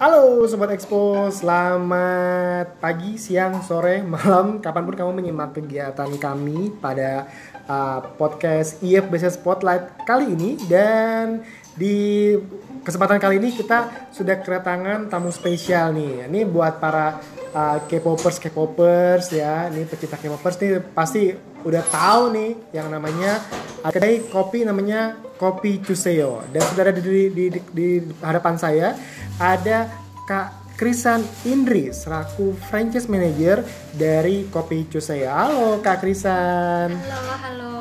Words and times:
Halo 0.00 0.48
Sobat 0.48 0.72
Expo, 0.72 1.28
selamat 1.28 2.80
pagi, 2.80 3.20
siang, 3.20 3.60
sore, 3.60 4.00
malam, 4.08 4.56
kapan 4.56 4.88
pun 4.88 4.96
kamu 4.96 5.12
menyimak 5.12 5.52
kegiatan 5.52 6.08
kami 6.16 6.72
pada 6.80 7.28
uh, 7.68 8.00
podcast 8.16 8.80
IF 8.80 9.12
Business 9.12 9.36
Spotlight 9.36 10.00
kali 10.08 10.32
ini. 10.32 10.56
Dan 10.56 11.44
di 11.76 12.32
kesempatan 12.80 13.20
kali 13.20 13.44
ini 13.44 13.52
kita 13.52 14.08
sudah 14.08 14.40
kedatangan 14.40 15.12
tamu 15.12 15.28
spesial 15.28 15.92
nih. 15.92 16.32
Ini 16.32 16.48
buat 16.48 16.80
para 16.80 17.20
uh, 17.52 17.84
K-popers, 17.84 18.40
K-popers 18.40 19.36
ya, 19.36 19.68
ini 19.68 19.84
pecinta 19.84 20.16
K-popers 20.16 20.56
nih. 20.64 20.80
Pasti 20.96 21.28
udah 21.60 21.84
tahu 21.92 22.32
nih 22.32 22.72
yang 22.72 22.88
namanya 22.88 23.36
kedai 23.84 24.24
kopi 24.32 24.64
namanya 24.64 25.28
Kopi 25.40 25.80
Cuseo 25.80 26.44
dan 26.52 26.60
sudah 26.68 26.84
ada 26.84 26.92
di, 26.92 27.32
di, 27.32 27.48
di, 27.48 27.60
di 27.72 27.88
hadapan 28.20 28.60
saya 28.60 28.92
ada 29.40 29.88
Kak 30.28 30.76
Krisan 30.76 31.24
Indri 31.48 31.88
selaku 31.96 32.52
franchise 32.68 33.08
manager 33.08 33.64
dari 33.96 34.44
Kopi 34.52 34.84
Cuseo. 34.92 35.32
Halo 35.32 35.80
Kak 35.80 36.04
Krisan. 36.04 36.92
Halo, 36.92 37.36
halo 37.40 37.76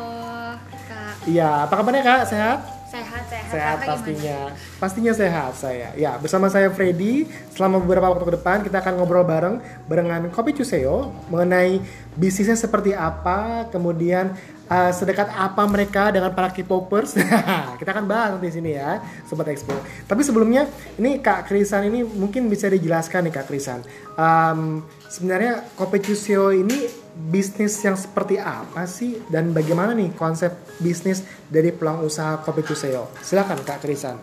Kak. 0.87 1.27
Iya, 1.27 1.67
apa 1.67 1.73
kabarnya 1.75 2.03
Kak? 2.03 2.21
Sehat? 2.31 2.59
Sehat, 2.89 3.23
sehat. 3.27 3.51
Sehat 3.53 3.77
Kakak 3.83 3.87
pastinya. 3.91 4.37
Pastinya 4.81 5.13
sehat 5.13 5.51
saya. 5.55 5.93
Ya, 5.93 6.17
bersama 6.17 6.49
saya 6.49 6.73
Freddy. 6.73 7.29
Selama 7.53 7.83
beberapa 7.83 8.09
waktu 8.09 8.25
ke 8.25 8.33
depan 8.39 8.57
kita 8.65 8.81
akan 8.81 8.97
ngobrol 8.97 9.27
bareng 9.27 9.59
barengan 9.85 10.31
Kopi 10.31 10.55
Cuseo 10.57 11.11
mengenai 11.27 11.83
bisnisnya 12.17 12.57
seperti 12.57 12.97
apa, 12.97 13.67
kemudian 13.69 14.33
uh, 14.69 14.91
sedekat 14.93 15.33
apa 15.33 15.65
mereka 15.65 16.13
dengan 16.13 16.31
para 16.31 16.53
K-popers. 16.53 17.17
kita 17.81 17.89
akan 17.89 18.05
bahas 18.05 18.37
nanti 18.37 18.47
di 18.47 18.55
sini 18.55 18.71
ya, 18.77 19.01
Sobat 19.25 19.49
Expo. 19.49 19.73
Tapi 20.05 20.21
sebelumnya, 20.21 20.69
ini 21.01 21.19
Kak 21.19 21.49
Krisan 21.49 21.89
ini 21.89 22.05
mungkin 22.05 22.47
bisa 22.47 22.69
dijelaskan 22.69 23.27
nih 23.27 23.33
Kak 23.33 23.45
Krisan. 23.49 23.81
Um, 24.15 24.85
sebenarnya 25.09 25.65
Kopi 25.73 25.99
Cuseo 25.99 26.53
ini 26.53 26.87
bisnis 27.19 27.75
yang 27.83 27.99
seperti 27.99 28.39
apa 28.39 28.87
sih 28.87 29.19
dan 29.27 29.51
bagaimana 29.51 29.91
nih 29.91 30.15
konsep 30.15 30.55
bisnis 30.79 31.25
dari 31.51 31.73
peluang 31.75 32.05
usaha 32.05 32.39
Kopi 32.39 32.63
Cuseo? 32.63 33.11
Silakan 33.19 33.65
Kak 33.65 33.81
Krisan. 33.83 34.15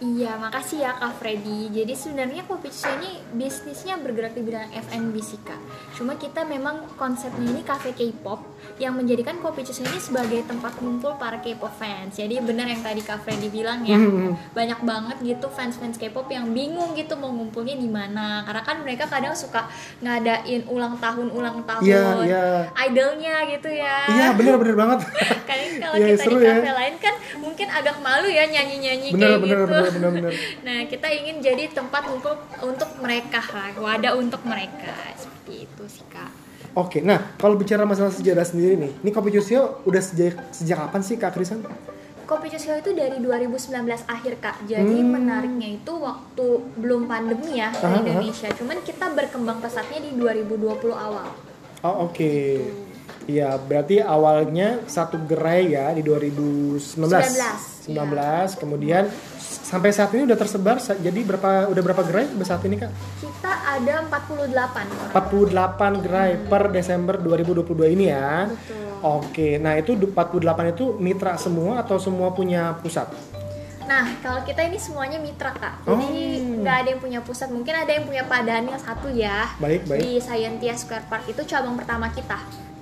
Iya, 0.00 0.32
makasih 0.34 0.80
ya 0.80 0.96
Kak 0.96 1.20
Freddy. 1.20 1.68
Jadi 1.68 1.92
sebenarnya 1.92 2.48
Kopi 2.48 2.72
Cucio 2.72 2.88
ini 2.96 3.20
bisnisnya 3.36 4.00
bergerak 4.00 4.32
di 4.32 4.40
bidang 4.40 4.72
F&B 4.72 5.12
sih 5.20 5.36
Kak. 5.38 5.60
Cuma 5.92 6.16
kita 6.16 6.40
memang 6.42 6.88
konsepnya 6.96 7.44
ini 7.46 7.60
cafe 7.60 7.92
K-pop 7.92 8.40
yang 8.80 8.96
menjadikan 8.96 9.36
Kopi 9.38 9.60
Cucio 9.60 9.84
ini 9.84 10.00
sebagai 10.00 10.40
tempat 10.42 10.72
kumpul 10.74 11.20
para 11.20 11.36
K-pop 11.38 11.68
fans. 11.70 12.16
Jadi 12.16 12.40
benar 12.40 12.64
yang 12.64 12.80
tadi 12.80 13.04
Kak 13.04 13.20
Freddy 13.20 13.52
bilang 13.52 13.84
ya, 13.84 13.92
Mhm. 13.94 14.56
banyak 14.56 14.80
banget 14.80 15.16
gitu 15.20 15.52
fans-fans 15.52 15.94
K-pop 15.94 16.24
yang 16.26 16.48
bingung 16.48 16.96
gitu 16.96 17.12
mau 17.14 17.28
ngumpulnya 17.28 17.76
di 17.76 17.84
mana. 17.86 18.40
Karena 18.42 18.64
kan 18.64 18.80
mereka 18.80 19.04
kadang 19.04 19.36
suka 19.36 19.68
ngadain 20.00 20.64
ulang 20.66 20.96
tahun 20.96 21.28
ulang 21.28 21.60
tahun 21.62 21.84
Iya, 21.84 22.04
iya. 22.24 22.44
idolnya 22.88 23.34
gitu 23.46 23.68
ya. 23.68 23.96
Iya, 24.08 24.26
bener-bener 24.32 24.72
banget. 24.74 24.98
Kan 25.44 25.60
kalau 25.76 25.96
Iya, 25.98 26.16
kita 26.16 26.24
di 26.24 26.36
ya. 26.40 26.54
kafe 26.56 26.70
lain 26.72 26.94
kan 26.96 27.14
mungkin 27.36 27.68
agak 27.68 27.96
malu 27.98 28.26
ya 28.26 28.46
nyanyi-nyanyi 28.46 29.12
Bener, 29.12 29.28
kayak 29.28 29.40
bener, 29.42 29.58
gitu. 29.60 29.66
bener, 29.68 29.89
bener. 29.92 30.32
Nah, 30.62 30.78
kita 30.86 31.06
ingin 31.06 31.40
jadi 31.40 31.70
tempat 31.70 32.06
untuk 32.06 32.38
untuk 32.62 32.90
mereka 33.00 33.42
lah, 33.50 33.74
wadah 33.74 34.14
untuk 34.14 34.40
mereka. 34.44 34.94
Seperti 35.14 35.66
itu 35.66 35.84
sih, 35.88 36.06
Kak. 36.06 36.30
Oke, 36.70 37.02
nah 37.02 37.34
kalau 37.34 37.58
bicara 37.58 37.82
masalah 37.82 38.14
sejarah 38.14 38.46
sendiri 38.46 38.78
nih, 38.78 38.92
ini 39.02 39.10
Kopi 39.10 39.34
Cuseo 39.34 39.82
udah 39.82 39.98
sejak 39.98 40.54
sejak 40.54 40.78
kapan 40.78 41.02
sih 41.02 41.18
Kak 41.18 41.34
Krisan? 41.34 41.66
Kopi 42.22 42.46
Cusio 42.46 42.78
itu 42.78 42.94
dari 42.94 43.18
2019 43.18 44.06
akhir, 44.06 44.38
Kak. 44.38 44.62
Jadi 44.62 45.02
Hmm. 45.02 45.18
menariknya 45.18 45.82
itu 45.82 45.90
waktu 45.90 46.46
belum 46.78 47.10
pandemi 47.10 47.58
ya 47.58 47.74
Aha, 47.74 47.82
aha. 47.82 47.90
di 47.98 48.06
Indonesia. 48.06 48.48
Cuman 48.54 48.78
kita 48.86 49.10
berkembang 49.10 49.58
pesatnya 49.58 49.98
di 49.98 50.14
2020 50.14 50.94
awal. 50.94 51.26
Oh 51.82 52.06
oke. 52.06 52.34
Iya, 53.26 53.58
berarti 53.58 53.98
awalnya 53.98 54.78
satu 54.86 55.18
gerai 55.26 55.74
ya 55.74 55.90
di 55.90 56.06
2019. 56.06 56.94
19, 56.94 57.90
19, 57.90 58.54
kemudian 58.54 59.10
sampai 59.70 59.94
saat 59.94 60.10
ini 60.12 60.26
udah 60.26 60.34
tersebar 60.34 60.82
jadi 60.82 61.20
berapa 61.22 61.70
udah 61.70 61.82
berapa 61.82 62.02
gerai 62.02 62.26
sampai 62.26 62.46
saat 62.46 62.62
ini 62.66 62.76
Kak? 62.76 62.90
Kita 63.22 63.52
ada 63.70 63.94
48 64.10 64.50
orang. 64.90 65.10
48 65.14 66.02
gerai 66.02 66.30
per 66.42 66.62
Desember 66.68 67.14
2022 67.16 67.86
ini 67.88 68.10
ya. 68.10 68.50
Betul. 68.50 68.90
Oke, 69.00 69.56
nah 69.56 69.78
itu 69.78 69.94
du- 69.94 70.10
48 70.10 70.74
itu 70.74 70.98
mitra 70.98 71.38
semua 71.38 71.80
atau 71.80 71.96
semua 71.96 72.34
punya 72.34 72.74
pusat? 72.82 73.08
Nah, 73.86 74.06
kalau 74.22 74.46
kita 74.46 74.62
ini 74.62 74.78
semuanya 74.78 75.18
mitra, 75.18 75.50
Kak. 75.50 75.82
Jadi 75.82 76.14
Oh. 76.38 76.62
nggak 76.62 76.76
ada 76.78 76.88
yang 76.90 77.00
punya 77.00 77.20
pusat. 77.22 77.50
Mungkin 77.50 77.74
ada 77.74 77.90
yang 77.90 78.06
punya 78.06 78.22
Pak 78.22 78.46
Daniel 78.46 78.78
satu 78.78 79.10
ya. 79.10 79.50
Baik, 79.58 79.82
baik. 79.88 79.98
Di 79.98 80.10
Scientia 80.20 80.78
Square 80.78 81.10
Park 81.10 81.26
itu 81.26 81.42
cabang 81.42 81.74
pertama 81.74 82.06
kita. 82.10 82.38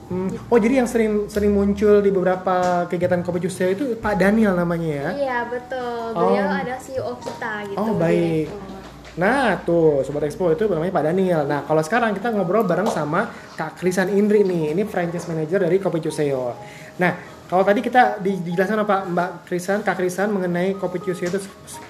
Hmm, 0.09 0.33
Oh 0.49 0.57
jadi 0.57 0.81
yang 0.81 0.89
sering 0.89 1.29
sering 1.29 1.53
muncul 1.53 2.01
di 2.01 2.09
beberapa 2.09 2.57
kegiatan 2.89 3.21
kopi 3.21 3.45
Cuseo 3.45 3.69
itu 3.69 3.85
Pak 3.95 4.17
Daniel 4.17 4.57
namanya 4.57 4.89
ya? 4.89 5.09
Iya, 5.13 5.39
betul. 5.47 6.17
Beliau 6.17 6.49
Oh. 6.49 6.61
ada 6.65 6.75
CEO 6.81 7.13
kita 7.21 7.53
gitu. 7.69 7.77
Oh, 7.77 7.93
baik. 7.93 8.49
direktur. 8.49 8.77
Nah 9.19 9.59
tuh 9.61 10.01
Sobat 10.03 10.25
Expo 10.25 10.49
itu 10.49 10.65
namanya 10.65 10.95
Pak 10.95 11.05
Daniel. 11.05 11.43
Nah 11.43 11.61
kalau 11.63 11.83
sekarang 11.83 12.15
kita 12.15 12.31
ngobrol 12.31 12.63
bareng 12.63 12.87
sama 12.87 13.27
Kak 13.53 13.77
Krisan 13.77 14.09
Indri 14.09 14.47
nih. 14.47 14.73
Ini 14.73 14.87
franchise 14.87 15.27
manager 15.27 15.61
dari 15.61 15.77
Kopi 15.77 15.99
Cuseo. 15.99 16.55
Nah 16.97 17.13
kalau 17.45 17.67
tadi 17.67 17.83
kita 17.83 18.17
di- 18.17 18.39
dijelaskan 18.39 18.79
apa 18.79 19.03
Mbak 19.05 19.31
Krisan, 19.45 19.83
Kak 19.83 19.99
Krisan 19.99 20.31
mengenai 20.31 20.73
Kopi 20.73 21.03
Cuseo 21.03 21.27
itu 21.27 21.41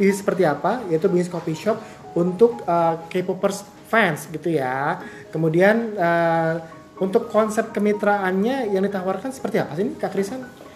seperti 0.09 0.43
apa, 0.43 0.83
yaitu 0.89 1.07
bisnis 1.07 1.29
coffee 1.29 1.53
shop 1.53 1.77
untuk 2.17 2.65
uh, 2.65 2.97
K-popers 3.07 3.61
fans 3.87 4.25
gitu 4.27 4.49
ya. 4.49 4.97
Kemudian 5.29 5.95
uh, 5.95 6.65
untuk 6.99 7.31
konsep 7.31 7.71
kemitraannya 7.71 8.75
yang 8.75 8.83
ditawarkan 8.83 9.31
seperti 9.31 9.63
apa 9.63 9.79
sih 9.79 9.87
ini 9.87 9.95
Kak 9.95 10.11
Krisan? 10.11 10.68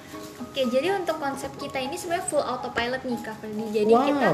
Oke, 0.52 0.68
jadi 0.68 0.92
untuk 0.92 1.16
konsep 1.16 1.48
kita 1.56 1.80
ini 1.80 1.96
sebenarnya 1.96 2.28
full 2.28 2.44
autopilot 2.44 3.08
nih, 3.08 3.16
Kak 3.24 3.40
Ferdi. 3.40 3.72
Jadi 3.72 3.88
Wow. 3.88 4.04
kita 4.04 4.28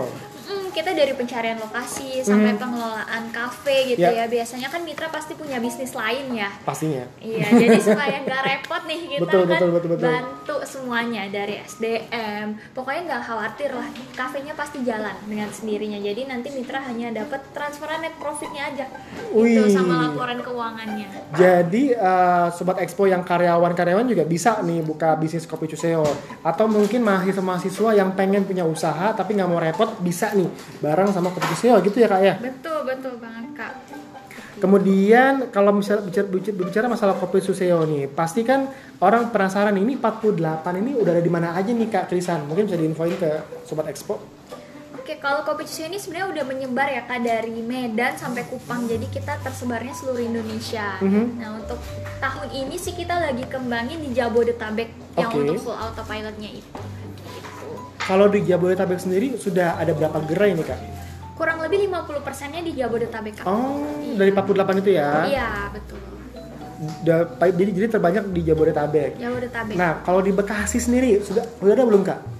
mm, 0.50 0.66
kita 0.74 0.90
dari 0.90 1.12
pencarian 1.14 1.62
lokasi 1.62 2.26
sampai 2.26 2.58
pengelolaan 2.58 3.30
kafe 3.30 3.94
gitu 3.94 4.02
Ya. 4.02 4.10
ya. 4.10 4.24
Biasanya 4.26 4.66
kan 4.66 4.82
mitra 4.82 5.06
pasti 5.08 5.38
punya 5.38 5.62
bisnis 5.62 5.94
lain 5.94 6.34
ya. 6.34 6.50
Pastinya. 6.66 7.06
Iya, 7.22 7.54
jadi 7.54 7.78
supaya 7.78 8.18
nggak 8.26 8.42
repot 8.42 8.82
nih 8.90 8.98
kita 9.14 9.22
Betul, 9.22 9.42
kan 9.46 9.50
betul, 9.54 9.68
betul, 9.70 9.88
betul. 9.94 10.06
bantu 10.10 10.56
semuanya 10.66 11.22
dari 11.30 11.54
SDM. 11.62 12.46
Pokoknya 12.74 13.00
nggak 13.06 13.22
khawatir 13.22 13.70
lah, 13.70 13.86
kafenya 14.18 14.58
pasti 14.58 14.82
jalan 14.82 15.14
dengan 15.22 15.54
sendirinya. 15.54 16.02
Jadi 16.02 16.26
nanti 16.26 16.50
mitra 16.50 16.82
hanya 16.82 17.14
dapat 17.14 17.46
transferan 17.54 18.02
net 18.02 18.18
profitnya 18.18 18.66
aja, 18.66 18.90
Wih. 19.30 19.54
gitu 19.54 19.70
sama 19.70 20.10
laporan 20.10 20.42
keuangannya. 20.42 21.30
Jadi 21.30 21.94
uh, 21.94 22.50
sobat 22.50 22.82
expo 22.82 23.06
yang 23.06 23.22
karyawan-karyawan 23.22 24.10
juga 24.10 24.26
bisa 24.26 24.58
nih 24.66 24.82
buka 24.82 25.14
bisnis 25.14 25.46
kopi 25.46 25.70
cuseo 25.70 26.07
atau 26.44 26.64
mungkin 26.68 27.00
mahasiswa-mahasiswa 27.02 27.90
yang 27.96 28.12
pengen 28.14 28.44
punya 28.44 28.62
usaha 28.62 29.12
tapi 29.16 29.34
nggak 29.34 29.48
mau 29.48 29.60
repot 29.60 29.98
bisa 30.00 30.32
nih 30.36 30.48
bareng 30.80 31.10
sama 31.10 31.32
kopi 31.32 31.46
cuseo 31.54 31.76
gitu 31.82 31.96
ya 31.98 32.08
kak 32.08 32.20
ya. 32.22 32.34
Betul 32.38 32.78
betul 32.86 33.14
banget 33.18 33.46
kak. 33.56 33.72
Kemudian 34.58 35.54
kalau 35.54 35.70
misalnya 35.70 36.10
bicara, 36.10 36.26
bicara, 36.58 36.86
masalah 36.90 37.14
kopi 37.14 37.38
cuseo 37.38 37.86
nih, 37.86 38.10
pasti 38.10 38.42
kan 38.42 38.66
orang 38.98 39.30
penasaran 39.30 39.78
ini 39.78 39.94
48 39.94 40.82
ini 40.82 40.98
udah 40.98 41.14
ada 41.14 41.22
di 41.22 41.30
mana 41.30 41.54
aja 41.54 41.70
nih 41.70 41.86
kak 41.86 42.10
Krisan? 42.10 42.42
Mungkin 42.50 42.66
bisa 42.66 42.74
diinfoin 42.74 43.14
ke 43.14 43.62
sobat 43.62 43.86
expo. 43.86 44.18
Oke, 45.08 45.24
kalau 45.24 45.40
kopi 45.40 45.64
cucio 45.64 45.88
ini 45.88 45.96
sebenarnya 45.96 46.28
udah 46.36 46.44
menyebar 46.44 46.84
ya 46.92 47.00
kak 47.08 47.24
dari 47.24 47.64
Medan 47.64 48.20
sampai 48.20 48.44
Kupang. 48.44 48.84
Jadi 48.84 49.08
kita 49.08 49.40
tersebarnya 49.40 49.96
seluruh 49.96 50.20
Indonesia. 50.20 51.00
Mhm. 51.00 51.40
Nah 51.40 51.56
untuk 51.56 51.80
tahun 52.20 52.52
ini 52.52 52.76
sih 52.76 52.92
kita 52.92 53.16
lagi 53.16 53.40
kembangin 53.48 54.04
di 54.04 54.12
Jabodetabek 54.12 55.16
yang 55.16 55.32
Oke. 55.32 55.48
untuk 55.48 55.64
full 55.64 55.80
autopilotnya 55.80 56.52
itu. 56.52 56.76
Gitu. 57.24 57.68
Kalau 58.04 58.28
di 58.28 58.44
Jabodetabek 58.44 59.00
sendiri 59.00 59.40
sudah 59.40 59.80
ada 59.80 59.96
berapa 59.96 60.20
gerai 60.28 60.52
nih 60.52 60.76
kak? 60.76 60.80
Kurang 61.40 61.64
lebih 61.64 61.88
50%-nya 61.88 62.60
di 62.60 62.72
Jabodetabek 62.76 63.32
kak. 63.40 63.48
Oh 63.48 63.88
dari 64.12 64.28
48 64.28 64.84
itu 64.84 64.90
ya? 64.92 65.24
Iya 65.24 65.48
betul. 65.72 66.04
Jadi 67.48 67.70
jadi 67.80 67.86
terbanyak 67.96 68.28
di 68.28 68.44
Jabodetabek. 68.44 69.16
Jabodetabek. 69.16 69.72
Nah, 69.72 70.04
kalau 70.04 70.20
di 70.20 70.36
Bekasi 70.36 70.76
sendiri 70.76 71.24
sudah 71.24 71.48
sudah 71.56 71.72
ada 71.72 71.88
belum 71.88 72.04
kak? 72.04 72.36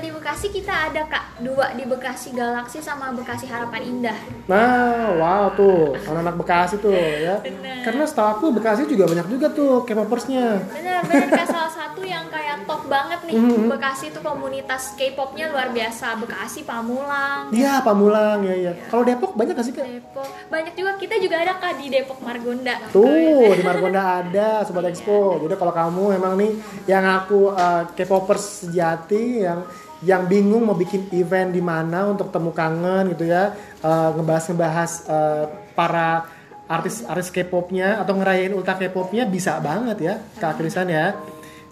Di 0.00 0.08
Bekasi 0.08 0.48
kita 0.48 0.88
ada 0.88 1.04
kak 1.04 1.44
dua 1.44 1.76
di 1.76 1.84
Bekasi 1.84 2.32
Galaksi 2.32 2.80
sama 2.80 3.12
Bekasi 3.12 3.44
Harapan 3.44 3.84
Indah. 3.84 4.16
Nah, 4.48 5.12
wow 5.20 5.52
tuh 5.52 5.92
anak-anak 6.08 6.40
Bekasi 6.40 6.80
tuh 6.80 6.96
ya. 6.96 7.36
Bener. 7.44 7.84
Karena 7.84 8.08
setahu 8.08 8.28
aku 8.32 8.44
Bekasi 8.56 8.88
juga 8.88 9.04
banyak 9.04 9.28
juga 9.28 9.52
tuh 9.52 9.84
K-popersnya. 9.84 10.56
Bener 10.72 11.04
bener 11.04 11.28
kak 11.28 11.52
salah 11.52 11.68
satu 11.68 12.00
yang 12.00 12.24
kayak 12.32 12.64
top 12.64 12.88
banget 12.88 13.20
nih. 13.28 13.36
Mhm. 13.36 13.68
Bekasi 13.68 14.08
tuh 14.08 14.24
komunitas 14.24 14.96
K-popnya 14.96 15.52
luar 15.52 15.68
biasa. 15.68 16.16
Bekasi, 16.16 16.64
Pamulang, 16.64 17.52
Iya, 17.52 17.84
Pamulang 17.84 18.40
ya 18.40 18.56
ya. 18.56 18.72
Kalau 18.88 19.04
Depok 19.04 19.36
banyak 19.36 19.52
gak 19.52 19.66
sih 19.68 19.76
kak? 19.76 19.84
Depok. 19.84 20.28
Banyak 20.48 20.72
juga 20.80 20.96
kita 20.96 21.20
juga 21.20 21.44
ada 21.44 21.60
kak 21.60 21.76
di 21.76 21.92
Depok 21.92 22.24
Margonda. 22.24 22.80
Tuh 22.88 23.52
di 23.52 23.60
Margonda 23.60 24.24
ada 24.24 24.64
Sobat 24.64 24.88
Expo. 24.88 25.44
Jadi 25.44 25.60
kalau 25.60 25.76
kamu 25.76 26.16
memang 26.16 26.40
nih 26.40 26.56
yang 26.88 27.04
aku 27.04 27.52
uh, 27.52 27.84
K-popers 27.92 28.64
sejati 28.64 29.44
yang 29.44 29.60
yang 30.00 30.24
bingung 30.24 30.64
mau 30.64 30.76
bikin 30.76 31.12
event 31.12 31.52
di 31.52 31.60
mana 31.60 32.08
untuk 32.08 32.32
temu 32.32 32.50
kangen 32.56 33.12
gitu 33.12 33.28
ya, 33.28 33.52
uh, 33.84 34.16
ngebahas-ngebahas 34.16 34.90
uh, 35.08 35.44
para 35.76 36.24
artis-artis 36.70 37.34
K-popnya 37.34 37.98
atau 37.98 38.14
ngerayain 38.16 38.54
ultra 38.54 38.78
K-popnya 38.78 39.26
bisa 39.26 39.58
banget 39.58 39.98
ya 40.00 40.14
Kak 40.38 40.56
Krisan 40.56 40.88
ya. 40.88 41.18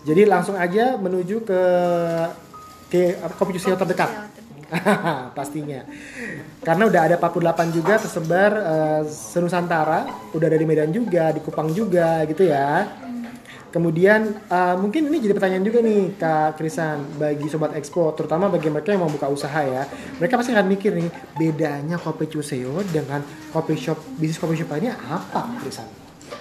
Jadi 0.02 0.26
langsung 0.26 0.58
aja 0.58 0.98
menuju 0.98 1.44
ke 1.44 1.62
ke 2.88 3.00
Juseo 3.54 3.76
terdekat. 3.76 4.38
pastinya 5.38 5.80
karena 6.60 6.82
udah 6.92 7.00
ada 7.08 7.16
48 7.16 7.72
juga 7.72 7.94
tersebar 7.96 8.52
eh, 8.52 9.02
senusantara 9.08 10.04
udah 10.36 10.46
ada 10.46 10.58
di 10.60 10.66
Medan 10.68 10.92
juga 10.92 11.32
di 11.32 11.40
Kupang 11.40 11.72
juga 11.72 12.20
gitu 12.28 12.44
ya 12.44 12.84
kemudian 13.68 14.34
eh, 14.48 14.76
mungkin 14.80 15.08
ini 15.12 15.18
jadi 15.20 15.34
pertanyaan 15.36 15.64
juga 15.64 15.78
nih 15.84 16.00
Kak 16.16 16.56
Krisan 16.56 17.04
bagi 17.20 17.46
Sobat 17.48 17.76
Expo 17.76 18.12
terutama 18.16 18.48
bagi 18.48 18.72
mereka 18.72 18.92
yang 18.92 19.04
mau 19.04 19.12
buka 19.12 19.28
usaha 19.28 19.60
ya 19.64 19.84
mereka 20.16 20.40
pasti 20.40 20.52
akan 20.56 20.66
mikir 20.68 20.96
nih 20.96 21.08
bedanya 21.36 21.96
kopi 22.00 22.28
Cuseo 22.28 22.80
dengan 22.88 23.20
kopi 23.52 23.76
shop 23.76 23.98
bisnis 24.16 24.40
kopi 24.40 24.56
shop 24.56 24.72
lainnya 24.72 24.96
apa 25.08 25.60
Krisan? 25.64 25.88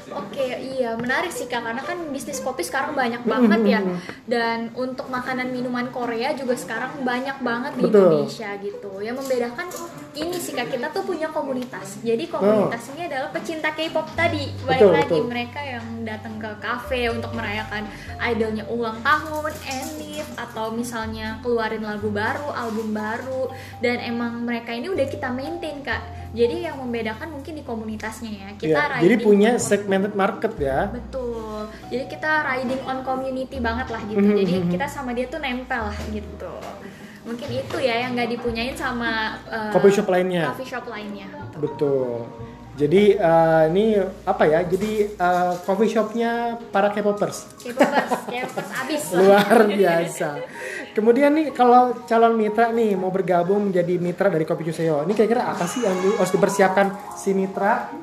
Oke, 0.08 0.67
iya 0.78 0.94
menarik 0.94 1.34
sih 1.34 1.50
kak 1.50 1.66
karena 1.66 1.82
kan 1.82 1.98
bisnis 2.14 2.38
kopi 2.40 2.62
sekarang 2.62 2.94
banyak 2.94 3.26
banget 3.26 3.62
ya 3.66 3.82
dan 4.30 4.70
untuk 4.78 5.10
makanan 5.10 5.50
minuman 5.50 5.90
Korea 5.90 6.38
juga 6.38 6.54
sekarang 6.54 7.02
banyak 7.02 7.42
banget 7.42 7.74
di 7.80 7.84
Betul. 7.90 8.06
Indonesia 8.06 8.50
gitu. 8.62 8.92
Yang 9.02 9.16
membedakan 9.26 9.68
ini 10.14 10.38
sih 10.38 10.54
kak 10.54 10.70
kita 10.70 10.94
tuh 10.94 11.04
punya 11.08 11.34
komunitas. 11.34 11.98
Jadi 12.06 12.30
komunitas 12.30 12.94
ini 12.94 13.10
adalah 13.10 13.30
pecinta 13.34 13.74
K-pop 13.74 14.08
tadi. 14.14 14.54
Balik 14.62 14.82
Betul, 14.82 14.92
lagi 14.94 15.18
betul. 15.18 15.30
mereka 15.30 15.60
yang 15.66 15.86
datang 16.06 16.36
ke 16.38 16.52
kafe 16.62 17.02
untuk 17.10 17.32
merayakan 17.34 17.84
idolnya 18.22 18.64
ulang 18.70 19.00
tahun, 19.02 19.54
enif 19.66 20.28
atau 20.38 20.70
misalnya 20.76 21.42
keluarin 21.42 21.82
lagu 21.82 22.14
baru, 22.14 22.54
album 22.54 22.94
baru 22.94 23.50
dan 23.82 23.98
emang 24.04 24.46
mereka 24.46 24.76
ini 24.76 24.94
udah 24.94 25.08
kita 25.10 25.34
maintain 25.34 25.82
kak. 25.82 26.17
Jadi 26.36 26.56
yang 26.68 26.76
membedakan 26.80 27.40
mungkin 27.40 27.54
di 27.56 27.64
komunitasnya 27.64 28.32
ya. 28.32 28.50
Kita 28.60 28.82
Ya, 28.98 29.00
jadi 29.04 29.16
punya 29.22 29.52
segmented 29.60 30.14
market 30.14 30.54
ya 30.60 30.92
Betul. 30.92 31.72
Jadi 31.88 32.04
kita 32.12 32.32
riding 32.44 32.82
on 32.84 33.00
community 33.04 33.58
banget 33.60 33.88
lah 33.92 34.02
gitu. 34.08 34.20
Mhm, 34.20 34.38
Jadi 34.44 34.56
mhm. 34.64 34.70
kita 34.72 34.86
sama 34.88 35.16
dia 35.16 35.28
tuh 35.32 35.40
nempel 35.40 35.88
lah 35.88 36.00
gitu. 36.12 36.54
Mungkin 37.28 37.50
itu 37.52 37.78
ya 37.84 38.08
yang 38.08 38.16
nggak 38.16 38.40
dipunyain 38.40 38.76
sama 38.76 39.36
uh, 39.52 39.72
Coffee 39.76 39.92
shop 39.92 40.08
lainnya. 40.08 40.48
coffee 40.52 40.68
shop 40.68 40.86
lainnya. 40.88 41.28
Betul. 41.60 42.24
Jadi 42.78 43.18
eh, 43.18 43.64
ini 43.74 43.98
apa 44.22 44.46
ya? 44.46 44.62
Jadi 44.62 45.10
eh, 45.10 45.54
coffee 45.66 45.90
shopnya 45.90 46.62
para 46.70 46.94
K-popers 46.94 47.50
K-popers, 47.58 48.12
K-popers 48.30 48.70
abis 48.86 49.04
luar 49.18 49.66
biasa. 49.66 50.30
Kemudian 50.98 51.30
nih 51.30 51.54
kalau 51.54 51.94
calon 52.10 52.34
mitra 52.34 52.74
nih 52.74 52.98
mau 52.98 53.14
bergabung 53.14 53.70
menjadi 53.70 54.02
mitra 54.02 54.34
dari 54.34 54.42
Kopi 54.42 54.66
Cuseo, 54.66 55.06
ini 55.06 55.14
kira-kira 55.14 55.46
apa 55.46 55.70
sih 55.70 55.86
yang 55.86 55.94
harus 55.94 56.34
dipersiapkan 56.34 56.90
si 57.14 57.38
mitra? 57.38 57.94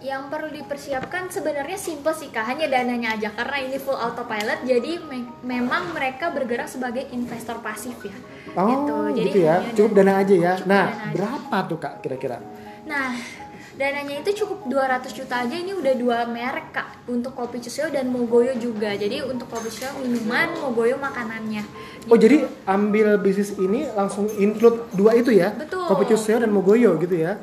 Yang 0.00 0.28
perlu 0.28 0.48
dipersiapkan 0.50 1.32
sebenarnya 1.32 1.80
simple 1.80 2.12
sih 2.12 2.28
kak, 2.28 2.44
hanya 2.44 2.68
dananya 2.68 3.16
aja 3.16 3.32
karena 3.32 3.56
ini 3.62 3.76
full 3.76 3.96
autopilot. 3.96 4.64
Jadi 4.64 5.00
me- 5.00 5.32
memang 5.40 5.92
mereka 5.92 6.28
bergerak 6.28 6.68
sebagai 6.68 7.08
investor 7.08 7.60
pasif 7.60 7.96
ya. 8.00 8.12
Oh, 8.52 9.08
Jadi 9.08 9.24
gitu, 9.26 9.38
ya. 9.40 9.64
hanya 9.64 9.72
Cukup 9.72 9.92
dana 9.96 10.12
aja 10.20 10.34
ya. 10.34 10.52
Cukup 10.56 10.68
Nah, 10.68 10.84
aja. 10.88 11.12
berapa 11.16 11.56
tuh 11.68 11.78
Kak 11.78 11.94
kira-kira? 12.00 12.36
Nah, 12.84 13.16
dananya 13.80 14.20
itu 14.20 14.44
cukup 14.44 14.68
200 14.68 15.08
juta 15.16 15.40
aja 15.40 15.56
ini 15.56 15.72
udah 15.72 15.94
dua 15.96 16.18
merek 16.28 16.76
kak 16.76 17.08
untuk 17.08 17.32
kopi 17.32 17.64
Cuseo 17.64 17.88
dan 17.88 18.12
Mogoyo 18.12 18.52
juga. 18.60 18.92
Jadi 18.92 19.24
untuk 19.24 19.48
kopi 19.48 19.72
Cuseo 19.72 19.96
minuman, 20.04 20.52
Mogoyo 20.60 21.00
makanannya. 21.00 21.64
Oh, 22.12 22.20
jadi 22.20 22.44
ambil 22.68 23.16
bisnis 23.16 23.56
ini 23.56 23.88
langsung 23.96 24.28
include 24.36 24.84
dua 24.92 25.16
itu 25.16 25.32
ya? 25.32 25.56
Betul. 25.56 25.88
Kopi 25.88 26.04
Cuseo 26.12 26.44
dan 26.44 26.52
Mogoyo 26.52 27.00
gitu 27.00 27.16
ya? 27.16 27.40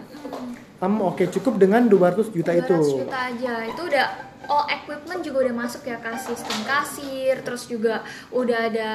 Um, 0.78 1.02
Oke, 1.10 1.26
cukup 1.34 1.58
dengan 1.58 1.90
200 1.90 2.30
juta 2.30 2.54
200 2.54 2.62
itu. 2.62 2.78
juta 3.02 3.18
aja. 3.34 3.54
Itu 3.66 3.82
udah 3.90 4.06
all 4.48 4.66
equipment 4.72 5.22
juga 5.24 5.48
udah 5.48 5.56
masuk 5.56 5.84
ya 5.88 6.00
kak 6.00 6.20
sistem 6.20 6.60
kasir, 6.64 7.44
terus 7.44 7.68
juga 7.68 8.04
udah 8.32 8.60
ada 8.72 8.90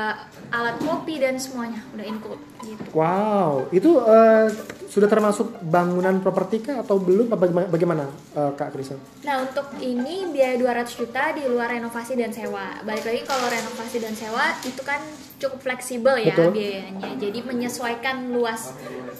alat 0.50 0.76
kopi 0.80 1.20
dan 1.20 1.36
semuanya 1.36 1.80
udah 1.92 2.06
include 2.08 2.42
gitu. 2.64 2.82
Wow, 2.94 3.68
itu 3.74 3.90
eh, 4.02 4.46
sudah 4.92 5.08
termasuk 5.08 5.56
bangunan 5.64 6.20
properti 6.20 6.62
kah 6.62 6.84
atau 6.84 7.00
belum? 7.00 7.32
Apa 7.32 7.48
bagaimana, 7.68 8.08
eh, 8.36 8.52
Kak 8.54 8.76
Krisa? 8.76 8.96
Nah 9.24 9.42
untuk 9.42 9.66
ini 9.80 10.28
biaya 10.30 10.60
200 10.60 10.92
juta 10.92 11.32
di 11.32 11.48
luar 11.48 11.72
renovasi 11.72 12.14
dan 12.14 12.30
sewa. 12.30 12.80
Balik 12.86 13.04
lagi 13.08 13.22
kalau 13.26 13.46
renovasi 13.48 13.96
dan 13.98 14.14
sewa 14.14 14.52
itu 14.62 14.82
kan 14.84 15.00
cukup 15.42 15.58
fleksibel 15.58 16.14
ya 16.22 16.30
Betul. 16.38 16.54
biayanya. 16.54 17.18
Jadi 17.18 17.38
menyesuaikan 17.42 18.30
luas 18.30 18.70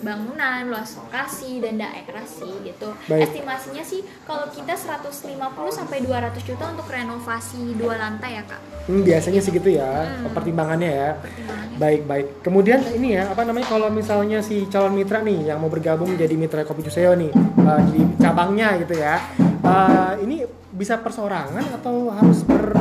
bangunan, 0.07 0.71
luas 0.71 0.95
lokasi 0.95 1.59
dan 1.59 1.83
daerah 1.83 2.23
sih 2.23 2.53
gitu. 2.63 2.95
Baik. 3.11 3.27
Estimasinya 3.27 3.83
sih 3.83 4.07
kalau 4.23 4.47
kita 4.55 4.79
150 4.79 5.35
sampai 5.75 5.99
200 6.07 6.22
juta 6.31 6.65
untuk 6.71 6.87
renovasi 6.87 7.75
dua 7.75 7.99
lantai 7.99 8.39
ya 8.39 8.45
kak. 8.47 8.61
Hmm, 8.87 9.03
biasanya 9.07 9.41
segitu 9.43 9.79
ya, 9.79 10.07
pertimbangannya 10.35 10.91
ya. 10.91 11.11
Pertimbangannya. 11.19 11.79
Baik, 11.79 12.03
baik. 12.07 12.27
Kemudian 12.43 12.83
ini 12.95 13.19
ya, 13.19 13.31
apa 13.31 13.43
namanya 13.47 13.67
kalau 13.71 13.89
misalnya 13.91 14.43
si 14.43 14.67
calon 14.71 14.95
mitra 14.95 15.23
nih 15.23 15.51
yang 15.51 15.59
mau 15.63 15.71
bergabung 15.71 16.15
menjadi 16.15 16.35
mitra 16.35 16.63
Kopi 16.67 16.87
Cuseo 16.87 17.15
nih, 17.15 17.31
eh, 17.35 17.81
jadi 17.91 18.03
cabangnya 18.19 18.69
gitu 18.83 18.95
ya. 18.99 19.23
Eh, 19.63 20.13
ini 20.27 20.47
bisa 20.75 20.99
perseorangan 20.99 21.79
atau 21.79 22.11
harus 22.11 22.43
ber 22.43 22.75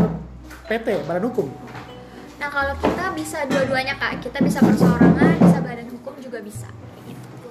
PT, 0.66 1.06
badan 1.06 1.30
hukum? 1.30 1.48
Nah 2.42 2.50
kalau 2.50 2.74
kita 2.82 3.14
bisa 3.14 3.46
dua-duanya 3.46 3.94
kak, 4.02 4.26
kita 4.26 4.42
bisa 4.42 4.58
perseorangan, 4.66 5.38
bisa 5.38 5.60
badan 5.62 5.88
hukum 5.94 6.14
juga 6.18 6.42
bisa. 6.42 6.66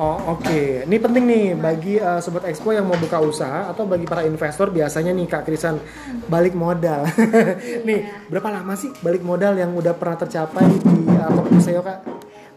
Oh 0.01 0.17
oke, 0.33 0.89
ini 0.89 0.97
penting 0.97 1.29
nih 1.29 1.45
bagi 1.53 2.01
uh, 2.01 2.25
sobat 2.25 2.49
expo 2.49 2.73
yang 2.73 2.89
mau 2.89 2.97
buka 2.97 3.21
usaha 3.21 3.69
atau 3.69 3.85
bagi 3.85 4.09
para 4.09 4.25
investor 4.25 4.73
biasanya 4.73 5.13
nih 5.13 5.29
Kak 5.29 5.45
Krisan 5.45 5.77
balik 6.25 6.57
modal. 6.57 7.05
nih 7.87 8.09
berapa 8.33 8.49
lama 8.49 8.73
sih 8.81 8.89
balik 9.05 9.21
modal 9.21 9.61
yang 9.61 9.77
udah 9.77 9.93
pernah 9.93 10.17
tercapai 10.17 10.65
di 10.73 11.05
uh, 11.05 11.45
Cuseo 11.53 11.85
Kak? 11.85 12.01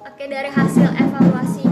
Oke 0.08 0.24
dari 0.32 0.48
hasil 0.56 0.88
evaluasi 0.88 1.63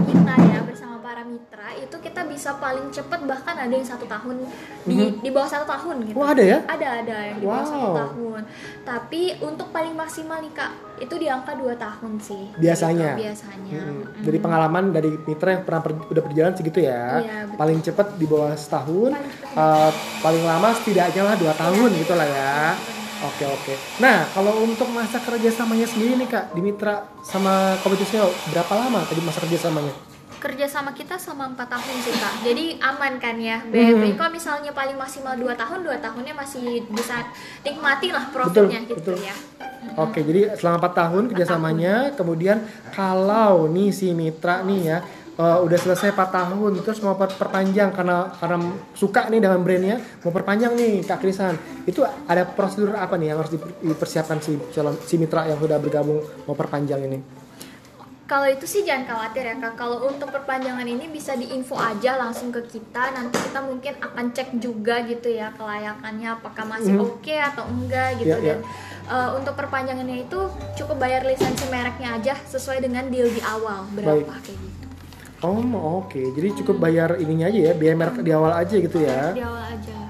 para 1.12 1.28
mitra 1.28 1.68
itu 1.76 1.92
kita 2.00 2.24
bisa 2.24 2.56
paling 2.56 2.88
cepet 2.88 3.28
bahkan 3.28 3.52
ada 3.52 3.68
yang 3.68 3.84
satu 3.84 4.08
tahun 4.08 4.48
di 4.88 5.20
di 5.20 5.28
bawah 5.28 5.44
satu 5.44 5.68
tahun 5.68 6.08
gitu. 6.08 6.16
Oh, 6.16 6.24
ada 6.24 6.40
ya? 6.40 6.64
Ada 6.64 7.04
ada 7.04 7.16
yang 7.28 7.36
di 7.36 7.44
bawah 7.44 7.68
satu 7.68 7.84
Wow. 7.84 7.96
tahun. 8.00 8.40
Tapi 8.80 9.22
untuk 9.44 9.68
paling 9.68 9.92
maksimal 9.92 10.40
nih 10.40 10.56
kak 10.56 10.72
itu 11.04 11.14
di 11.20 11.28
angka 11.28 11.52
dua 11.52 11.76
tahun 11.76 12.16
sih. 12.16 12.56
Biasanya. 12.56 13.12
Gitu, 13.12 13.28
biasanya. 13.28 13.76
Mm-mm. 13.76 14.08
Mm. 14.08 14.24
Dari 14.24 14.38
pengalaman 14.40 14.84
dari 14.88 15.12
mitra 15.28 15.52
yang 15.52 15.62
pernah 15.68 15.80
per- 15.84 16.08
udah 16.08 16.22
berjalan 16.24 16.52
segitu 16.56 16.78
ya. 16.80 17.20
Iya, 17.20 17.36
betul. 17.44 17.58
paling 17.60 17.78
cepat 17.84 18.06
di 18.16 18.24
bawah 18.24 18.52
setahun, 18.56 19.10
Paling 19.12 19.32
cepet. 19.36 19.52
uh, 19.52 19.90
paling 20.24 20.44
lama 20.48 20.68
setidaknya 20.80 21.22
lah 21.28 21.34
dua 21.36 21.52
tahun 21.52 21.90
gitu 21.92 22.12
lah 22.16 22.24
ya. 22.24 22.56
Oke 23.28 23.44
oke. 23.44 23.74
Nah 24.00 24.24
kalau 24.32 24.64
untuk 24.64 24.88
masa 24.88 25.20
kerjasamanya 25.20 25.84
sendiri 25.84 26.16
nih 26.16 26.28
kak 26.32 26.56
di 26.56 26.60
mitra 26.64 27.04
sama 27.20 27.76
Cuseo 27.84 28.32
berapa 28.48 28.72
lama 28.72 29.04
tadi 29.04 29.20
masa 29.20 29.44
kerjasamanya? 29.44 30.11
Kerja 30.42 30.66
sama 30.66 30.90
kita 30.90 31.14
sama 31.22 31.46
empat 31.46 31.70
tahun 31.70 31.96
sih 32.02 32.18
kak. 32.18 32.34
Jadi 32.42 32.64
aman 32.82 33.22
kan 33.22 33.38
ya. 33.38 33.62
Hmm. 33.62 33.70
BMI 33.70 34.18
kalau 34.18 34.34
misalnya 34.34 34.74
paling 34.74 34.98
maksimal 34.98 35.38
dua 35.38 35.54
tahun 35.54 35.86
dua 35.86 36.02
tahunnya 36.02 36.34
masih 36.34 36.82
bisa 36.90 37.22
nikmati 37.62 38.10
lah 38.10 38.26
profitnya 38.34 38.82
gitu 38.82 38.98
betul. 38.98 39.22
ya. 39.22 39.34
Oke, 39.98 40.22
jadi 40.22 40.54
selama 40.56 40.88
4 40.88 40.94
tahun 40.94 41.22
kerjasamanya, 41.30 41.94
kemudian 42.14 42.64
kalau 42.94 43.66
nih 43.66 43.90
si 43.90 44.14
mitra 44.14 44.62
nih 44.62 44.80
ya 44.82 44.98
eh, 45.36 45.58
udah 45.58 45.78
selesai 45.78 46.14
4 46.14 46.38
tahun 46.38 46.70
terus 46.80 47.02
mau 47.02 47.18
per- 47.18 47.34
perpanjang 47.34 47.90
karena 47.90 48.30
karena 48.38 48.58
suka 48.94 49.26
nih 49.26 49.42
dengan 49.42 49.60
brandnya 49.60 49.96
mau 50.22 50.30
perpanjang 50.30 50.72
nih 50.74 51.02
Kak 51.02 51.18
Krisan 51.18 51.54
itu 51.84 52.00
ada 52.04 52.46
prosedur 52.46 52.94
apa 52.94 53.18
nih 53.18 53.34
yang 53.34 53.38
harus 53.42 53.52
diper- 53.52 53.74
dipersiapkan 53.82 54.38
si 54.38 54.54
calon 54.70 54.94
si 55.02 55.18
mitra 55.18 55.44
yang 55.50 55.58
sudah 55.58 55.78
bergabung 55.82 56.22
mau 56.46 56.54
perpanjang 56.54 57.02
ini? 57.04 57.41
Kalau 58.22 58.46
itu 58.48 58.64
sih 58.64 58.86
jangan 58.86 59.04
khawatir 59.04 59.44
ya 59.44 59.54
kak. 59.60 59.74
Kalau 59.76 60.08
untuk 60.08 60.30
perpanjangan 60.32 60.86
ini 60.86 61.10
bisa 61.10 61.36
diinfo 61.36 61.76
aja 61.76 62.16
langsung 62.16 62.48
ke 62.48 62.64
kita. 62.64 63.12
Nanti 63.12 63.36
kita 63.36 63.60
mungkin 63.60 63.92
akan 64.00 64.24
cek 64.32 64.48
juga 64.56 65.02
gitu 65.04 65.28
ya 65.28 65.52
kelayakannya 65.52 66.40
apakah 66.40 66.64
masih 66.64 66.96
Mhm. 66.96 67.02
oke 67.02 67.34
atau 67.36 67.64
enggak 67.68 68.22
gitu. 68.22 68.32
Iya, 68.32 68.38
iya. 68.40 68.54
Dan 68.56 68.60
eh, 69.02 69.30
untuk 69.36 69.54
perpanjangannya 69.58 70.24
itu 70.24 70.38
cukup 70.78 70.96
bayar 71.02 71.26
lisensi 71.26 71.66
mereknya 71.68 72.16
aja 72.16 72.34
sesuai 72.48 72.80
dengan 72.80 73.10
deal 73.10 73.28
di 73.28 73.42
awal 73.42 73.84
berapa 73.92 74.22
Baik. 74.22 74.46
kayak 74.46 74.58
gitu. 74.62 74.86
Oh, 75.42 75.58
oke. 76.06 76.22
Jadi 76.38 76.48
cukup 76.62 76.78
bayar 76.78 77.18
ininya 77.18 77.50
aja 77.50 77.60
ya, 77.70 77.72
biaya 77.74 77.98
merek 77.98 78.22
di 78.22 78.30
awal 78.30 78.54
aja 78.54 78.78
gitu 78.78 79.02
ya. 79.02 79.34
Di 79.34 79.42
awal 79.42 79.74
aja. 79.74 80.01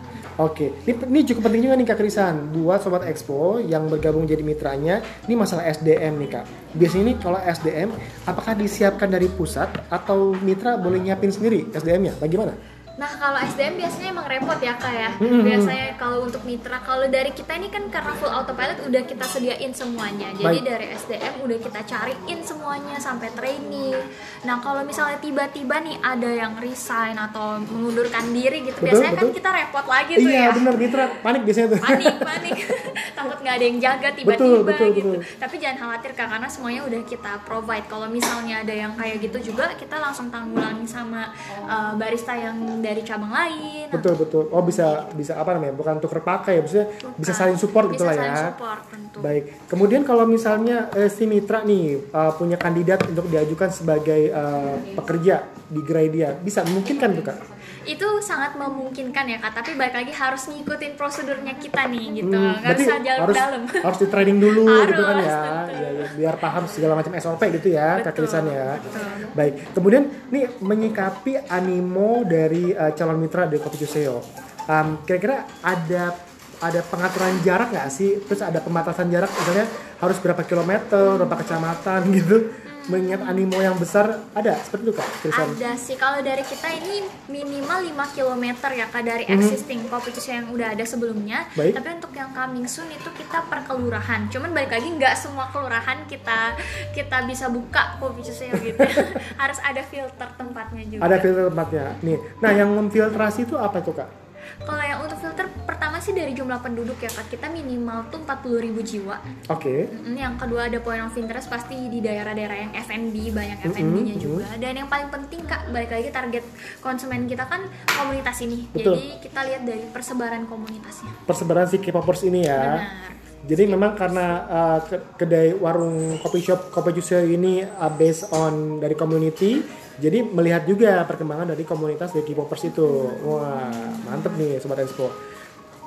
Oke, 0.43 0.75
Ini, 0.91 0.99
ini 1.07 1.23
cukup 1.23 1.47
penting 1.47 1.71
juga 1.71 1.79
nih 1.79 1.87
Kak 1.87 1.99
Krisan 2.03 2.51
buat 2.51 2.83
Sobat 2.83 3.07
Expo 3.07 3.63
yang 3.63 3.87
bergabung 3.87 4.27
jadi 4.27 4.43
mitranya. 4.43 4.99
Ini 5.31 5.39
masalah 5.39 5.71
SDM 5.71 6.19
nih 6.19 6.31
Kak. 6.35 6.45
Biasanya 6.75 7.03
ini 7.07 7.15
kalau 7.23 7.39
SDM, 7.39 7.95
apakah 8.27 8.59
disiapkan 8.59 9.07
dari 9.07 9.31
pusat 9.31 9.71
atau 9.87 10.35
mitra 10.43 10.75
boleh 10.75 10.99
nyiapin 10.99 11.31
sendiri 11.31 11.71
SDM-nya? 11.71 12.19
Bagaimana? 12.19 12.59
Nah 13.03 13.19
kalau 13.19 13.35
SDM 13.43 13.83
biasanya 13.83 14.09
emang 14.15 14.27
repot 14.31 14.59
ya 14.63 14.79
kak 14.79 14.95
ya. 14.95 15.11
Biasanya 15.19 15.99
kalau 15.99 16.23
untuk 16.23 16.47
mitra, 16.47 16.79
kalau 16.87 17.11
dari 17.11 17.35
kita 17.35 17.59
ini 17.59 17.67
kan 17.67 17.91
karena 17.91 18.15
full 18.15 18.31
autopilot 18.31 18.79
udah 18.87 19.03
kita 19.03 19.27
sediain 19.27 19.75
semuanya. 19.75 20.31
Jadi 20.39 20.63
Baik. 20.63 20.71
dari 20.71 20.87
SDM 20.95 21.35
udah 21.43 21.59
kita 21.59 21.81
cariin 21.83 22.39
semuanya 22.47 22.97
sampai 23.03 23.35
training. 23.35 23.99
Nah 24.47 24.63
kalau 24.63 24.87
misalnya 24.87 25.19
tiba-tiba 25.19 25.83
nih 25.83 25.99
ada 25.99 26.31
yang 26.31 26.55
resign 26.63 27.19
atau 27.19 27.59
mengundurkan 27.59 28.31
diri 28.31 28.71
gitu, 28.71 28.79
Betul, 28.79 28.87
biasanya 28.87 29.13
kan 29.19 29.25
betul. 29.27 29.37
kita 29.41 29.51
repot 29.51 29.87
lagi 29.89 30.13
tuh 30.15 30.29
iya 30.29 30.43
ya. 30.47 30.51
benar 30.53 30.75
mitra 30.77 31.05
panik 31.25 31.43
biasanya 31.49 31.69
tuh. 31.73 31.81
panik 31.81 32.15
panik 32.21 32.59
takut 33.17 33.39
nggak 33.41 33.55
ada 33.57 33.65
yang 33.65 33.79
jaga 33.81 34.09
tiba-tiba 34.13 34.37
Betul, 34.37 34.59
betul, 34.69 34.89
gitu 34.93 35.13
betul. 35.17 35.39
tapi 35.41 35.55
jangan 35.57 35.77
khawatir 35.81 36.11
kak 36.13 36.29
karena 36.29 36.49
semuanya 36.53 36.83
udah 36.85 37.01
kita 37.09 37.33
provide 37.49 37.87
kalau 37.89 38.07
misalnya 38.13 38.55
ada 38.61 38.75
yang 38.75 38.93
kayak 38.93 39.17
gitu 39.25 39.53
juga 39.53 39.73
kita 39.75 39.97
langsung 39.97 40.29
tanggulangi 40.29 40.85
sama 40.85 41.33
uh, 41.65 41.97
barista 41.97 42.37
yang 42.37 42.57
dari 42.85 42.92
cabang 43.01 43.33
lain 43.33 43.89
betul 43.93 44.15
betul. 44.17 44.45
Oh 44.49 44.65
bisa 44.65 45.09
bisa 45.13 45.37
apa 45.37 45.53
namanya? 45.53 45.77
Bukan 45.77 46.01
tuker 46.01 46.25
pakai 46.25 46.59
ya, 46.59 46.61
maksudnya 46.65 46.87
bisa 47.21 47.33
saling 47.37 47.61
support 47.61 47.93
gitu 47.93 48.03
Bisa 48.03 48.09
lah 48.09 48.17
saling 48.17 48.33
ya. 48.33 48.45
support 48.51 48.83
tentu 48.89 49.19
Baik. 49.21 49.45
Kemudian 49.69 50.03
kalau 50.03 50.25
misalnya 50.25 50.89
eh, 50.97 51.13
si 51.13 51.29
mitra 51.29 51.61
nih 51.63 52.01
uh, 52.11 52.33
punya 52.35 52.57
kandidat 52.57 53.05
untuk 53.05 53.29
diajukan 53.29 53.69
sebagai 53.69 54.33
uh, 54.33 54.81
pekerja 54.97 55.45
di 55.69 55.81
gerai 55.85 56.09
dia, 56.09 56.33
bisa 56.33 56.65
memungkinkan 56.65 57.09
tuh 57.21 57.25
kak? 57.25 57.39
Itu 57.85 58.09
sangat 58.23 58.55
memungkinkan 58.55 59.25
ya 59.27 59.39
kak 59.43 59.53
tapi 59.63 59.75
balik 59.75 59.95
lagi 59.99 60.13
harus 60.15 60.47
ngikutin 60.49 60.93
prosedurnya 60.95 61.55
kita 61.59 61.87
nih 61.91 62.23
gitu 62.23 62.31
Hmm, 62.33 62.59
nggak 62.63 62.77
bisa 62.79 62.95
jalan 63.03 63.21
harus 63.27 63.37
dalam 63.37 63.63
harus 63.69 63.99
di 63.99 64.09
training 64.09 64.39
dulu 64.41 64.65
gitu 64.87 65.03
kan 65.03 65.17
Harus, 65.19 65.27
ya. 65.29 65.41
tentu. 65.43 65.73
ya, 65.75 65.89
ya, 65.93 66.07
biar 66.17 66.35
paham 66.39 66.65
segala 66.71 66.93
macam 66.97 67.13
SOP 67.19 67.43
gitu 67.61 67.69
ya 67.75 68.01
ya. 68.03 68.71
betul. 68.79 69.07
Baik. 69.33 69.53
Kemudian 69.75 70.05
nih 70.31 70.45
menyikapi 70.61 71.33
animo 71.49 72.23
dari 72.25 72.73
uh, 72.73 72.93
calon 72.95 73.19
mitra 73.19 73.49
dari 73.49 73.61
Kopi 73.61 73.77
Cuseo. 73.83 74.23
Um, 74.69 75.03
kira-kira 75.03 75.45
ada 75.65 76.15
ada 76.63 76.81
pengaturan 76.87 77.43
jarak 77.43 77.75
nggak 77.75 77.89
sih? 77.91 78.23
Terus 78.23 78.43
ada 78.47 78.63
pembatasan 78.63 79.11
jarak 79.11 79.31
misalnya 79.35 79.67
harus 79.99 80.17
berapa 80.23 80.43
kilometer, 80.47 81.19
berapa 81.19 81.37
kecamatan 81.43 82.01
gitu? 82.15 82.37
Mengingat 82.83 83.23
animo 83.23 83.59
yang 83.59 83.75
besar 83.75 84.27
ada 84.33 84.59
seperti 84.59 84.91
itu 84.91 84.95
kak 84.95 85.09
Krisan. 85.21 85.47
Ada 85.55 85.71
sih 85.77 85.95
kalau 85.95 86.19
dari 86.19 86.43
kita 86.43 86.67
ini 86.73 87.03
minimal 87.27 87.79
5 87.85 88.15
km 88.15 88.45
ya 88.71 88.87
kak 88.87 89.03
dari 89.03 89.25
Mhm. 89.27 89.35
existing 89.37 89.87
cuci 89.87 90.31
yang 90.33 90.49
udah 90.51 90.75
ada 90.75 90.83
sebelumnya. 90.83 91.47
Baik. 91.53 91.79
Tapi 91.79 91.89
untuk 91.95 92.13
yang 92.13 92.31
coming 92.33 92.67
soon 92.67 92.89
itu 92.89 93.07
kita 93.13 93.47
per 93.47 93.63
kelurahan. 93.63 94.27
Cuman 94.27 94.51
balik 94.51 94.73
lagi 94.73 94.89
nggak 94.89 95.15
semua 95.15 95.47
kelurahan 95.49 96.03
kita 96.07 96.59
kita 96.91 97.23
bisa 97.25 97.47
buka 97.47 97.99
cuci 97.99 98.51
gitu. 98.57 98.79
Harus 99.41 99.59
ada 99.61 99.83
filter 99.83 100.29
tempatnya 100.35 100.83
juga. 100.87 101.03
Ada 101.03 101.17
filter 101.19 101.45
tempatnya. 101.49 101.85
Nih, 102.01 102.19
nah 102.39 102.51
yang 102.51 102.71
memfiltrasi 102.73 103.45
itu 103.45 103.55
apa 103.55 103.79
tuh 103.79 103.95
kak? 103.95 104.22
Kalau 104.61 104.83
yang 104.83 105.01
untuk 105.01 105.19
filter 105.19 105.47
pertama 105.65 105.97
sih 105.99 106.13
dari 106.13 106.33
jumlah 106.33 106.61
penduduk 106.61 106.99
ya 106.99 107.09
kak. 107.09 107.33
Kita 107.33 107.49
minimal 107.49 108.09
tuh 108.09 108.21
40.000 108.23 108.85
jiwa. 108.85 109.17
Oke. 109.49 109.89
Mm, 109.89 110.17
Yang 110.17 110.35
kedua 110.39 110.61
ada 110.69 110.79
point 110.79 111.03
of 111.03 111.15
interest 111.17 111.49
pasti 111.49 111.89
di 111.89 111.99
daerah-daerah 111.99 112.57
yang 112.69 112.73
F&B 112.77 113.17
banyak 113.31 113.59
Mm-mm, 113.61 113.75
F&B-nya 113.75 114.17
mm. 114.17 114.23
juga. 114.23 114.47
Dan 114.57 114.73
yang 114.79 114.89
paling 114.89 115.09
penting 115.11 115.41
kak 115.43 115.73
balik 115.73 115.91
lagi 115.91 116.09
target 116.11 116.45
konsumen 116.79 117.27
kita 117.27 117.49
kan 117.49 117.65
komunitas 117.89 118.39
ini. 118.43 118.69
Betul. 118.71 119.01
Jadi 119.01 119.07
kita 119.25 119.41
lihat 119.43 119.63
dari 119.65 119.85
persebaran 119.89 120.45
komunitasnya. 120.47 121.11
Persebaran 121.25 121.67
si 121.67 121.77
K-popers 121.79 122.23
ini 122.23 122.47
ya. 122.47 122.79
Benar. 122.79 123.21
Jadi 123.43 123.67
memang 123.67 123.99
karena 123.99 124.27
uh, 124.47 124.79
ke- 124.87 125.19
kedai 125.19 125.59
warung 125.59 126.15
kopi 126.23 126.39
shop 126.39 126.71
kopi 126.71 126.95
Juseo 126.95 127.27
ini 127.27 127.67
uh, 127.67 127.91
based 127.91 128.31
on 128.31 128.79
dari 128.79 128.95
community, 128.95 129.59
jadi 130.03 130.27
melihat 130.27 130.67
juga 130.67 131.07
perkembangan 131.07 131.55
dari 131.55 131.63
komunitas 131.63 132.11
dari 132.11 132.27
K-popers 132.27 132.75
itu. 132.75 133.07
Wah, 133.23 133.71
mantep 134.11 134.35
nih 134.35 134.59
sobat 134.59 134.83
Expo. 134.83 135.07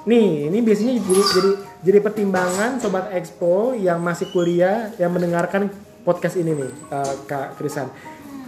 Nih, 0.08 0.48
ini 0.48 0.64
biasanya 0.64 0.96
jadi 1.04 1.24
jadi 1.36 1.52
jadi 1.84 2.00
pertimbangan 2.00 2.80
sobat 2.80 3.12
Expo 3.12 3.76
yang 3.76 4.00
masih 4.00 4.32
kuliah 4.32 4.96
yang 4.96 5.12
mendengarkan 5.12 5.68
podcast 6.08 6.40
ini 6.40 6.56
nih, 6.56 6.72
uh, 6.96 7.14
Kak 7.28 7.60
Krisan. 7.60 7.92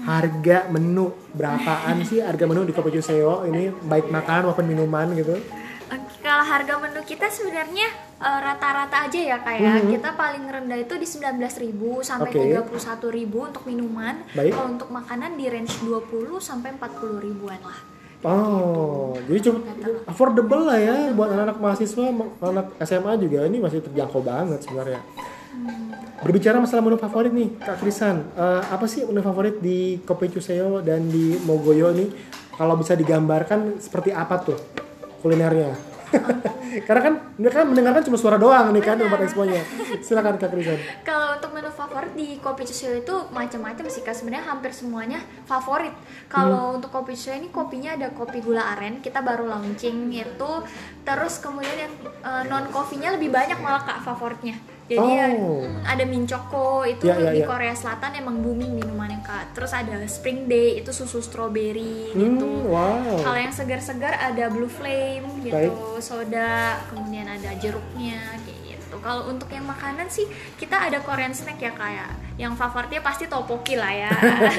Harga 0.07 0.71
menu 0.71 1.11
berapaan 1.35 1.99
sih 2.07 2.23
harga 2.23 2.47
menu 2.47 2.63
di 2.63 2.71
Kopi 2.71 2.95
Juseo 2.95 3.43
ini 3.43 3.67
baik 3.67 4.07
makanan 4.07 4.47
maupun 4.47 4.63
minuman 4.63 5.11
gitu? 5.19 5.35
Kalau 6.37 6.53
harga 6.53 6.77
menu 6.77 7.01
kita 7.01 7.33
sebenarnya 7.33 7.89
eh, 8.21 8.39
rata-rata 8.45 9.09
aja 9.09 9.17
ya 9.17 9.41
kak 9.41 9.57
ya. 9.57 9.73
Mhm. 9.81 9.89
Kita 9.97 10.13
paling 10.13 10.45
rendah 10.45 10.77
itu 10.77 10.93
di 10.93 11.07
19.000 11.09 12.05
sampai 12.05 12.29
Oke. 12.29 12.61
31.000 12.61 13.49
untuk 13.49 13.65
minuman. 13.65 14.21
Baik. 14.37 14.53
Kalau 14.53 14.69
untuk 14.69 14.93
makanan 14.93 15.33
di 15.33 15.49
range 15.49 15.81
20 15.81 16.37
sampai 16.37 16.77
40 16.77 17.25
ribuan 17.25 17.57
lah. 17.65 17.81
Oh, 18.21 19.17
jadi 19.25 19.49
cukup 19.49 19.65
affordable 20.05 20.69
lah 20.69 20.77
ya 20.77 21.09
buat 21.17 21.33
anak-anak 21.33 21.57
mahasiswa, 21.57 22.05
anak 22.45 22.69
SMA 22.85 23.17
juga 23.17 23.41
ini 23.49 23.57
masih 23.57 23.81
terjangkau 23.81 24.21
banget 24.21 24.61
sebenarnya. 24.61 25.01
Berbicara 26.21 26.61
masalah 26.61 26.85
menu 26.85 27.01
favorit 27.01 27.33
nih, 27.33 27.49
Kak 27.57 27.81
Krisan, 27.81 28.29
eh, 28.37 28.61
apa 28.61 28.85
sih 28.85 29.09
menu 29.09 29.25
favorit 29.25 29.57
di 29.57 30.05
Kopi 30.05 30.29
Cuseo 30.29 30.85
dan 30.85 31.09
di 31.09 31.33
Mogoyo 31.49 31.89
nih? 31.97 32.13
Kalau 32.53 32.77
bisa 32.77 32.93
digambarkan 32.93 33.81
seperti 33.81 34.13
apa 34.13 34.37
tuh 34.37 34.57
kulinernya? 35.25 35.96
Karena 36.87 37.01
kan 37.03 37.13
mereka 37.35 37.63
kan 37.63 37.67
mendengarkan 37.67 38.03
cuma 38.07 38.17
suara 38.19 38.37
doang 38.39 38.71
nih 38.71 38.83
kan 38.83 38.95
tempat 38.95 39.19
exponya. 39.23 39.59
Silakan 39.99 40.39
Kak 40.39 40.51
Krisan. 40.53 40.79
Kalau 41.03 41.35
untuk 41.35 41.51
menu 41.51 41.71
favorit 41.71 42.13
di 42.15 42.37
kopi 42.39 42.63
Cuseo 42.63 42.93
itu 42.95 43.15
macam-macam 43.33 43.85
sih 43.91 44.03
kak. 44.03 44.15
Sebenarnya 44.15 44.45
hampir 44.47 44.71
semuanya 44.71 45.19
favorit. 45.43 45.91
Kalau 46.27 46.71
Hmm. 46.71 46.77
untuk 46.79 46.91
kopi 46.93 47.15
Cuseo 47.17 47.35
ini 47.35 47.49
kopinya 47.49 47.95
ada 47.97 48.11
kopi 48.13 48.39
gula 48.39 48.77
aren. 48.77 48.99
Kita 49.03 49.19
baru 49.23 49.47
launching 49.49 50.11
itu. 50.11 50.51
Terus 51.03 51.39
kemudian 51.39 51.75
yang 51.75 51.93
non 52.47 52.67
kopinya 52.71 53.15
lebih 53.15 53.31
banyak 53.31 53.59
malah 53.59 53.83
kak 53.83 54.03
favoritnya. 54.03 54.76
Jadi 54.87 55.03
ya, 55.13 55.27
Oh. 55.35 55.67
ada 55.83 56.03
Minchoko 56.03 56.81
itu 56.81 57.05
Ya, 57.05 57.19
ya, 57.19 57.31
di 57.35 57.43
ya. 57.43 57.47
Korea 57.47 57.75
Selatan 57.75 58.15
emang 58.15 58.39
booming 58.39 58.71
minumannya 58.73 59.19
kak. 59.19 59.51
Terus 59.51 59.75
ada 59.75 59.99
Spring 60.07 60.47
Day 60.47 60.79
itu 60.79 60.89
susu 60.89 61.19
strawberry 61.19 62.15
gitu. 62.15 62.47
Hmm, 62.47 62.71
wow. 62.71 63.19
Kalau 63.19 63.35
yang 63.35 63.51
segar-segar 63.51 64.15
ada 64.15 64.47
Blue 64.47 64.71
Flame 64.71 65.27
gitu, 65.43 65.51
Baik. 65.53 65.99
soda, 65.99 66.79
kemudian 66.87 67.27
ada 67.27 67.51
jeruknya 67.59 68.15
kayak 68.41 68.56
gitu. 68.97 69.03
Kalau 69.03 69.29
untuk 69.29 69.47
yang 69.47 69.63
makanan 69.63 70.07
sih 70.07 70.25
kita 70.55 70.89
ada 70.89 70.97
Korean 70.99 71.31
snack 71.31 71.57
ya 71.57 71.71
kayak 71.71 72.09
yang 72.35 72.53
favoritnya 72.53 72.99
pasti 72.99 73.25
topoki 73.25 73.73
lah 73.73 73.89
ya. 73.89 74.11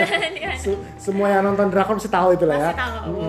Se- 0.63 0.79
semua 0.97 1.29
yang 1.29 1.43
nonton 1.45 1.69
drakor 1.69 1.95
pasti 1.95 2.09
tahu 2.09 2.33
itu 2.33 2.45
lah 2.45 2.57
ya. 2.57 2.65
pasti 2.69 2.81
tahu. 2.81 3.23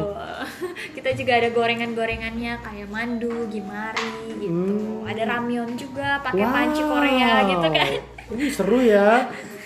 kita 0.95 1.09
juga 1.13 1.31
ada 1.35 1.49
gorengan-gorengannya 1.49 2.53
kayak 2.59 2.87
mandu, 2.87 3.45
gimari 3.47 4.13
gitu. 4.35 4.49
Hmm. 4.49 5.05
Ada 5.05 5.23
ramyeon 5.27 5.73
juga 5.73 6.21
pakai 6.21 6.39
Wow. 6.39 6.53
panci 6.53 6.81
Korea 6.81 7.33
gitu 7.47 7.67
kan. 7.67 7.87
Ini 8.29 8.45
seru 8.49 8.79
ya. 8.79 9.09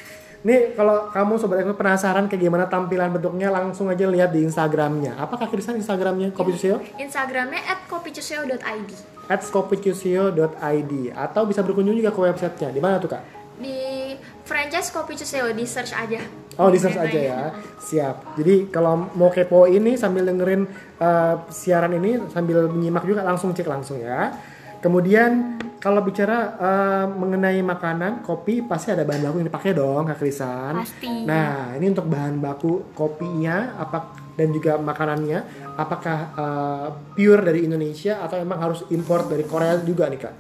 Nih 0.44 0.76
kalau 0.76 1.08
kamu 1.08 1.40
sobat 1.40 1.64
Expo 1.64 1.80
penasaran 1.80 2.28
kayak 2.28 2.44
gimana 2.44 2.68
tampilan 2.68 3.16
bentuknya 3.16 3.48
langsung 3.48 3.88
aja 3.88 4.04
lihat 4.12 4.36
di 4.36 4.44
Instagramnya. 4.44 5.16
Apakah 5.16 5.48
Krisan 5.48 5.80
Instagramnya 5.80 6.36
Kopi 6.36 6.60
Cuseo? 6.60 6.84
Instagramnya 7.00 7.64
@kopicuseo.id. 7.88 8.92
At 9.32 9.40
kopicuseo.id 9.48 10.94
atau 11.16 11.42
bisa 11.48 11.64
berkunjung 11.64 11.96
juga 11.96 12.12
ke 12.12 12.20
websitenya. 12.20 12.76
Di 12.76 12.82
mana 12.84 13.00
tuh 13.00 13.16
kak? 13.16 13.24
Di 13.56 14.12
franchise 14.44 14.92
Kopi 14.92 15.16
Cuseo 15.16 15.48
di 15.56 15.64
search 15.64 15.96
aja. 15.96 16.20
Oh 16.60 16.68
di 16.68 16.76
search 16.76 17.00
aja 17.00 17.20
ya. 17.24 17.42
Siap. 17.80 18.36
Jadi 18.36 18.68
kalau 18.68 19.08
mau 19.16 19.32
kepo 19.32 19.64
ini 19.64 19.96
sambil 19.96 20.28
dengerin 20.28 20.68
uh, 21.00 21.48
siaran 21.48 21.96
ini 21.96 22.20
sambil 22.36 22.68
menyimak 22.68 23.08
juga 23.08 23.24
langsung 23.24 23.56
cek 23.56 23.64
langsung 23.64 24.04
ya. 24.04 24.36
Kemudian 24.84 25.64
kalau 25.80 26.04
bicara 26.04 26.60
uh, 26.60 27.06
mengenai 27.08 27.64
makanan, 27.64 28.20
kopi 28.20 28.60
pasti 28.68 28.92
ada 28.92 29.08
bahan 29.08 29.24
baku 29.24 29.36
yang 29.40 29.48
dipakai 29.48 29.72
dong, 29.72 30.12
Kak 30.12 30.20
Krisan. 30.20 30.84
Pasti. 30.84 31.24
Nah, 31.24 31.72
ini 31.80 31.88
untuk 31.88 32.12
bahan 32.12 32.36
baku 32.44 32.92
kopinya 32.92 33.80
apa 33.80 34.12
dan 34.36 34.52
juga 34.52 34.76
makanannya, 34.76 35.40
apakah 35.80 36.18
uh, 36.36 36.88
pure 37.16 37.48
dari 37.48 37.64
Indonesia 37.64 38.20
atau 38.20 38.44
emang 38.44 38.60
harus 38.60 38.84
import 38.92 39.32
dari 39.32 39.48
Korea 39.48 39.80
juga 39.80 40.12
nih, 40.12 40.20
Kak? 40.20 40.36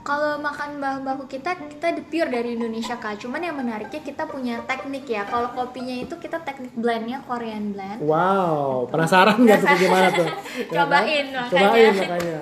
Kalau 0.00 0.40
makan 0.40 0.80
bahan 0.80 1.04
baku 1.04 1.28
kita, 1.28 1.52
kita 1.54 1.92
the 1.92 2.00
pure 2.02 2.26
dari 2.26 2.56
Indonesia 2.56 2.96
kak. 2.96 3.20
Cuman 3.20 3.44
yang 3.44 3.52
menariknya 3.52 4.00
kita 4.00 4.24
punya 4.24 4.64
teknik 4.64 5.04
ya. 5.04 5.28
Kalau 5.28 5.52
kopinya 5.52 5.92
itu 5.92 6.16
kita 6.16 6.40
teknik 6.40 6.72
blendnya 6.72 7.20
Korean 7.28 7.76
blend. 7.76 8.00
Wow, 8.00 8.88
penasaran 8.88 9.36
nggak 9.36 9.58
tuh 9.60 9.68
bagaimana 9.68 10.08
tuh? 10.10 10.28
Ya 10.50 10.66
kan? 10.66 10.88
Cobain, 10.88 11.26
makanya. 11.30 11.50
Cobain 11.52 11.92
makanya. 11.94 12.38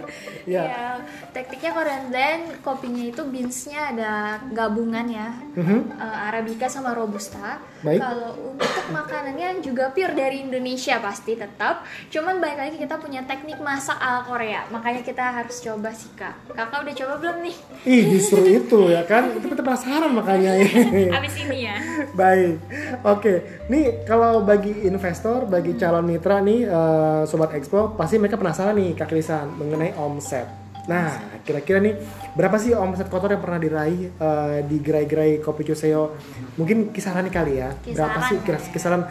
Ya. 0.48 0.62
Iya, 0.64 0.86
tekniknya 1.30 1.72
Korean 1.74 2.04
blend, 2.08 2.42
kopinya 2.62 3.04
itu 3.04 3.22
beansnya 3.26 3.80
ada 3.92 4.12
gabungan 4.48 5.04
ya, 5.04 5.28
Mhm. 5.58 5.78
eh, 5.92 6.18
Arabica 6.30 6.66
sama 6.66 6.94
Robusta. 6.94 7.58
Kalau 7.78 8.54
untuk 8.54 8.86
makanannya 8.90 9.60
juga 9.60 9.92
pure 9.92 10.10
dari 10.10 10.42
Indonesia 10.42 10.98
pasti 10.98 11.34
tetap. 11.34 11.86
Cuman 12.08 12.38
balik 12.38 12.58
lagi 12.58 12.76
kita 12.76 12.98
punya 12.98 13.22
teknik 13.22 13.60
masak 13.60 13.98
ala 13.98 14.24
Korea, 14.24 14.66
makanya 14.68 15.02
kita 15.02 15.24
harus 15.30 15.60
coba 15.60 15.90
sih 15.92 16.10
kak. 16.14 16.34
Kakak 16.54 16.82
udah 16.82 16.94
coba 16.96 17.14
belum 17.18 17.36
nih? 17.44 17.47
Ih, 17.88 18.04
justru 18.10 18.42
itu 18.44 18.90
ya 18.90 19.06
kan? 19.06 19.32
Itu 19.32 19.46
kita 19.48 19.62
penasaran 19.62 20.10
makanya. 20.12 20.58
Abis 21.22 21.34
ini 21.40 21.64
ya. 21.64 21.76
Baik, 22.12 22.58
oke. 23.06 23.34
Nih 23.70 24.02
kalau 24.04 24.42
bagi 24.42 24.74
investor, 24.84 25.46
bagi 25.46 25.78
calon 25.78 26.04
mitra 26.04 26.42
nih, 26.42 26.66
eh, 26.66 27.22
sobat 27.24 27.54
expo, 27.54 27.94
pasti 27.94 28.18
mereka 28.18 28.36
penasaran 28.36 28.76
nih 28.76 28.98
Kak 28.98 29.08
Krisan 29.08 29.56
mengenai 29.56 29.94
omset. 29.96 30.44
Nah, 30.88 31.20
kira-kira 31.44 31.78
nih 31.84 31.94
berapa 32.32 32.56
sih 32.56 32.72
omset 32.72 33.12
kotor 33.12 33.30
yang 33.32 33.44
pernah 33.44 33.60
diraih 33.60 34.08
eh, 34.10 34.58
di 34.66 34.76
gerai-gerai 34.82 35.38
kopi 35.40 35.62
Cuseo? 35.64 36.16
Mungkin 36.58 36.90
kisaran 36.90 37.24
nih 37.28 37.32
kali 37.32 37.52
ya. 37.62 37.70
berapa 37.72 38.18
Kisaran 38.18 38.28
sih 38.28 38.36
ya. 38.42 38.58
kisaran 38.74 39.02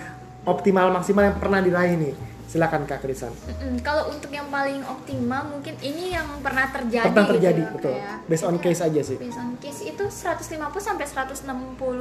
optimal 0.44 0.91
maksimal 0.91 1.24
yang 1.24 1.38
pernah 1.39 1.60
diraih 1.63 1.96
nih? 1.98 2.37
Silakan 2.48 2.88
Kak 2.88 3.00
Krisan. 3.00 3.36
Mm-mm, 3.44 3.84
Kalau 3.84 4.08
untuk 4.08 4.32
yang 4.32 4.48
paling 4.48 4.80
optimal 4.82 5.44
mungkin 5.50 5.75
ini 5.77 6.16
yang 6.16 6.24
pernah 6.39 6.63
terjadi. 6.66 7.04
Pernah 7.06 7.22
gitu 7.22 7.32
terjadi, 7.36 7.62
ya, 7.62 7.70
betul. 7.70 7.92
kayak- 7.94 8.20
Based 8.24 8.46
on 8.46 8.56
case 8.58 8.82
aja 8.82 9.01
sih. 9.04 9.18
Based 9.18 9.36
on 9.36 9.50
case 9.58 9.82
itu 9.84 10.04
150 10.04 10.48
sampai 10.80 11.06
160 11.06 11.44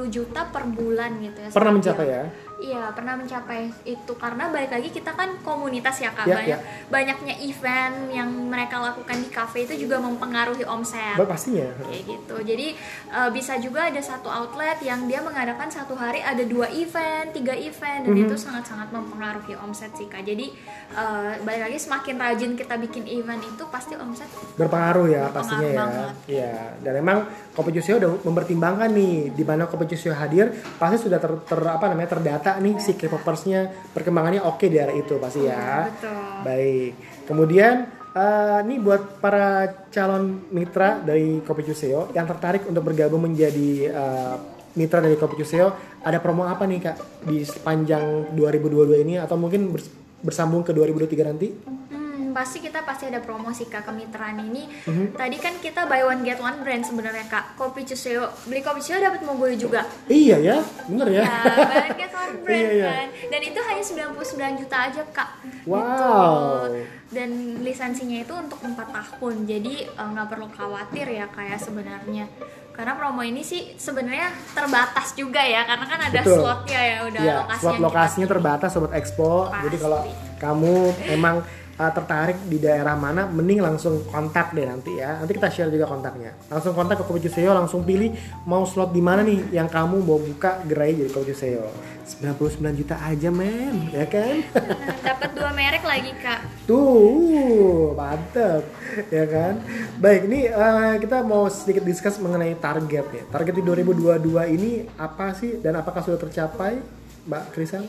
juta 0.07 0.47
per 0.47 0.63
bulan 0.65 1.19
gitu 1.19 1.37
ya. 1.37 1.49
Pernah 1.49 1.71
mencapai 1.73 2.05
ya? 2.07 2.23
Iya, 2.57 2.89
pernah 2.89 3.13
mencapai 3.13 3.69
itu 3.83 4.13
karena 4.13 4.49
balik 4.49 4.73
lagi 4.73 4.89
kita 4.89 5.13
kan 5.13 5.29
komunitas 5.41 5.93
ya 5.97 6.09
Kak. 6.09 6.25
Ya, 6.25 6.35
Banyak 6.35 6.49
ya. 6.49 6.57
banyaknya 6.89 7.35
event 7.39 8.09
yang 8.09 8.25
mereka 8.27 8.81
lakukan 8.81 9.13
di 9.15 9.29
cafe 9.29 9.63
itu 9.63 9.77
juga 9.77 9.97
mempengaruhi 9.97 10.65
omset. 10.65 11.13
Bah, 11.15 11.23
pastinya. 11.23 11.69
Kayak 11.79 12.03
gitu. 12.03 12.35
Jadi 12.41 12.67
eh, 13.07 13.29
bisa 13.29 13.55
juga 13.57 13.85
ada 13.85 14.01
satu 14.01 14.25
outlet 14.27 14.81
yang 14.81 15.05
dia 15.05 15.21
mengadakan 15.21 15.69
satu 15.69 15.93
hari 15.93 16.19
ada 16.19 16.41
dua 16.41 16.65
event, 16.67 17.29
tiga 17.29 17.53
event 17.53 18.01
dan 18.03 18.11
Mhm. 18.11 18.25
itu 18.25 18.35
sangat-sangat 18.35 18.89
mempengaruhi 18.89 19.53
omset 19.55 19.93
sih 19.93 20.05
kak. 20.05 20.25
Jadi 20.25 20.49
eh, 20.89 21.33
balik 21.39 21.61
lagi 21.63 21.77
semakin 21.77 22.15
rajin 22.17 22.51
kita 22.53 22.73
bikin 22.75 23.05
event 23.05 23.43
itu 23.43 23.63
pasti 23.67 23.93
omset 23.93 24.25
berpengaruh 24.55 25.05
ya 25.05 25.29
Berpengaruh 25.29 25.35
pastinya 25.35 25.67
ya. 25.69 25.85
Iya. 26.25 26.53
Dan 26.81 26.93
emang 26.97 27.17
Kopi 27.53 27.69
Cusio 27.71 27.97
udah 27.97 28.21
mempertimbangkan 28.23 28.89
nih 28.89 29.29
di 29.29 29.43
mana 29.43 29.65
Kopi 29.65 29.85
Cusio 29.85 30.09
hadir 30.11 30.49
pasti 30.75 31.05
sudah 31.05 31.17
ter, 31.17 31.29
ter- 31.43 31.67
apa 31.67 31.85
namanya 31.87 32.09
terdata 32.09 32.46
nih 32.55 32.79
si 32.79 32.95
K-popersnya 32.95 33.91
perkembangannya 33.91 34.39
oke 34.39 34.63
di 34.71 34.77
arah 34.79 34.95
itu 34.95 35.19
pasti 35.19 35.43
ya. 35.43 35.51
Iya, 35.51 35.75
betul. 35.91 36.19
Baik. 36.47 36.91
Kemudian 37.27 37.75
eh, 38.15 38.59
nih 38.63 38.79
buat 38.79 39.19
para 39.19 39.47
calon 39.91 40.47
mitra 40.55 41.03
dari 41.03 41.43
Kopi 41.43 41.67
Cusio 41.67 42.07
yang 42.15 42.23
tertarik 42.23 42.63
untuk 42.63 42.87
bergabung 42.87 43.27
menjadi 43.27 43.69
eh, 43.91 44.35
mitra 44.77 45.01
dari 45.01 45.17
Kopi 45.17 45.41
Cusio, 45.41 45.73
ada 46.05 46.21
promo 46.21 46.45
apa 46.45 46.63
nih 46.69 46.79
Kak 46.79 46.97
di 47.25 47.41
sepanjang 47.43 48.31
2022 48.37 49.03
ini 49.03 49.15
atau 49.17 49.35
mungkin 49.35 49.73
bers- 49.73 49.91
bersambung 50.21 50.61
ke 50.61 50.71
2023 50.71 51.29
nanti? 51.29 51.47
Hmm, 51.49 51.96
pasti 52.37 52.61
kita 52.61 52.85
pasti 52.85 53.09
ada 53.09 53.17
promosi 53.17 53.65
kak 53.65 53.89
kemitraan 53.89 54.37
ini. 54.45 54.69
Mhm. 54.85 55.17
Tadi 55.17 55.37
kan 55.41 55.57
kita 55.57 55.89
buy 55.89 56.05
one 56.05 56.21
get 56.21 56.37
one 56.37 56.61
brand 56.61 56.85
sebenarnya 56.85 57.25
kak. 57.25 57.57
Kopi 57.57 57.81
Cuseo 57.81 58.29
beli 58.45 58.61
kopi 58.61 58.77
Cuseo 58.77 59.01
dapat 59.01 59.25
mogul 59.25 59.57
juga. 59.57 59.81
Iya 60.05 60.37
ya, 60.37 60.57
bener 60.85 61.17
ya. 61.17 61.23
Ya, 61.25 61.33
buy 61.41 61.65
one 61.81 61.97
get 61.97 62.13
one 62.13 62.33
brand 62.45 62.61
Iya, 62.61 62.69
iya. 62.77 62.85
kan. 62.85 63.07
Dan 63.33 63.41
itu 63.41 63.59
hanya 63.65 63.83
99 64.13 64.61
juta 64.61 64.77
aja 64.85 65.01
kak. 65.09 65.29
Wow. 65.65 65.81
Gitu. 65.81 66.85
Dan 67.07 67.29
lisensinya 67.65 68.21
itu 68.21 68.33
untuk 68.37 68.61
4 68.61 68.77
tahun. 68.93 69.35
Jadi 69.49 69.73
eh, 69.89 70.07
nggak 70.13 70.27
perlu 70.29 70.47
khawatir 70.53 71.09
ya 71.09 71.25
kayak 71.33 71.57
sebenarnya. 71.57 72.29
Karena 72.77 72.93
promo 72.93 73.25
ini 73.25 73.41
sih 73.41 73.73
sebenarnya 73.73 74.29
terbatas 74.53 75.17
juga 75.17 75.41
ya 75.41 75.65
karena 75.65 75.85
kan 75.89 75.97
ada 76.13 76.21
Betul. 76.21 76.45
slotnya 76.45 76.77
ya 76.85 76.97
udah 77.09 77.21
ya, 77.25 77.35
lokasi 77.41 77.63
slot 77.65 77.77
lokasinya 77.81 78.27
terbatas 78.29 78.69
sobat 78.69 78.93
expo. 78.93 79.49
Pasti. 79.49 79.63
Jadi 79.65 79.77
kalau 79.81 80.01
kamu 80.37 80.75
emang 81.17 81.35
uh, 81.77 81.91
tertarik 81.93 82.37
di 82.49 82.57
daerah 82.57 82.97
mana, 82.97 83.29
mending 83.29 83.61
langsung 83.61 84.03
kontak 84.09 84.51
deh 84.51 84.65
nanti 84.65 84.97
ya. 84.97 85.21
Nanti 85.21 85.33
kita 85.37 85.49
share 85.53 85.71
juga 85.71 85.85
kontaknya. 85.85 86.33
Langsung 86.49 86.73
kontak 86.73 87.01
ke 87.01 87.03
Kopi 87.05 87.29
Cuseo, 87.29 87.53
langsung 87.53 87.85
pilih 87.85 88.11
mau 88.49 88.65
slot 88.65 88.91
di 88.91 89.01
mana 89.01 89.21
nih 89.21 89.53
yang 89.53 89.69
kamu 89.69 90.01
mau 90.01 90.17
buka 90.17 90.65
gerai 90.65 90.97
jadi 90.97 91.09
Kopi 91.13 91.31
Cuseo. 91.31 91.69
99 92.07 92.79
juta 92.79 92.95
aja 93.03 93.27
men, 93.27 93.91
ya 93.91 94.07
kan? 94.07 94.39
Nah, 94.39 94.95
dapat 95.03 95.29
dua 95.35 95.51
merek 95.51 95.83
lagi 95.83 96.15
kak. 96.15 96.39
Tuh, 96.63 97.91
mantep, 97.91 98.63
ya 99.11 99.27
kan? 99.27 99.59
Baik, 99.99 100.31
ini 100.31 100.47
eh, 100.47 100.95
kita 101.03 101.19
mau 101.27 101.51
sedikit 101.51 101.83
discuss 101.83 102.15
mengenai 102.23 102.55
target 102.55 103.05
ya. 103.11 103.23
Target 103.27 103.59
di 103.59 103.63
2022 103.67 104.55
ini 104.55 104.87
apa 104.95 105.35
sih 105.35 105.59
dan 105.59 105.83
apakah 105.83 105.99
sudah 105.99 106.15
tercapai, 106.15 106.79
Mbak 107.27 107.43
Krisan? 107.51 107.83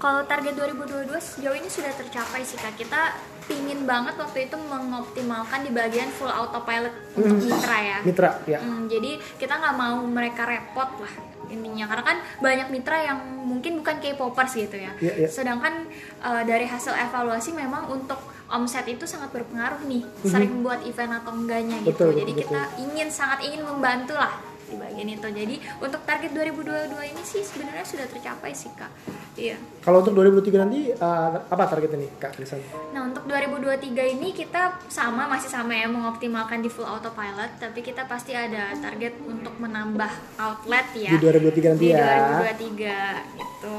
Kalau 0.00 0.24
target 0.24 0.56
2022 0.56 1.12
sejauh 1.20 1.52
ini 1.52 1.68
sudah 1.68 1.92
tercapai 1.92 2.40
sih 2.40 2.56
kak. 2.56 2.72
Kita 2.80 3.12
pingin 3.44 3.84
banget 3.84 4.16
waktu 4.16 4.48
itu 4.48 4.56
mengoptimalkan 4.56 5.60
di 5.60 5.70
bagian 5.76 6.08
full 6.08 6.32
autopilot 6.32 6.94
untuk 7.20 7.36
mitra 7.36 7.78
ya. 7.84 7.98
Mitra, 8.00 8.30
ya. 8.48 8.58
Hmm, 8.64 8.88
jadi 8.88 9.20
kita 9.36 9.60
nggak 9.60 9.76
mau 9.76 10.00
mereka 10.08 10.48
repot 10.48 10.88
lah 11.04 11.14
intinya 11.50 11.90
karena 11.90 12.04
kan 12.06 12.16
banyak 12.38 12.70
mitra 12.70 12.96
yang 13.02 13.18
mungkin 13.42 13.82
bukan 13.82 13.98
K-popers 14.00 14.54
gitu 14.56 14.78
ya. 14.80 14.94
Iya, 15.02 15.26
iya. 15.26 15.28
Sedangkan 15.28 15.84
eh, 16.22 16.42
dari 16.48 16.64
hasil 16.64 16.96
evaluasi 16.96 17.52
memang 17.52 17.90
untuk 17.92 18.22
omset 18.50 18.86
itu 18.88 19.04
sangat 19.04 19.34
berpengaruh 19.34 19.82
nih 19.86 20.02
sering 20.26 20.62
buat 20.62 20.80
event 20.86 21.22
atau 21.22 21.34
enggaknya 21.34 21.82
gitu. 21.84 22.08
Betul, 22.08 22.10
Jadi 22.24 22.32
betul, 22.34 22.42
kita 22.46 22.62
ingin 22.82 23.08
sangat 23.12 23.38
ingin 23.46 23.62
membantu 23.66 24.14
lah 24.16 24.49
di 24.70 24.76
bagian 24.78 25.08
itu. 25.10 25.28
Jadi 25.28 25.56
untuk 25.82 26.00
target 26.06 26.30
2022 26.30 26.94
ini 27.10 27.22
sih 27.26 27.42
sebenarnya 27.42 27.82
sudah 27.82 28.06
tercapai 28.06 28.54
sih 28.54 28.70
kak. 28.78 28.90
Iya. 29.34 29.58
Kalau 29.82 30.06
untuk 30.06 30.14
2023 30.14 30.62
nanti 30.62 30.80
eh, 30.94 31.30
apa 31.50 31.64
target 31.66 31.90
ini, 31.96 32.06
Kak 32.20 32.36
Krisan? 32.36 32.60
Nah 32.92 33.10
untuk 33.10 33.24
2023 33.26 34.14
ini 34.18 34.30
kita 34.36 34.78
sama 34.92 35.26
masih 35.26 35.48
sama 35.48 35.72
ya 35.72 35.88
mengoptimalkan 35.88 36.60
di 36.60 36.68
full 36.68 36.86
autopilot, 36.86 37.58
tapi 37.58 37.80
kita 37.80 38.04
pasti 38.06 38.36
ada 38.36 38.76
target 38.78 39.16
untuk 39.24 39.56
menambah 39.56 40.10
outlet 40.38 40.86
ya 40.94 41.10
Di 41.16 41.18
2023 41.18 41.72
nanti 41.74 41.86
di 41.88 41.96
ya. 41.96 42.38
2023 42.46 43.40
gitu. 43.40 43.76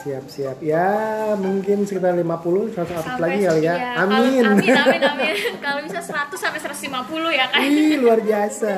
Siap-siap. 0.00 0.56
Ya, 0.64 0.88
mungkin 1.36 1.84
sekitar 1.84 2.16
50 2.16 2.72
100 2.72 2.80
outlet 2.80 3.04
Sampai 3.04 3.20
lagi 3.20 3.40
kali 3.44 3.62
ya. 3.68 3.74
Amin. 4.00 4.42
Amin 4.44 4.72
amin 4.72 5.02
amin. 5.04 5.34
kalau 5.64 5.80
bisa 5.84 6.00
100 6.00 6.32
sampai 6.32 6.60
150 6.60 7.36
ya 7.36 7.46
kan. 7.52 7.60
Ih, 7.60 8.00
luar 8.00 8.18
biasa. 8.24 8.72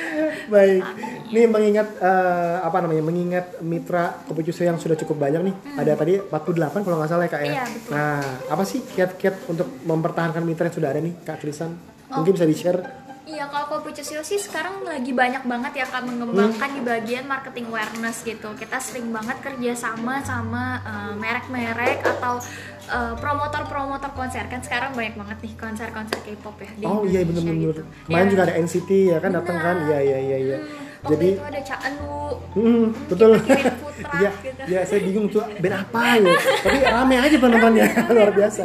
Baik. 0.54 0.82
Nih 1.30 1.46
mengingat 1.46 1.88
eh, 2.02 2.56
apa 2.58 2.76
namanya? 2.82 3.02
Mengingat 3.06 3.46
mitra 3.62 4.18
Kopi 4.26 4.42
Cuseo 4.50 4.66
yang 4.66 4.78
sudah 4.82 4.98
cukup 4.98 5.22
banyak 5.22 5.46
nih. 5.46 5.54
Ada 5.78 5.94
tadi 5.94 6.18
48 6.18 6.82
kalau 6.82 6.96
nggak 6.98 7.10
salah 7.10 7.24
ya, 7.26 7.30
Kak 7.30 7.42
ya. 7.42 7.46
Hmm. 7.46 7.54
Iya, 7.54 7.64
betul. 7.70 7.90
Nah, 7.94 8.22
apa 8.50 8.62
sih 8.66 8.80
kiat-kiat 8.82 9.34
untuk 9.46 9.68
mempertahankan 9.86 10.42
mitra 10.42 10.66
yang 10.66 10.74
sudah 10.74 10.90
ada 10.90 10.98
nih, 10.98 11.14
Kak 11.22 11.38
Krisan? 11.38 11.78
Mungkin 12.10 12.34
bisa 12.34 12.46
di-share. 12.46 13.03
Iya 13.24 13.48
kalau 13.48 13.64
Kopi 13.70 13.96
Cusio 13.96 14.20
sih 14.20 14.36
sekarang 14.36 14.84
lagi 14.84 15.08
banyak 15.10 15.42
banget 15.42 15.72
ya 15.74 15.86
kan 15.86 16.04
mengembangkan 16.04 16.68
di 16.70 16.82
bagian 16.82 17.24
marketing 17.24 17.66
awareness 17.66 18.20
gitu. 18.20 18.52
Kita 18.52 18.76
sering 18.78 19.08
banget 19.10 19.40
kerja 19.40 19.72
sama 19.74 20.20
sama 20.20 20.62
eh, 20.82 21.12
merek-merek 21.16 22.04
atau 22.04 22.36
eh, 22.86 23.14
promotor-promotor 23.16 24.12
konser 24.12 24.44
kan 24.44 24.60
sekarang 24.60 24.92
banyak 24.92 25.16
banget 25.16 25.38
nih 25.40 25.52
konser-konser 25.56 26.20
K-pop 26.20 26.56
ya 26.58 26.70
di 26.70 26.84
Oh 26.84 27.00
iya 27.02 27.24
benar-benar. 27.24 27.56
gitu. 27.72 27.82
Kemarin 28.04 28.20
Ya. 28.20 28.30
juga 28.30 28.42
ada 28.44 28.54
NCT 28.56 28.90
ya 29.08 29.18
kan 29.18 29.30
datang 29.32 29.56
kan? 29.58 29.76
Iya 29.82 29.98
iya 30.04 30.18
iya 30.20 30.38
iya. 30.38 30.56
Hmm, 30.58 30.83
waktu 31.04 31.12
Jadi 31.12 31.28
itu 31.30 31.44
ada 31.44 31.60
Eun-woo, 31.84 32.32
Hmm, 32.54 32.84
betul. 33.06 33.30
Iya, 34.14 34.30
gitu. 34.36 34.62
iya 34.66 34.80
saya 34.84 35.00
bingung 35.00 35.26
tuh 35.26 35.42
band 35.58 35.74
apa 35.76 36.18
ya. 36.18 36.34
Tapi 36.60 36.78
rame 36.82 37.14
aja 37.16 37.36
penontonnya, 37.36 37.86
luar 38.14 38.30
biasa. 38.30 38.64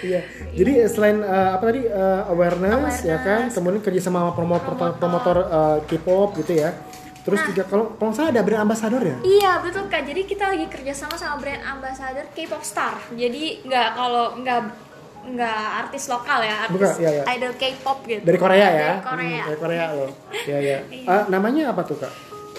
Iya. 0.00 0.20
Jadi 0.52 0.72
selain 0.86 1.18
eh, 1.18 1.50
apa 1.50 1.64
tadi 1.64 1.82
eh, 1.82 2.22
awareness, 2.28 3.02
ya 3.02 3.16
kan, 3.16 3.46
Awareness. 3.46 3.54
kemudian 3.54 3.80
kerja 3.80 4.00
sama 4.02 4.30
promotor 4.30 4.72
promotor 4.94 5.36
eh, 5.42 5.78
K-pop 5.86 6.36
gitu 6.38 6.52
ya. 6.56 6.70
Terus 7.22 7.38
Nah. 7.38 7.48
juga 7.48 7.62
kalau 7.64 7.84
kalau 7.94 8.10
salah 8.10 8.30
ada 8.30 8.42
brand 8.42 8.62
ambassador 8.62 8.98
ya. 8.98 9.16
Iya 9.22 9.52
betul 9.60 9.86
kak. 9.86 10.02
Jadi 10.02 10.20
kita 10.24 10.44
lagi 10.48 10.66
kerja 10.66 10.92
sama 10.92 11.14
sama 11.14 11.38
brand 11.38 11.62
ambassador 11.62 12.26
K-pop 12.28 12.62
star. 12.62 12.98
Jadi 13.12 13.62
nggak 13.62 13.88
kalau 13.94 14.34
nggak 14.36 14.60
nggak 15.22 15.62
artis 15.86 16.10
lokal 16.10 16.42
ya, 16.42 16.66
artis 16.66 16.74
Bukan, 16.74 16.90
iya, 16.98 17.10
iya. 17.20 17.24
idol 17.38 17.52
K-pop 17.54 17.98
gitu. 18.06 18.22
Dari 18.26 18.38
Korea 18.38 18.68
ya. 18.68 18.90
Dari 18.98 19.06
Korea. 19.06 19.30
Hmm, 19.30 19.48
dari 19.48 19.58
Korea 19.58 19.84
loh. 19.94 20.10
Iya 20.32 20.58
iya. 20.58 20.78
Iya. 21.02 21.06
Ah, 21.08 21.22
namanya 21.30 21.70
apa 21.70 21.82
tuh 21.86 21.96
kak? 21.98 22.12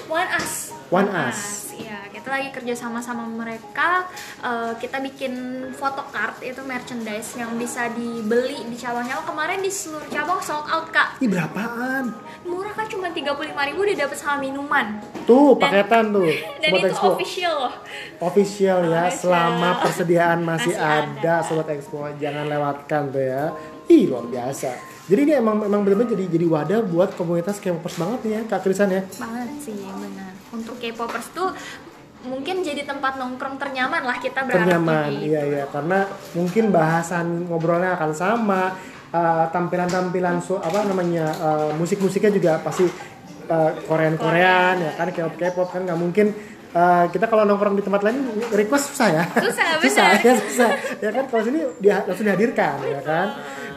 One 0.08 0.30
Us. 0.40 0.72
One 0.92 1.10
Us. 1.12 1.63
Iya, 1.74 2.06
kita 2.08 2.30
lagi 2.30 2.50
kerja 2.50 2.74
sama 2.76 3.00
sama 3.00 3.26
mereka. 3.26 4.06
Eh, 4.40 4.74
kita 4.78 4.98
bikin 5.00 5.34
photocard 5.74 6.38
itu 6.40 6.62
merchandise 6.62 7.34
yang 7.34 7.54
bisa 7.56 7.90
dibeli 7.90 8.62
di 8.64 8.76
cabang-cabang. 8.76 9.26
Kemarin 9.26 9.60
di 9.60 9.68
seluruh 9.68 10.06
cabang 10.08 10.38
sold 10.40 10.68
out 10.68 10.88
kak. 10.90 11.18
Ini 11.18 11.28
berapaan? 11.28 12.14
Murah 12.44 12.72
kan 12.72 12.86
cuma 12.86 13.10
35.000 13.10 13.50
udah 13.74 13.96
dapet 13.98 14.16
sama 14.16 14.38
minuman. 14.40 15.02
Tuh, 15.24 15.56
Dan- 15.56 15.62
paketan 15.64 16.06
tuh. 16.12 16.30
Dan 16.62 16.70
Sobat 16.70 16.80
itu 16.80 16.88
Expo. 16.90 17.08
official 17.12 17.54
loh. 17.58 17.74
Official 18.22 18.80
ya, 18.86 19.04
Official. 19.04 19.20
selama 19.20 19.70
persediaan 19.82 20.40
masih, 20.40 20.74
Masih 20.74 20.76
ada, 20.78 21.36
ada. 21.42 21.48
Sobat 21.48 21.68
Expo. 21.70 22.06
Jangan 22.16 22.46
lewatkan 22.46 23.10
tuh 23.10 23.24
ya. 23.24 23.44
Ih, 23.88 24.08
luar 24.08 24.30
biasa. 24.30 24.93
Jadi 25.04 25.20
ini 25.28 25.34
emang 25.36 25.60
emang 25.68 25.84
benar-benar 25.84 26.16
jadi 26.16 26.26
jadi 26.32 26.46
wadah 26.48 26.80
buat 26.88 27.12
komunitas 27.20 27.60
K-popers 27.60 28.00
banget 28.00 28.20
nih 28.24 28.32
ya, 28.40 28.42
Kak 28.48 28.64
Krisan 28.64 28.88
ya. 28.88 29.04
banget 29.20 29.52
sih 29.60 29.76
benar 29.76 30.32
untuk 30.56 30.80
K-popers 30.80 31.28
tuh 31.36 31.50
mungkin 32.24 32.64
jadi 32.64 32.88
tempat 32.88 33.20
nongkrong 33.20 33.60
ternyaman 33.60 34.00
lah 34.08 34.16
kita 34.24 34.48
berharap 34.48 34.64
ternyaman 34.64 35.12
gitu. 35.12 35.28
iya 35.28 35.42
iya. 35.44 35.64
Karena 35.68 36.08
mungkin 36.40 36.72
bahasan 36.72 37.52
ngobrolnya 37.52 38.00
akan 38.00 38.12
sama 38.16 38.80
uh, 39.12 39.46
tampilan-tampilan 39.52 40.40
so, 40.40 40.64
apa 40.64 40.88
namanya 40.88 41.36
uh, 41.36 41.70
musik-musiknya 41.76 42.32
juga 42.32 42.52
pasti 42.64 42.88
uh, 43.52 43.72
Korean 43.84 44.16
Korean 44.16 44.80
ya 44.80 44.92
kan 44.96 45.12
K-pop 45.12 45.36
K-pop 45.36 45.68
kan. 45.76 45.84
Nggak 45.84 46.00
mungkin 46.00 46.32
uh, 46.72 47.12
kita 47.12 47.28
kalau 47.28 47.44
nongkrong 47.44 47.76
di 47.76 47.84
tempat 47.84 48.08
lain 48.08 48.24
request 48.56 48.96
susah 48.96 49.08
ya. 49.12 49.24
Susah, 49.36 49.68
susah 49.84 50.06
ya 50.24 50.34
susah. 50.40 50.70
Ya 51.04 51.10
kan 51.12 51.28
kalau 51.28 51.44
sini 51.44 51.60
dia 51.84 52.08
langsung 52.08 52.24
dihadirkan 52.24 52.80
ya 52.88 53.04
kan 53.04 53.28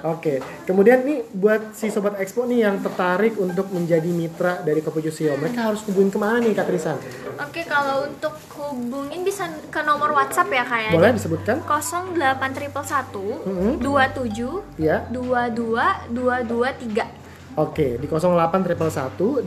Oke, 0.04 0.40
kemudian 0.68 1.04
nih 1.04 1.24
buat 1.32 1.72
si 1.72 1.88
sobat 1.88 2.20
expo 2.20 2.44
nih 2.44 2.68
yang 2.68 2.82
tertarik 2.82 3.38
untuk 3.38 3.72
menjadi 3.72 4.08
mitra 4.08 4.60
dari 4.60 4.80
Kopi 4.80 5.00
Jusio, 5.00 5.36
mereka 5.36 5.72
harus 5.72 5.80
hubungin 5.88 6.12
ke 6.12 6.18
mana 6.18 6.38
nih 6.42 6.52
Kak 6.52 6.66
Trisan? 6.68 6.98
Oke, 7.40 7.64
kalau 7.64 8.08
untuk 8.08 8.32
hubungin 8.56 9.24
bisa 9.24 9.48
ke 9.68 9.80
nomor 9.84 10.12
WhatsApp 10.12 10.52
ya 10.52 10.64
kayak 10.64 10.92
Boleh 10.92 11.12
disebutkan? 11.14 11.60
08111 11.64 13.80
27 13.80 14.80
Ya. 14.80 15.04
22 15.08 16.12
223. 16.12 17.04
Oke, 17.56 17.96
di 17.96 18.04
08 18.04 18.60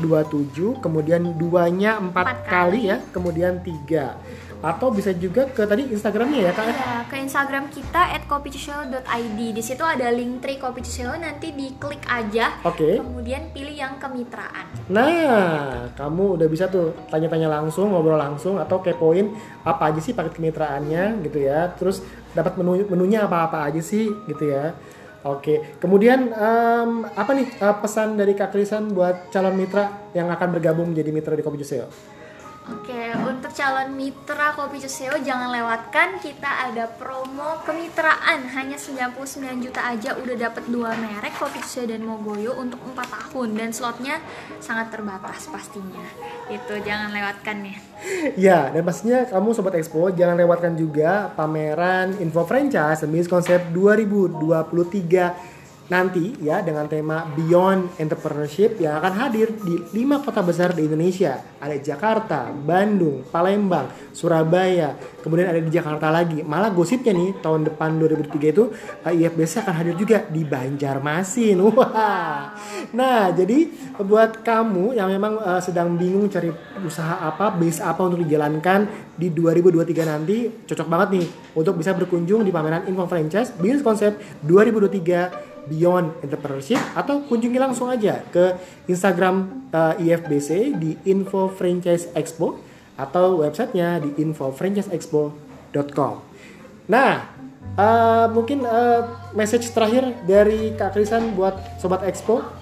27 0.01 0.81
kemudian 0.81 1.21
duanya 1.37 2.01
4 2.01 2.09
Empat 2.09 2.41
kali 2.41 2.49
kali. 2.49 2.79
ya, 2.89 2.97
kemudian 3.13 3.61
3. 3.61 4.17
Atau 4.59 4.91
bisa 4.91 5.15
juga 5.15 5.47
ke 5.47 5.63
tadi 5.63 5.87
Instagramnya 5.87 6.39
ya 6.47 6.51
kak? 6.51 6.65
Ya, 6.67 6.95
ke 7.07 7.15
Instagram 7.15 7.71
kita 7.71 8.11
@kopicuselo.id. 8.27 9.39
Di 9.55 9.63
situ 9.63 9.79
ada 9.87 10.11
link 10.11 10.43
tree 10.43 10.59
Kopi 10.59 10.83
nanti 11.15 11.55
diklik 11.55 12.03
aja. 12.03 12.59
Oke. 12.67 12.99
Kemudian 12.99 13.55
pilih 13.55 13.71
yang 13.71 13.95
kemitraan. 13.95 14.67
Nah, 14.91 15.87
kamu 15.95 16.35
udah 16.35 16.47
bisa 16.51 16.67
tuh 16.67 16.91
tanya-tanya 17.07 17.47
langsung, 17.47 17.95
ngobrol 17.95 18.19
langsung, 18.19 18.59
atau 18.59 18.83
kepoin 18.83 19.31
apa 19.63 19.95
aja 19.95 20.03
sih 20.03 20.11
paket 20.11 20.35
kemitraannya 20.35 21.23
gitu 21.23 21.39
ya. 21.39 21.71
Terus 21.79 22.03
dapat 22.35 22.59
menu 22.59 22.83
menunya 22.91 23.23
apa-apa 23.23 23.63
aja 23.71 23.79
sih 23.79 24.11
gitu 24.27 24.43
ya. 24.51 24.75
Oke, 25.19 25.75
kemudian 25.83 26.31
em, 26.31 27.03
apa 27.11 27.31
nih 27.35 27.47
eh, 27.59 27.75
pesan 27.83 28.15
dari 28.15 28.31
Kak 28.39 28.55
Krisan 28.55 28.95
buat 28.95 29.27
calon 29.35 29.51
mitra 29.55 30.11
yang 30.15 30.31
akan 30.31 30.47
bergabung 30.55 30.95
menjadi 30.95 31.11
mitra 31.11 31.35
di 31.35 31.43
Kopi 31.43 31.59
Juseo? 31.59 31.91
Oke, 32.69 33.09
untuk 33.25 33.49
calon 33.49 33.97
mitra 33.97 34.53
Kopi 34.53 34.77
Juseo 34.77 35.17
jangan 35.25 35.49
lewatkan. 35.49 36.21
Kita 36.21 36.69
ada 36.69 36.85
promo 36.85 37.57
kemitraan. 37.65 38.45
Hanya 38.53 38.77
99 38.77 39.65
juta 39.65 39.81
aja. 39.89 40.13
Udah 40.17 40.35
dapat 40.37 40.69
dua 40.69 40.93
merek 40.93 41.33
Kopi 41.41 41.57
Juseo 41.65 41.89
dan 41.89 42.05
Mogoyo 42.05 42.53
untuk 42.61 42.77
4 42.85 42.93
tahun. 43.09 43.57
Dan 43.57 43.69
slotnya 43.73 44.21
sangat 44.61 44.93
terbatas 44.93 45.49
pastinya. 45.49 46.05
Itu 46.49 46.77
jangan 46.85 47.09
lewatkan 47.09 47.57
ya. 47.65 47.77
Ya, 48.37 48.59
dan 48.69 48.85
pastinya 48.85 49.25
kamu 49.27 49.49
Sobat 49.51 49.75
Expo 49.75 50.07
jangan 50.13 50.37
lewatkan 50.39 50.77
juga 50.77 51.33
pameran 51.33 52.15
Info 52.21 52.45
Franchise 52.45 53.03
Semis 53.03 53.27
Konsep 53.27 53.73
2023 53.73 55.58
nanti 55.89 56.37
ya 56.39 56.61
dengan 56.61 56.85
tema 56.85 57.25
Beyond 57.33 57.97
Entrepreneurship 57.97 58.77
yang 58.77 59.01
akan 59.01 59.13
hadir 59.17 59.49
di 59.57 59.81
lima 59.97 60.21
kota 60.21 60.45
besar 60.45 60.77
di 60.77 60.85
Indonesia. 60.85 61.41
Ada 61.59 61.75
Jakarta, 61.81 62.53
Bandung, 62.53 63.25
Palembang, 63.27 63.89
Surabaya, 64.13 64.95
kemudian 65.25 65.49
ada 65.49 65.59
di 65.59 65.67
Jakarta 65.73 66.13
lagi. 66.13 66.45
Malah 66.45 66.71
gosipnya 66.71 67.11
nih 67.11 67.41
tahun 67.41 67.67
depan 67.73 67.99
2003 67.99 68.53
itu 68.53 68.63
eh, 69.03 69.19
IFBC 69.25 69.65
akan 69.65 69.75
hadir 69.75 69.95
juga 69.97 70.17
di 70.29 70.45
Banjarmasin. 70.45 71.57
Wah. 71.75 72.53
Nah, 72.93 73.33
jadi 73.33 73.67
buat 73.99 74.45
kamu 74.45 74.95
yang 74.95 75.09
memang 75.09 75.41
eh, 75.41 75.61
sedang 75.65 75.97
bingung 75.97 76.29
cari 76.29 76.53
usaha 76.85 77.17
apa, 77.25 77.49
base 77.57 77.81
apa 77.81 77.99
untuk 78.05 78.21
dijalankan 78.23 79.09
di 79.19 79.33
2023 79.33 80.05
nanti, 80.05 80.47
cocok 80.63 80.87
banget 80.87 81.09
nih 81.19 81.27
untuk 81.57 81.75
bisa 81.75 81.91
berkunjung 81.91 82.45
di 82.45 82.53
pameran 82.53 82.87
Info 82.87 83.03
Franchise 83.09 83.51
Business 83.57 83.83
Concept 83.83 84.21
2023 84.47 85.48
Beyond 85.67 86.23
Entrepreneurship 86.23 86.79
atau 86.95 87.25
kunjungi 87.27 87.59
langsung 87.59 87.91
aja 87.91 88.23
ke 88.31 88.55
Instagram 88.87 89.67
eh, 89.73 90.03
IFBC 90.07 90.79
di 90.79 90.95
Info 91.09 91.51
Franchise 91.51 92.13
Expo 92.15 92.55
atau 92.99 93.39
websitenya 93.43 94.03
di 94.03 94.11
infofranchiseexpo.com. 94.19 96.13
Nah, 96.91 97.11
eh, 97.79 98.27
mungkin 98.31 98.63
eh, 98.67 99.01
message 99.33 99.71
terakhir 99.71 100.13
dari 100.27 100.75
Kak 100.75 100.93
Krisan 100.95 101.33
buat 101.33 101.55
Sobat 101.79 102.03
Expo. 102.03 102.58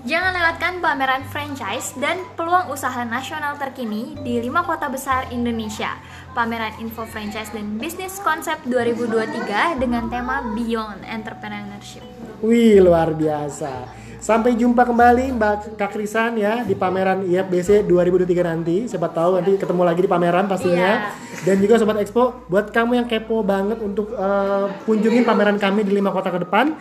Jangan 0.00 0.32
lewatkan 0.32 0.80
pameran 0.80 1.28
franchise 1.28 1.92
dan 2.00 2.24
peluang 2.32 2.72
usaha 2.72 3.04
nasional 3.04 3.60
terkini 3.60 4.16
di 4.24 4.40
lima 4.40 4.64
kota 4.64 4.88
besar 4.88 5.28
Indonesia. 5.28 5.92
Pameran 6.32 6.72
Info 6.80 7.04
Franchise 7.04 7.52
dan 7.52 7.76
Bisnis 7.76 8.16
Konsep 8.24 8.56
2023 8.64 9.76
dengan 9.76 10.08
tema 10.08 10.40
Beyond 10.56 11.04
Entrepreneurship. 11.04 12.00
Wih, 12.40 12.80
luar 12.80 13.12
biasa. 13.12 14.00
Sampai 14.20 14.52
jumpa 14.52 14.84
kembali 14.84 15.32
Mbak 15.36 15.80
Kak 15.80 15.96
Krisan 15.96 16.36
ya 16.36 16.60
di 16.60 16.76
pameran 16.76 17.24
IFBC 17.24 17.88
2023 17.88 18.40
nanti. 18.44 18.76
Siapa 18.84 19.08
tahu 19.08 19.40
nanti 19.40 19.56
ketemu 19.56 19.82
lagi 19.84 20.00
di 20.04 20.10
pameran 20.12 20.44
pastinya. 20.44 21.12
Dan 21.40 21.56
juga 21.56 21.80
Sobat 21.80 21.96
Expo, 21.96 22.44
buat 22.52 22.68
kamu 22.68 23.00
yang 23.00 23.08
kepo 23.08 23.40
banget 23.40 23.80
untuk 23.80 24.12
eh, 24.12 24.66
kunjungin 24.84 25.24
pameran 25.24 25.56
kami 25.56 25.88
di 25.88 25.96
lima 25.96 26.12
kota 26.12 26.28
ke 26.28 26.44
depan, 26.44 26.76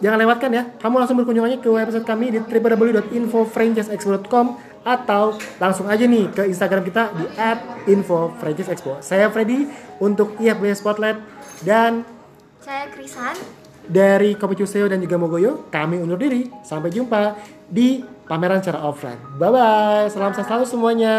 jangan 0.00 0.18
lewatkan 0.20 0.52
ya. 0.52 0.64
Kamu 0.78 0.98
langsung 1.00 1.16
berkunjung 1.20 1.44
aja 1.46 1.56
ke 1.60 1.68
website 1.68 2.04
kami 2.06 2.30
di 2.32 2.38
www.infofranchiseexpo.com 2.40 4.46
atau 4.80 5.36
langsung 5.60 5.84
aja 5.92 6.08
nih 6.08 6.32
ke 6.32 6.48
Instagram 6.48 6.80
kita 6.84 7.10
di 7.12 7.24
@infofranchiseexpo. 7.92 8.96
Saya 9.04 9.28
Freddy 9.28 9.68
untuk 10.00 10.40
IFBC 10.40 10.80
Spotlight 10.80 11.20
dan 11.64 12.04
Saya 12.60 12.88
Krisan. 12.88 13.36
dari 13.90 14.38
Kopi 14.38 14.54
Cuseo 14.54 14.86
dan 14.88 15.02
juga 15.02 15.18
Mogoyo, 15.18 15.66
kami 15.68 15.98
undur 16.00 16.16
diri. 16.16 16.46
Sampai 16.62 16.94
jumpa 16.94 17.34
di 17.66 18.00
pameran 18.24 18.62
secara 18.62 18.86
offline. 18.86 19.18
Bye-bye. 19.36 20.06
Salam 20.08 20.30
sehat 20.30 20.46
selalu 20.46 20.64
semuanya. 20.68 21.14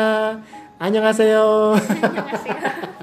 Annyeonghaseyo. 0.80 1.76
Annyeonghaseyo. 1.78 2.98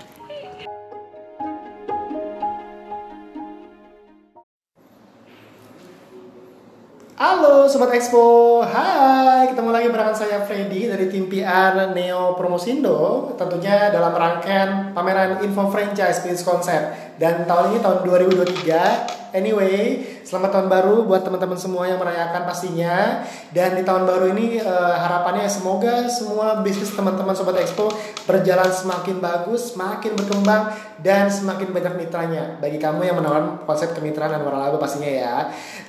Halo 7.18 7.66
Sobat 7.66 7.90
Expo, 7.98 8.62
hai 8.62 9.50
ketemu 9.50 9.74
lagi 9.74 9.90
bersama 9.90 10.14
saya 10.14 10.38
Freddy 10.46 10.86
dari 10.86 11.10
tim 11.10 11.26
PR 11.26 11.90
Neo 11.90 12.38
Promosindo. 12.38 13.34
Tentunya 13.34 13.90
dalam 13.90 14.14
rangkaian 14.14 14.94
pameran 14.94 15.42
Info 15.42 15.66
Franchise 15.66 16.22
Business 16.22 16.46
Concept 16.46 17.18
Dan 17.18 17.42
tahun 17.42 17.74
ini 17.74 17.78
tahun 17.82 18.06
2023 18.06 19.34
Anyway, 19.34 20.06
selamat 20.22 20.50
tahun 20.54 20.68
baru 20.70 21.10
buat 21.10 21.26
teman-teman 21.26 21.58
semua 21.58 21.90
yang 21.90 21.98
merayakan 21.98 22.46
pastinya. 22.46 23.26
Dan 23.50 23.74
di 23.74 23.82
tahun 23.82 24.06
baru 24.06 24.30
ini 24.38 24.62
eh, 24.62 24.94
harapannya 25.02 25.50
semoga 25.50 26.06
semua 26.06 26.62
bisnis 26.62 26.94
teman-teman 26.94 27.34
Sobat 27.34 27.58
Expo 27.58 27.90
Berjalan 28.30 28.70
semakin 28.70 29.18
bagus, 29.18 29.74
semakin 29.74 30.14
berkembang 30.14 30.70
Dan 31.02 31.26
semakin 31.26 31.74
banyak 31.74 31.98
mitranya. 31.98 32.62
Bagi 32.62 32.78
kamu 32.78 33.10
yang 33.10 33.18
menawarkan 33.18 33.66
konsep 33.66 33.90
kemitraan 33.90 34.38
dan 34.38 34.46
waralaba 34.46 34.78
pastinya 34.78 35.10
ya. 35.10 35.36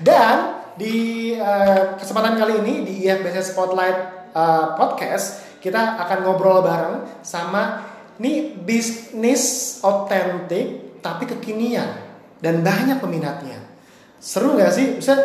Dan 0.02 0.59
di 0.80 1.36
eh, 1.36 1.84
kesempatan 2.00 2.40
kali 2.40 2.64
ini 2.64 2.74
di 2.88 2.94
IFBC 3.04 3.52
Spotlight 3.52 4.32
eh, 4.32 4.68
Podcast 4.80 5.60
kita 5.60 6.00
akan 6.00 6.24
ngobrol 6.24 6.64
bareng 6.64 7.20
sama 7.20 7.84
nih 8.16 8.56
bisnis 8.56 9.76
otentik 9.84 11.00
tapi 11.04 11.28
kekinian 11.28 12.00
dan 12.40 12.64
banyak 12.64 13.04
peminatnya. 13.04 13.60
Seru 14.24 14.56
nggak 14.56 14.72
sih? 14.72 14.96
Bisa 14.96 15.20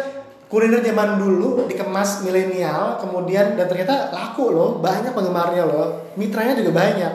kuliner 0.50 0.82
zaman 0.82 1.22
dulu 1.22 1.70
dikemas 1.70 2.26
milenial 2.26 2.98
kemudian 2.98 3.54
dan 3.54 3.70
ternyata 3.70 4.10
laku 4.10 4.50
loh, 4.50 4.82
banyak 4.82 5.14
penggemarnya 5.14 5.64
loh, 5.66 6.14
mitranya 6.18 6.58
juga 6.58 6.74
banyak. 6.74 7.12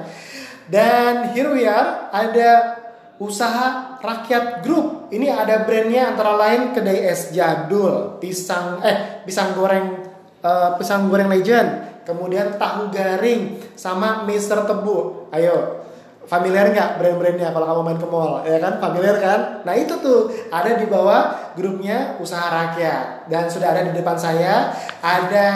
Dan 0.72 1.36
here 1.36 1.52
we 1.52 1.68
are 1.68 2.08
ada 2.14 2.79
usaha 3.20 4.00
rakyat 4.00 4.64
grup. 4.64 5.12
Ini 5.12 5.28
ada 5.30 5.68
brandnya 5.68 6.16
antara 6.16 6.40
lain 6.40 6.72
kedai 6.72 7.06
es 7.06 7.36
jadul, 7.36 8.18
pisang 8.18 8.80
eh 8.82 9.22
pisang 9.28 9.54
goreng 9.54 10.08
eh, 10.42 10.70
pisang 10.80 11.12
goreng 11.12 11.30
legend. 11.30 11.92
kemudian 12.10 12.58
tahu 12.58 12.90
garing, 12.90 13.62
sama 13.78 14.26
Mister 14.26 14.66
Tebu. 14.66 15.30
Ayo, 15.30 15.86
familiar 16.26 16.74
nggak 16.74 16.98
brand-brandnya 16.98 17.54
kalau 17.54 17.70
kamu 17.70 17.82
main 17.86 18.00
ke 18.02 18.08
mall, 18.10 18.34
ya 18.42 18.58
kan? 18.58 18.82
Familiar 18.82 19.22
kan? 19.22 19.62
Nah 19.62 19.78
itu 19.78 19.94
tuh 20.02 20.26
ada 20.50 20.74
di 20.74 20.90
bawah 20.90 21.54
grupnya 21.54 22.18
usaha 22.18 22.50
rakyat 22.50 23.30
dan 23.30 23.46
sudah 23.46 23.78
ada 23.78 23.82
di 23.86 23.94
depan 23.94 24.18
saya 24.18 24.74
ada 25.06 25.48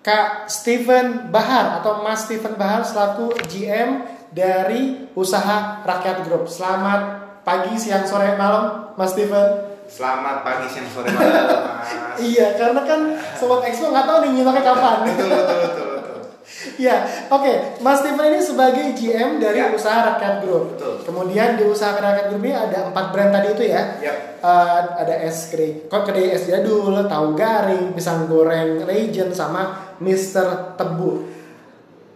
Kak 0.00 0.48
Steven 0.48 1.28
Bahar 1.28 1.80
atau 1.80 2.00
Mas 2.00 2.24
Steven 2.24 2.56
Bahar 2.56 2.84
selaku 2.84 3.36
GM 3.48 4.19
dari 4.30 5.10
usaha 5.12 5.82
rakyat 5.82 6.22
grup. 6.24 6.46
Selamat 6.46 7.00
pagi, 7.42 7.74
siang, 7.74 8.06
sore, 8.06 8.34
malam, 8.34 8.94
Mas 8.94 9.12
Steven. 9.12 9.68
Selamat 9.90 10.46
pagi, 10.46 10.66
siang, 10.70 10.86
sore, 10.86 11.10
malam, 11.10 11.46
Mas. 11.50 11.90
Iya, 12.20 12.52
karena 12.54 12.84
kan 12.84 13.00
Sobat 13.32 13.64
Expo 13.64 13.90
nggak 13.90 14.06
tahu 14.06 14.18
nih 14.22 14.30
nyimaknya 14.36 14.62
kapan. 14.62 14.96
betul, 15.08 15.28
betul, 15.28 15.58
betul, 15.58 15.86
betul. 15.96 16.18
Iya, 16.82 16.96
oke. 17.32 17.52
Mas 17.80 18.04
Steven 18.04 18.26
ini 18.28 18.40
sebagai 18.40 18.86
GM 18.92 19.40
dari 19.40 19.58
Ya. 19.58 19.72
usaha 19.72 20.14
rakyat 20.14 20.44
grup. 20.44 20.76
Betul. 20.76 20.94
Kemudian 21.08 21.56
di 21.56 21.64
usaha 21.64 21.96
rakyat 21.96 22.28
grup 22.28 22.42
ini 22.44 22.52
ada 22.52 22.92
empat 22.92 23.06
brand 23.10 23.32
tadi 23.32 23.48
itu 23.56 23.64
ya. 23.66 23.82
Ya. 23.98 24.12
Eh, 24.40 24.80
ada 24.96 25.14
es 25.20 25.48
krim, 25.48 25.84
kok 25.88 26.04
kedai 26.04 26.32
es 26.32 26.44
jadul, 26.44 26.96
tahu 27.04 27.26
garing, 27.32 27.92
pisang 27.92 28.24
goreng, 28.24 28.84
legend, 28.84 29.32
sama 29.32 29.92
Mister 30.00 30.76
Tebu. 30.76 31.39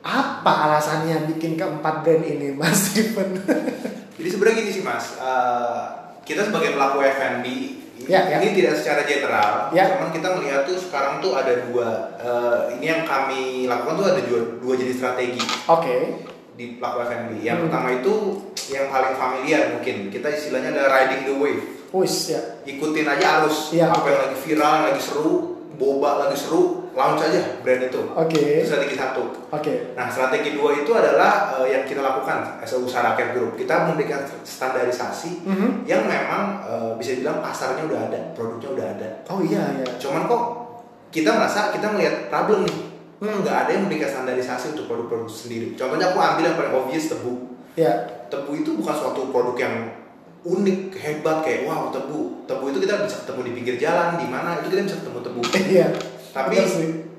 Apa 0.04 0.68
alasannya 0.68 1.24
bikin 1.26 1.56
keempat 1.56 2.04
brand 2.04 2.20
ini, 2.22 2.52
Mas 2.52 2.92
Steven? 2.92 3.40
Jadi 4.20 4.28
sebenarnya 4.28 4.56
gini 4.60 4.70
sih, 4.70 4.84
Mas. 4.84 5.16
Eh, 5.16 5.80
kita 6.22 6.44
sebagai 6.44 6.76
pelaku 6.76 7.00
F&B 7.02 7.44
ini, 7.44 7.72
Ya, 8.04 8.20
ya. 8.28 8.36
ini 8.36 8.52
tidak 8.52 8.76
secara 8.76 9.00
general, 9.02 9.72
Ya. 9.72 9.96
cuman 9.96 10.12
kita 10.12 10.28
melihat 10.36 10.68
tuh 10.68 10.76
sekarang 10.76 11.24
tuh 11.24 11.32
ada 11.32 11.56
dua. 11.64 11.88
eh, 12.14 12.76
ini 12.76 12.84
yang 12.86 13.02
kami 13.02 13.64
lakukan 13.64 13.96
tuh 13.96 14.06
ada 14.06 14.20
dua, 14.20 14.40
dua 14.58 14.74
jenis 14.74 14.96
strategi 14.98 15.40
Oke. 15.64 16.20
di 16.52 16.76
pelaku 16.76 17.00
F&B. 17.02 17.30
Yang 17.40 17.56
Hmm. 17.56 17.64
pertama 17.66 17.88
itu 17.94 18.14
yang 18.68 18.86
paling 18.88 19.14
familiar 19.14 19.72
mungkin. 19.72 20.08
Kita 20.08 20.28
istilahnya 20.28 20.68
adalah 20.70 21.00
riding 21.00 21.22
the 21.24 21.34
wave. 21.34 21.64
Wis 21.90 22.28
ya. 22.28 22.40
Ikutin 22.62 23.06
aja 23.06 23.40
arus. 23.40 23.72
Iya. 23.72 23.88
Apa 23.88 24.04
yang 24.04 24.20
lagi 24.22 24.36
viral, 24.38 24.72
yang 24.74 24.86
lagi 24.90 25.00
seru, 25.00 25.34
boba 25.74 26.10
lagi 26.20 26.36
seru, 26.36 26.83
launch 26.94 27.20
aja 27.20 27.58
brand 27.60 27.82
itu. 27.84 28.00
Oke. 28.14 28.62
Itu 28.62 28.66
strategi 28.70 28.94
satu. 28.94 29.22
Oke. 29.50 29.92
Nah, 29.92 30.06
strategi 30.06 30.54
dua 30.54 30.72
itu 30.78 30.90
adalah 30.90 31.58
eh, 31.58 31.74
yang 31.74 31.82
kita 31.82 32.00
lakukan 32.00 32.62
as 32.62 32.70
a 32.70 32.78
usaha 32.78 33.02
rakyat 33.04 33.34
group. 33.34 33.58
Kita 33.58 33.90
memberikan 33.90 34.22
standarisasi 34.46 35.42
Mhm. 35.44 35.68
yang 35.84 36.06
memang 36.06 36.62
eh, 36.64 36.90
bisa 36.96 37.18
bilang 37.18 37.42
pasarnya 37.42 37.84
udah 37.84 38.00
ada, 38.08 38.20
produknya 38.32 38.68
udah 38.72 38.86
ada. 38.94 39.08
Oh 39.28 39.42
iya 39.42 39.82
ya. 39.82 39.88
Cuman 39.98 40.24
kok 40.24 40.42
kita 41.10 41.30
merasa 41.30 41.70
kita 41.70 41.90
melihat 41.90 42.30
problem 42.30 42.64
nih. 42.64 42.78
Hmm. 43.22 43.40
Nggak 43.40 43.56
ada 43.66 43.70
yang 43.70 43.82
memberikan 43.86 44.10
standarisasi 44.10 44.74
untuk 44.74 44.86
produk-produk 44.90 45.30
sendiri. 45.30 45.66
Contohnya 45.74 46.10
aku 46.10 46.18
ambil 46.18 46.44
yang 46.44 46.56
paling 46.58 46.74
obvious 46.74 47.10
tebu. 47.10 47.32
Ya. 47.74 47.92
Tebu 48.30 48.50
itu 48.54 48.74
bukan 48.74 48.94
suatu 48.94 49.30
produk 49.30 49.54
yang 49.56 49.74
unik, 50.44 50.92
hebat 50.92 51.40
kayak 51.40 51.64
wow 51.64 51.88
tebu. 51.88 52.44
Tebu 52.44 52.64
itu 52.68 52.78
kita 52.84 53.06
bisa 53.06 53.24
ketemu 53.24 53.40
di 53.48 53.52
pinggir 53.56 53.76
jalan, 53.80 54.20
di 54.20 54.26
mana 54.28 54.60
itu 54.60 54.68
kita 54.68 54.82
bisa 54.84 54.96
ketemu 55.00 55.18
tebu. 55.24 55.40
Iya. 55.56 55.88
Tapi 56.34 56.58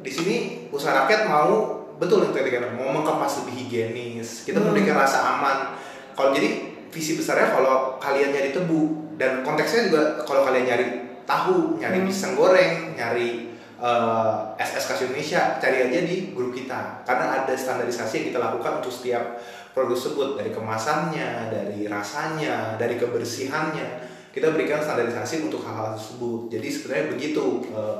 di 0.04 0.12
sini 0.12 0.36
usaha 0.70 1.08
rakyat 1.08 1.32
mau 1.32 1.80
betul 1.96 2.28
yang 2.28 2.36
tadi 2.36 2.52
kan 2.52 2.76
mau 2.76 2.92
mengemas 2.92 3.40
lebih 3.42 3.56
higienis. 3.64 4.44
Kita 4.44 4.60
Hmm. 4.60 4.70
memberikan 4.70 5.00
rasa 5.00 5.24
aman. 5.40 5.80
Kalau 6.12 6.36
jadi 6.36 6.76
visi 6.92 7.16
besarnya 7.16 7.56
kalau 7.56 7.96
kalian 7.96 8.36
nyari 8.36 8.52
tebu 8.52 9.16
dan 9.16 9.40
konteksnya 9.48 9.88
juga 9.88 10.02
kalau 10.28 10.44
kalian 10.44 10.68
nyari 10.68 10.86
tahu, 11.24 11.80
nyari 11.80 12.04
Hmm. 12.04 12.08
pisang 12.12 12.36
goreng, 12.36 13.00
nyari 13.00 13.56
eh, 13.76 14.32
es-es 14.56 14.88
khas 14.88 15.04
Indonesia, 15.04 15.60
cari 15.60 15.84
aja 15.92 16.00
di 16.08 16.32
grup 16.32 16.56
kita. 16.56 17.04
Karena 17.04 17.44
ada 17.44 17.52
standarisasi 17.52 18.24
yang 18.24 18.28
kita 18.32 18.40
lakukan 18.40 18.80
untuk 18.80 18.88
setiap 18.88 19.36
produk 19.76 19.92
tersebut 19.92 20.30
dari 20.40 20.56
kemasannya, 20.56 21.52
dari 21.52 21.84
rasanya, 21.84 22.80
dari 22.80 22.96
kebersihannya. 22.96 23.88
Kita 24.32 24.56
berikan 24.56 24.80
standarisasi 24.80 25.52
untuk 25.52 25.68
hal-hal 25.68 25.92
tersebut. 26.00 26.48
Jadi 26.56 26.68
sebenarnya 26.72 27.06
begitu 27.20 27.44
eh, 27.76 28.00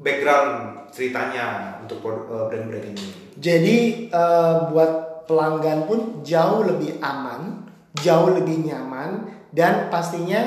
background 0.00 0.88
ceritanya 0.92 1.78
untuk 1.82 2.00
produk- 2.00 2.28
eh, 2.28 2.44
brand-brand 2.52 2.86
ini. 2.92 3.06
Jadi 3.36 3.78
eh, 4.08 4.54
buat 4.72 4.92
pelanggan 5.26 5.84
pun 5.84 6.22
jauh 6.22 6.64
lebih 6.64 7.02
aman, 7.02 7.66
jauh 8.00 8.32
lebih 8.32 8.64
nyaman 8.64 9.28
dan 9.52 9.88
pastinya 9.92 10.40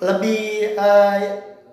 lebih 0.00 0.74
eh, 0.76 1.18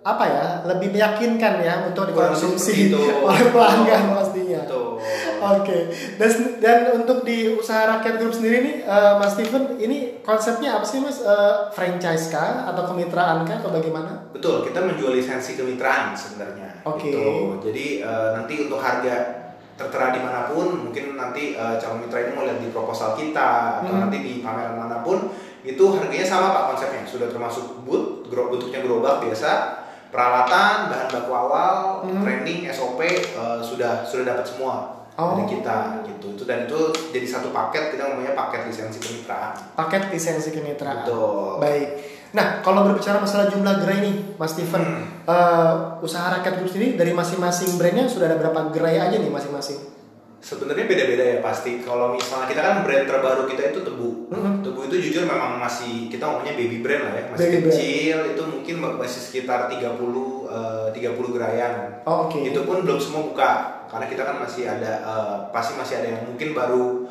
apa 0.03 0.23
ya, 0.27 0.45
lebih 0.67 0.91
meyakinkan 0.91 1.63
ya 1.63 1.87
untuk 1.87 2.11
dikonsumsi 2.11 2.91
oleh 3.23 3.43
pelanggan 3.55 4.11
pastinya. 4.11 4.61
Betul. 4.67 4.99
Oke, 5.43 5.77
dan 6.15 6.29
dan 6.57 6.77
untuk 6.95 7.21
di 7.21 7.51
usaha 7.51 7.83
rakyat 7.89 8.15
grup 8.15 8.31
sendiri 8.31 8.57
nih, 8.59 8.75
eh, 8.81 9.13
Mas 9.15 9.33
Steven, 9.33 9.75
ini 9.77 9.97
konsepnya 10.19 10.75
apa 10.75 10.85
sih 10.85 10.99
Mas? 10.99 11.19
Eh, 11.19 11.53
franchise 11.69 12.29
kah 12.29 12.65
atau 12.65 12.83
kemitraan 12.85 13.43
kah 13.43 13.59
atau 13.59 13.69
bagaimana? 13.69 14.31
Betul, 14.31 14.63
kita 14.63 14.79
menjual 14.79 15.11
lisensi 15.11 15.53
kemitraan 15.53 16.11
sebenarnya. 16.13 16.79
Oke. 16.83 17.11
Gitu. 17.11 17.27
Jadi 17.61 17.85
eh, 17.99 18.29
nanti 18.33 18.53
untuk 18.61 18.79
harga 18.79 19.15
tertera 19.73 20.13
di 20.13 20.21
mana 20.21 20.45
pun, 20.45 20.87
mungkin 20.87 21.15
nanti 21.15 21.53
eh, 21.53 21.75
calon 21.75 21.99
mitra 21.99 22.21
ini 22.21 22.31
mau 22.31 22.43
lihat 22.43 22.57
di 22.57 22.69
proposal 22.69 23.13
kita 23.13 23.81
atau 23.81 23.91
Hmm. 23.91 24.07
nanti 24.07 24.17
di 24.19 24.33
pameran 24.39 24.77
mana 24.77 25.01
pun, 25.01 25.27
itu 25.61 25.83
harganya 25.91 26.23
sama 26.23 26.51
pak 26.51 26.63
konsepnya. 26.71 27.03
Sudah 27.03 27.27
termasuk 27.27 27.83
booth, 27.83 28.27
gro- 28.27 28.47
bentuknya 28.47 28.79
gerobak 28.79 29.19
biasa, 29.19 29.51
peralatan, 30.07 30.87
bahan 30.87 31.09
baku 31.09 31.31
awal, 31.31 31.75
Hmm. 32.01 32.21
training, 32.21 32.69
SOP 32.69 33.01
eh, 33.01 33.59
sudah 33.59 34.05
sudah 34.05 34.23
dapat 34.25 34.45
semua 34.45 35.02
Oh. 35.13 35.37
dari 35.37 35.45
kita 35.51 35.77
gitu. 36.03 36.33
Itu 36.33 36.43
dan 36.43 36.65
itu 36.65 36.79
jadi 37.13 37.27
satu 37.27 37.49
paket 37.49 37.93
kita 37.93 38.01
ngomongnya 38.03 38.33
paket 38.33 38.65
lisensi 38.65 38.97
kemitraan. 38.97 39.53
Paket 39.77 40.09
lisensi 40.09 40.49
kemitraan. 40.49 41.05
Betul. 41.05 41.61
Baik. 41.61 41.89
Nah, 42.33 42.65
kalau 42.65 42.81
berbicara 42.83 43.21
masalah 43.21 43.45
jumlah 43.45 43.77
gerai 43.77 44.01
nih, 44.01 44.15
Mas 44.35 44.57
Steven, 44.57 44.81
Hmm. 44.81 45.05
eh, 45.23 45.73
usaha 46.01 46.33
rakyat 46.33 46.57
grup 46.57 46.65
sendiri 46.67 46.97
dari 46.97 47.13
masing-masing 47.13 47.77
brandnya 47.77 48.09
sudah 48.09 48.25
ada 48.25 48.41
berapa 48.41 48.73
gerai 48.73 48.97
aja 48.97 49.13
nih 49.13 49.29
masing-masing? 49.29 49.77
Sebenarnya 50.43 50.83
beda-beda 50.83 51.23
ya 51.23 51.37
pasti. 51.39 51.79
Kalau 51.79 52.11
misalnya 52.11 52.49
kita 52.49 52.59
kan 52.59 52.75
brand 52.83 53.05
terbaru 53.05 53.47
kita 53.47 53.69
itu 53.69 53.79
tebu. 53.79 54.27
Mhm. 54.27 54.59
Tebu 54.59 54.79
itu 54.83 54.95
jujur 54.99 55.23
memang 55.23 55.55
masih 55.55 56.09
kita 56.09 56.25
ngomongnya 56.25 56.57
baby 56.57 56.81
brand 56.81 57.03
lah 57.05 57.13
ya, 57.13 57.23
masih 57.29 57.37
Baby 57.39 57.57
brand. 57.61 57.67
kecil. 57.69 58.17
Itu 58.33 58.41
mungkin 58.49 58.75
masih 58.97 59.21
sekitar 59.21 59.59
30 59.69 60.49
eh, 60.49 60.87
30 60.91 61.31
geraian. 61.31 62.01
Oh, 62.03 62.27
oke. 62.27 62.41
Itu 62.41 62.65
pun 62.65 62.81
belum 62.81 62.97
semua 62.97 63.23
buka 63.23 63.51
karena 63.93 64.05
kita 64.09 64.23
kan 64.23 64.35
masih 64.41 64.65
ada 64.65 64.91
eh, 64.99 65.35
pasti 65.53 65.77
masih 65.77 66.01
ada 66.01 66.07
yang 66.09 66.21
mungkin 66.25 66.51
baru 66.51 67.05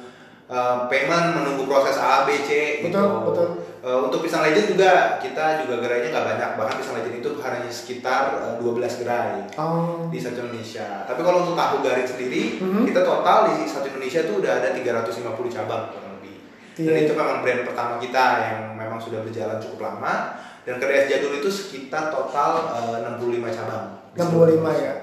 eh, 0.46 0.78
payment 0.90 1.38
menunggu 1.38 1.64
proses 1.64 1.94
A 1.96 2.26
B 2.26 2.34
C 2.42 2.82
gitu. 2.82 2.90
Betul, 2.90 3.22
betul. 3.30 3.48
Eh, 3.82 3.98
untuk 3.98 4.22
pisang 4.22 4.42
legend 4.42 4.74
juga 4.74 5.18
kita 5.18 5.62
juga 5.62 5.82
gerainya 5.82 6.10
nggak 6.10 6.26
banyak 6.28 6.50
bahkan 6.54 6.76
pisang 6.76 6.94
legend 6.94 7.18
itu 7.18 7.30
hanya 7.38 7.66
sekitar 7.66 8.22
eh, 8.38 8.54
12 8.58 9.00
gerai 9.02 9.42
Oh, 9.54 10.06
di 10.06 10.18
satu 10.18 10.42
Indonesia. 10.42 11.02
Tapi 11.02 11.18
kalau 11.18 11.42
untuk 11.42 11.54
tahu 11.54 11.82
garing 11.82 12.06
sendiri, 12.06 12.42
Mhm. 12.58 12.86
kita 12.86 13.02
total 13.02 13.50
di 13.50 13.64
satu 13.64 13.86
Indonesia 13.86 14.22
tuh 14.22 14.38
udah 14.38 14.52
ada 14.58 14.68
350 14.70 15.50
cabang 15.50 15.90
kurang 15.90 16.18
lebih. 16.18 16.36
Dan 16.78 16.94
Iya. 16.94 17.02
itu 17.06 17.12
memang 17.14 17.42
brand 17.42 17.62
pertama 17.62 17.94
kita 17.98 18.24
yang 18.40 18.58
memang 18.74 18.98
sudah 18.98 19.22
berjalan 19.22 19.58
cukup 19.58 19.78
lama. 19.82 20.14
Dan 20.62 20.78
kedai 20.78 21.10
jadul 21.10 21.42
itu 21.42 21.50
sekitar 21.50 22.14
total 22.14 22.70
eh, 22.70 22.98
65 23.02 23.50
cabang. 23.50 23.98
65 24.14 24.78
ya. 24.78 24.94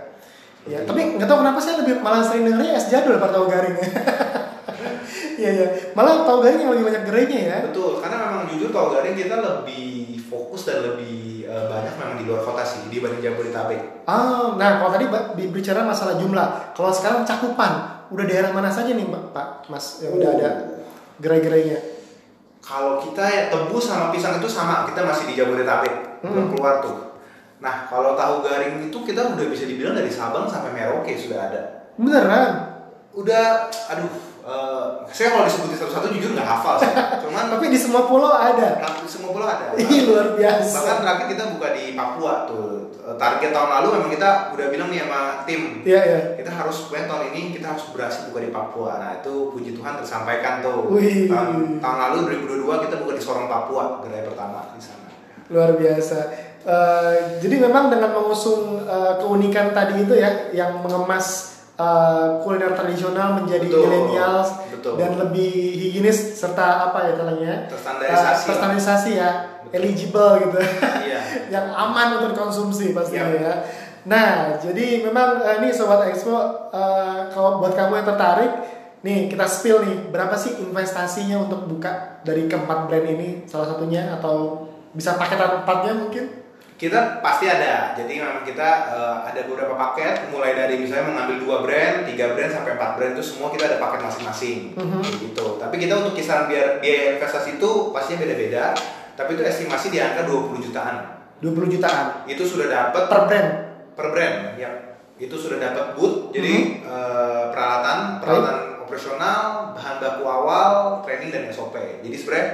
Ya, 0.69 0.85
tapi 0.85 1.17
nggak 1.17 1.25
tahu 1.25 1.41
kenapa 1.41 1.57
saya 1.57 1.81
lebih 1.81 1.97
malah 1.97 2.21
sering 2.21 2.45
dengarnya 2.45 2.77
es 2.77 2.85
jadul 2.87 3.17
daripada 3.17 3.41
tahu 3.41 3.45
garing 3.49 3.75
ya. 3.75 3.87
Iya 5.39 5.51
ya, 5.55 5.67
malah 5.95 6.27
tahu 6.27 6.43
garing 6.43 6.61
yang 6.61 6.71
lebih 6.75 6.85
banyak 6.85 7.03
gerainya 7.07 7.39
ya. 7.39 7.57
Betul, 7.71 8.03
karena 8.03 8.17
memang 8.21 8.43
jujur 8.51 8.69
tahu 8.69 8.91
garing 8.91 9.15
kita 9.15 9.39
lebih 9.39 9.87
fokus 10.21 10.67
dan 10.67 10.83
lebih 10.83 11.47
eh, 11.47 11.65
banyak 11.65 11.95
memang 11.95 12.15
di 12.19 12.27
luar 12.27 12.43
kota 12.43 12.61
sih 12.61 12.91
dibanding 12.91 13.23
Jabodetabek. 13.23 14.03
Ah, 14.03 14.53
nah 14.53 14.77
kalau 14.77 14.91
tadi 14.91 15.07
Mbak 15.07 15.39
bicara 15.49 15.81
masalah 15.81 16.19
jumlah, 16.19 16.75
kalau 16.75 16.91
sekarang 16.91 17.23
cakupan, 17.23 17.71
udah 18.11 18.25
daerah 18.27 18.51
mana 18.51 18.67
saja 18.67 18.91
nih 18.91 19.07
Pak, 19.07 19.71
Mas 19.71 20.03
yang 20.03 20.11
udah 20.13 20.27
Oh. 20.27 20.35
ada 20.37 20.49
gerai-gerainya? 21.17 21.79
Kalau 22.59 22.99
kita 22.99 23.23
ya 23.23 23.41
tebu 23.47 23.79
sama 23.79 24.11
pisang 24.11 24.37
itu 24.37 24.45
sama, 24.45 24.85
kita 24.85 25.01
masih 25.01 25.23
di 25.25 25.39
Jabodetabek, 25.39 26.19
belum 26.21 26.45
Hmm. 26.45 26.51
keluar 26.53 26.83
tuh. 26.83 27.08
Nah, 27.59 27.85
kalau 27.85 28.15
tahu 28.15 28.39
garing 28.39 28.87
itu 28.87 28.97
kita 29.03 29.35
udah 29.35 29.47
bisa 29.47 29.67
dibilang 29.67 29.91
dari 29.91 30.07
Sabang 30.07 30.47
sampai 30.47 30.71
Merauke 30.71 31.11
sudah 31.13 31.51
ada. 31.51 31.61
Beneran? 31.99 32.51
Udah, 33.11 33.67
aduh, 33.67 34.07
eh, 34.47 34.85
saya 35.11 35.35
kalau 35.35 35.43
disebutin 35.43 35.75
satu-satu 35.75 36.07
jujur 36.15 36.31
nggak 36.31 36.47
hafal 36.47 36.79
sih. 36.79 36.87
Cuman 37.19 37.51
Tapi 37.51 37.67
di 37.67 37.75
semua 37.75 38.07
pulau 38.07 38.31
ada. 38.31 38.79
nah, 38.79 38.95
di 38.95 39.09
semua 39.11 39.35
pulau 39.35 39.43
ada. 39.43 39.75
Ih, 39.81 40.07
luar 40.07 40.39
biasa. 40.39 40.71
Bahkan 40.71 40.95
terakhir 41.03 41.25
kita 41.35 41.43
buka 41.51 41.67
di 41.75 41.83
Papua 41.93 42.47
tuh. 42.47 42.87
Target 43.09 43.49
tahun 43.49 43.69
lalu 43.73 43.87
memang 43.97 44.11
kita 44.13 44.29
udah 44.53 44.67
bilang 44.69 44.93
nih 44.93 45.01
sama 45.01 45.41
tim, 45.41 45.81
Iya 45.81 45.97
ya. 46.05 46.19
kita 46.37 46.53
harus 46.53 46.85
pokoknya 46.85 47.09
tahun 47.09 47.23
ini 47.33 47.57
kita 47.57 47.73
harus 47.73 47.89
berhasil 47.89 48.29
buka 48.29 48.39
di 48.39 48.53
Papua. 48.53 49.01
Nah 49.01 49.11
itu 49.17 49.49
puji 49.49 49.73
Tuhan 49.73 49.97
tersampaikan 49.97 50.61
tuh. 50.61 50.93
Wih. 50.93 51.25
Tahun, 51.25 51.81
tahun 51.81 51.97
lalu 51.97 52.17
2022 52.45 52.85
kita 52.85 52.95
buka 53.01 53.13
di 53.17 53.23
Sorong 53.25 53.49
Papua, 53.49 54.05
gerai 54.05 54.23
pertama 54.23 54.61
di 54.71 54.81
sana. 54.85 55.09
Luar 55.49 55.73
biasa. 55.73 56.17
Eh, 56.59 57.15
jadi 57.39 57.55
memang 57.63 57.87
dengan 57.87 58.11
mengusung 58.11 58.83
eh, 58.83 59.13
keunikan 59.21 59.71
tadi 59.71 60.03
itu 60.03 60.13
ya, 60.19 60.51
yang 60.51 60.83
mengemas 60.83 61.59
uh, 61.79 62.27
kuliner 62.43 62.75
tradisional 62.75 63.39
menjadi 63.39 63.67
betul. 63.71 64.99
dan 64.99 65.15
lebih 65.15 65.51
higienis 65.79 66.35
serta 66.35 66.91
apa 66.91 67.07
ya 67.07 67.13
namanya 67.15 67.55
Terstandarisasi. 67.71 68.43
Uh, 68.43 68.47
terstandarisasi 68.51 69.11
ya 69.15 69.29
eligible 69.71 70.43
gitu 70.43 70.59
Iya. 71.07 71.21
yang 71.55 71.67
aman 71.71 72.19
untuk 72.19 72.35
dikonsumsi 72.35 72.91
pastinya 72.91 73.31
Iya. 73.31 73.39
ya 73.39 73.53
nah 73.99 74.55
jadi 74.59 75.03
memang 75.03 75.43
uh, 75.43 75.55
ini 75.59 75.71
sobat 75.75 76.07
expo 76.11 76.35
uh, 76.35 77.27
kalau 77.31 77.59
buat 77.59 77.75
kamu 77.75 78.03
yang 78.03 78.07
tertarik 78.07 78.51
nih 78.99 79.31
kita 79.31 79.47
spill 79.47 79.79
nih 79.83 80.11
berapa 80.11 80.35
sih 80.35 80.59
investasinya 80.59 81.39
untuk 81.47 81.67
buka 81.67 82.19
dari 82.27 82.47
keempat 82.51 82.91
brand 82.91 83.07
ini 83.07 83.47
salah 83.47 83.75
satunya 83.75 84.11
atau 84.19 84.67
bisa 84.91 85.15
paketan 85.15 85.63
empatnya 85.63 85.95
mungkin 85.95 86.25
Kita 86.79 87.19
pasti 87.19 87.51
ada. 87.51 87.91
Jadi 87.91 88.23
memang 88.23 88.47
kita 88.47 88.69
eh, 88.95 89.17
ada 89.27 89.41
beberapa 89.43 89.75
paket, 89.75 90.31
mulai 90.31 90.55
dari 90.55 90.79
misalnya 90.79 91.11
mengambil 91.11 91.35
dua 91.43 91.57
brand, 91.67 92.07
tiga 92.07 92.31
brand 92.31 92.47
sampai 92.47 92.79
empat 92.79 92.95
brand 92.95 93.13
itu 93.19 93.23
semua 93.35 93.51
kita 93.51 93.67
ada 93.67 93.77
paket 93.83 93.99
masing-masing. 93.99 94.57
Mhm. 94.79 95.01
Gitu. 95.29 95.47
Tapi 95.59 95.75
kita 95.75 95.99
untuk 95.99 96.15
kisaran 96.15 96.47
biar 96.47 96.79
biaya 96.79 97.19
investasi 97.19 97.59
itu 97.59 97.91
pastinya 97.91 98.23
beda-beda. 98.23 98.71
Tapi 99.19 99.35
itu 99.35 99.43
estimasi 99.43 99.91
di 99.91 99.99
angka 99.99 100.23
20 100.23 100.63
jutaan. 100.63 101.19
20 101.43 101.71
jutaan 101.71 102.27
Itu 102.27 102.43
sudah 102.43 102.67
dapat 102.67 103.03
per 103.11 103.21
brand 103.27 103.69
per 103.99 104.15
brand 104.15 104.55
ya 104.55 104.71
itu 105.19 105.35
sudah 105.35 105.59
dapat 105.59 105.99
boot 105.99 106.31
jadi 106.31 106.79
eh, 106.79 107.43
peralatan 107.51 108.23
peralatan 108.23 108.87
operasional 108.87 109.75
bahan 109.75 109.99
baku 109.99 110.23
awal 110.23 111.03
training 111.03 111.35
dan 111.35 111.51
SOP 111.51 111.75
jadi 111.75 112.15
sebenarnya 112.15 112.47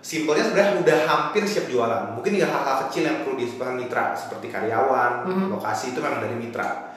simpelnya 0.00 0.42
sebenarnya 0.42 0.80
udah 0.80 0.98
hampir 1.04 1.44
siap 1.44 1.66
jualan 1.66 2.12
mungkin 2.12 2.32
ya 2.34 2.46
hal-hal 2.46 2.88
kecil 2.88 3.04
yang 3.04 3.20
perlu 3.20 3.36
disediakan 3.36 3.76
mitra 3.76 4.04
seperti 4.12 4.48
karyawan 4.48 5.12
Mhm. 5.24 5.46
lokasi 5.52 5.92
itu 5.92 6.00
memang 6.00 6.20
dari 6.20 6.34
mitra 6.34 6.88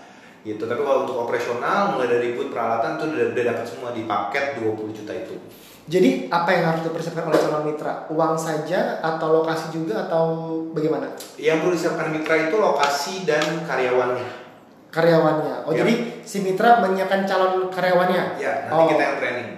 gitu 0.42 0.60
tapi 0.62 0.82
kalau 0.82 1.04
untuk 1.04 1.20
operasional 1.20 1.96
mulai 1.96 2.08
dari 2.10 2.32
boot 2.32 2.48
peralatan 2.50 2.96
itu 2.96 3.04
udah, 3.10 3.26
udah 3.32 3.44
dapat 3.46 3.66
semua 3.66 3.90
di 3.92 4.04
paket 4.04 4.58
20 4.58 4.92
juta 4.94 5.14
itu 5.14 5.36
Jadi 5.84 6.32
apa 6.32 6.48
yang 6.48 6.64
harus 6.66 6.82
dipersiapkan 6.82 7.28
oleh 7.28 7.36
calon 7.38 7.68
mitra? 7.68 8.08
Uang 8.08 8.40
saja 8.40 9.04
atau 9.04 9.36
lokasi 9.36 9.68
juga 9.70 10.08
atau 10.08 10.26
bagaimana? 10.72 11.12
yang 11.36 11.60
perlu 11.60 11.72
disiapkan 11.72 12.08
mitra 12.08 12.40
itu 12.42 12.56
lokasi 12.56 13.28
dan 13.28 13.44
karyawannya 13.62 14.24
Karyawannya. 14.88 15.66
Oh 15.66 15.72
Ya. 15.72 15.82
jadi 15.82 15.94
si 16.22 16.40
mitra 16.40 16.80
menyiapkan 16.80 17.26
calon 17.26 17.68
karyawannya. 17.68 18.38
ya 18.38 18.64
nanti 18.64 18.78
Oh. 18.78 18.88
kita 18.88 19.02
yang 19.02 19.16
training 19.18 19.50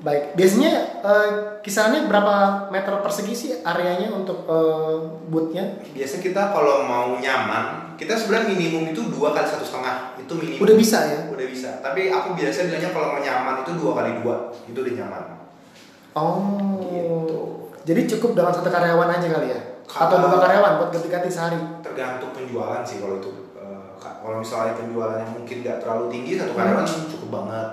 Baik. 0.00 0.32
Biasanya 0.32 0.72
eh, 1.04 1.30
kisarannya 1.60 2.08
berapa 2.08 2.34
meter 2.72 3.04
persegi 3.04 3.34
sih 3.36 3.50
areanya 3.60 4.08
untuk 4.08 4.48
eh, 4.48 4.96
bootnya? 5.28 5.76
Biasa 5.92 6.24
kita 6.24 6.56
kalau 6.56 6.88
mau 6.88 7.20
nyaman, 7.20 7.94
kita 8.00 8.16
sebenarnya 8.16 8.56
minimum 8.56 8.96
itu 8.96 9.12
dua 9.12 9.36
kali 9.36 9.44
satu 9.44 9.60
setengah 9.60 10.16
itu 10.16 10.32
minimum. 10.40 10.64
Udah 10.64 10.76
bisa 10.80 10.98
ya? 11.04 11.20
Udah 11.28 11.46
bisa. 11.46 11.68
Tapi 11.84 12.08
aku 12.08 12.32
biasa 12.32 12.64
bilangnya 12.66 12.90
kalau 12.90 13.12
mau 13.12 13.20
nyaman 13.20 13.60
itu 13.60 13.70
dua 13.76 13.92
kali 13.92 14.10
dua 14.24 14.36
itu 14.64 14.78
udah 14.80 14.94
nyaman. 15.04 15.22
Oh. 16.16 16.80
Gitu. 16.80 17.40
Jadi 17.84 18.00
cukup 18.16 18.30
dengan 18.36 18.52
satu 18.52 18.72
karyawan 18.72 19.08
aja 19.08 19.28
kali 19.28 19.52
ya? 19.52 19.60
Atau 19.84 20.16
Kalau- 20.16 20.32
dua 20.32 20.40
karyawan 20.40 20.72
buat 20.80 20.90
ganti-ganti 20.96 21.28
sehari? 21.28 21.60
Tergantung 21.84 22.32
penjualan 22.32 22.80
sih 22.80 23.04
kalau 23.04 23.20
itu. 23.20 23.52
Ka- 24.00 24.16
kalau 24.24 24.40
misalnya 24.40 24.72
penjualannya 24.80 25.28
mungkin 25.28 25.60
nggak 25.60 25.84
terlalu 25.84 26.08
tinggi 26.08 26.40
satu 26.40 26.56
karyawan 26.56 26.88
cukup 26.88 27.28
banget. 27.28 27.68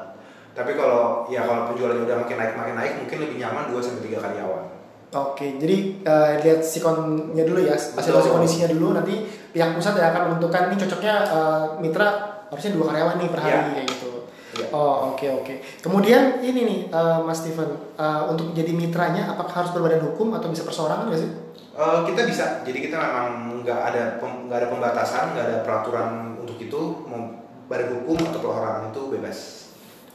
Tapi 0.57 0.73
kalau 0.73 1.29
ya 1.29 1.45
kalau 1.45 1.69
penjualannya 1.69 2.09
udah 2.09 2.17
makin 2.25 2.37
naik 2.41 2.53
makin 2.57 2.73
naik 2.73 2.93
mungkin 2.97 3.17
lebih 3.21 3.37
nyaman 3.37 3.69
2 3.69 3.77
sampai 3.77 4.01
tiga 4.09 4.17
karyawan. 4.17 4.65
Oke, 5.07 5.55
jadi 5.55 6.03
eh, 6.03 6.31
lihat 6.43 6.59
sikonnya 6.59 7.45
dulu 7.45 7.61
ya, 7.63 7.77
situasi 7.77 8.27
kondisinya 8.27 8.67
dulu. 8.73 8.91
Nanti 8.91 9.23
pihak 9.53 9.77
pusat 9.77 9.95
ya 9.95 10.11
akan 10.11 10.33
menentukan 10.33 10.73
ini 10.73 10.75
cocoknya 10.81 11.15
eh, 11.29 11.63
mitra 11.79 12.07
harusnya 12.49 12.73
dua 12.73 12.85
karyawan 12.91 13.15
nih 13.21 13.29
per 13.29 13.39
hari 13.39 13.53
Iya. 13.53 13.71
kayak 13.71 13.87
gitu. 13.87 14.09
Iya. 14.57 14.67
Oh 14.73 15.13
oke 15.13 15.27
oke. 15.45 15.53
Kemudian 15.79 16.41
ini 16.41 16.59
nih 16.65 16.79
eh, 16.89 17.19
Mas 17.23 17.39
Steven, 17.39 17.69
eh, 17.95 18.21
untuk 18.27 18.51
jadi 18.51 18.71
mitranya 18.73 19.31
apakah 19.31 19.63
harus 19.63 19.71
berbadan 19.77 20.01
hukum 20.09 20.33
atau 20.35 20.49
bisa 20.49 20.65
perseorangan 20.65 21.07
nggak 21.07 21.21
sih? 21.21 21.31
Eh, 21.77 21.99
kita 22.09 22.21
bisa, 22.25 22.45
jadi 22.65 22.79
kita 22.81 22.97
memang 22.97 23.61
nggak 23.61 23.79
ada 23.93 24.17
nggak 24.17 24.57
ada 24.57 24.67
pembatasan, 24.73 25.37
nggak 25.37 25.45
ada 25.45 25.57
peraturan 25.61 26.35
untuk 26.41 26.57
itu. 26.57 26.81
Mau 27.05 27.45
badan 27.69 28.01
hukum 28.01 28.17
atau 28.27 28.39
perorangan 28.41 28.89
itu 28.89 29.01
bebas. 29.13 29.66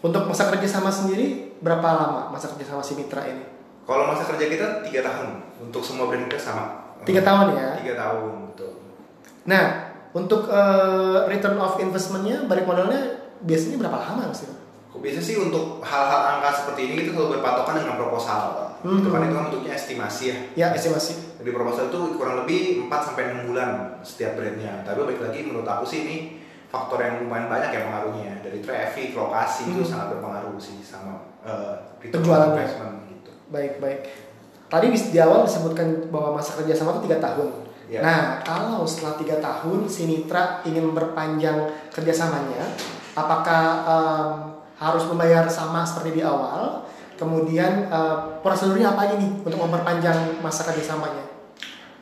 Untuk 0.02 0.26
masa 0.26 0.50
kerja 0.50 0.66
sama 0.66 0.90
sendiri 0.90 1.54
berapa 1.62 1.86
lama 1.86 2.34
masa 2.34 2.50
kerja 2.50 2.74
sama 2.74 2.82
si 2.82 2.98
mitra 2.98 3.22
ini? 3.22 3.46
Kalau 3.86 4.10
masa 4.10 4.26
kerja 4.26 4.50
kita 4.50 4.66
tiga 4.82 5.00
tahun 5.06 5.38
untuk 5.62 5.82
semua 5.86 6.10
brand 6.10 6.26
kita 6.26 6.42
sama. 6.42 6.98
Tiga 7.06 7.22
tahun 7.22 7.54
ya. 7.54 7.78
Tiga 7.78 7.94
tahun 7.94 8.50
betul. 8.50 8.82
Nah 9.46 9.94
untuk 10.10 10.50
eh, 10.50 11.18
return 11.30 11.54
of 11.62 11.78
investmentnya 11.78 12.50
balik 12.50 12.66
modalnya 12.66 13.30
biasanya 13.46 13.78
berapa 13.78 13.94
lama 13.94 14.26
Mas 14.26 14.42
Steven? 14.42 14.58
Biasa 14.92 15.18
sih 15.18 15.34
untuk 15.34 15.82
hal-hal 15.82 16.38
angka 16.38 16.62
seperti 16.62 16.86
ini 16.86 16.92
kita 17.02 17.18
selalu 17.18 17.38
berpatokan 17.38 17.74
dengan 17.74 17.98
proposal. 17.98 18.42
Hmm. 18.86 19.02
Itu 19.02 19.08
kan 19.10 19.26
itu 19.26 19.34
kan 19.34 19.44
bentuknya 19.50 19.72
estimasi 19.74 20.22
ya. 20.30 20.36
Ya 20.54 20.66
estimasi. 20.74 21.38
Jadi 21.42 21.50
proposal 21.50 21.90
itu 21.90 21.98
kurang 22.14 22.42
lebih 22.42 22.86
4 22.86 23.08
sampai 23.10 23.34
6 23.34 23.50
bulan 23.50 23.98
setiap 24.06 24.38
brandnya. 24.38 24.82
Tapi 24.86 25.02
baik 25.02 25.18
lagi 25.22 25.42
menurut 25.42 25.66
aku 25.66 25.82
sih 25.86 26.06
ini 26.06 26.16
faktor 26.72 27.04
yang 27.04 27.20
lumayan 27.20 27.52
banyak 27.52 27.70
yang 27.70 27.84
mengaruhnya 27.92 28.40
dari 28.40 28.64
traffic, 28.64 29.12
lokasi 29.12 29.68
itu 29.68 29.84
Hmm. 29.84 29.90
sangat 29.92 30.06
berpengaruh 30.16 30.56
sih 30.56 30.80
sama 30.80 31.20
uh, 31.44 31.76
return 32.00 32.16
on 32.16 32.24
Penjualannya. 32.24 32.52
investment 32.56 32.96
gitu. 33.12 33.30
Baik 33.52 33.72
baik. 33.76 34.00
Tadi 34.72 34.86
di 34.88 35.18
awal 35.20 35.44
disebutkan 35.44 36.08
bahwa 36.08 36.40
masa 36.40 36.56
kerja 36.56 36.72
sama 36.72 36.96
itu 36.96 37.04
tiga 37.04 37.20
tahun. 37.20 37.68
Ya. 37.92 38.00
Nah 38.00 38.20
kalau 38.40 38.88
setelah 38.88 39.20
tiga 39.20 39.36
tahun 39.36 39.84
si 39.84 40.08
mitra 40.08 40.64
ingin 40.64 40.88
memperpanjang 40.88 41.68
kerjasamanya, 41.92 42.72
apakah 43.12 43.64
em, 43.84 44.28
harus 44.80 45.04
membayar 45.12 45.44
sama 45.44 45.84
seperti 45.84 46.18
di 46.18 46.22
awal? 46.24 46.88
Kemudian 47.20 47.92
eh, 47.92 48.16
prosedurnya 48.40 48.96
apa 48.96 49.06
aja 49.06 49.14
nih 49.20 49.44
untuk 49.44 49.60
memperpanjang 49.60 50.40
masa 50.40 50.64
kerjasamanya? 50.66 51.31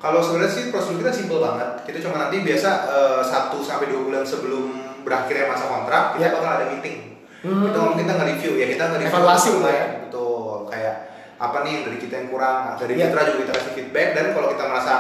Kalau 0.01 0.19
sebenarnya 0.19 0.49
sih 0.49 0.65
prosedur 0.69 0.99
kita 0.99 1.13
simpel 1.13 1.39
banget. 1.39 1.69
Kita 1.85 1.99
cuma 2.01 2.17
nanti 2.19 2.41
biasa 2.41 2.71
uh, 2.89 3.21
1 3.21 3.53
sampai 3.61 3.87
2 3.87 4.07
bulan 4.09 4.25
sebelum 4.25 4.65
berakhirnya 5.01 5.45
masa 5.47 5.65
kontrak 5.67 6.17
kita 6.17 6.25
Ya. 6.25 6.33
bakal 6.33 6.51
ada 6.51 6.67
meeting. 6.67 7.21
Hmm. 7.41 7.69
Kita 7.69 7.77
ngomong 7.79 7.99
kita 7.99 8.13
nge-review 8.15 8.53
ya, 8.55 8.67
kita 8.67 8.85
nge-review 8.87 9.13
Evaluasi 9.13 9.49
ya. 9.61 9.85
betul 10.03 10.69
kayak 10.69 10.97
apa 11.37 11.57
nih 11.65 11.71
yang 11.73 11.83
dari 11.85 11.99
kita 11.99 12.15
yang 12.15 12.29
kurang, 12.29 12.57
dari 12.77 12.93
Ya. 12.95 13.09
mitra 13.09 13.21
juga 13.25 13.39
kita 13.43 13.53
kasih 13.55 13.73
feedback 13.75 14.09
dan 14.13 14.25
kalau 14.33 14.49
kita 14.53 14.65
merasa 14.67 14.95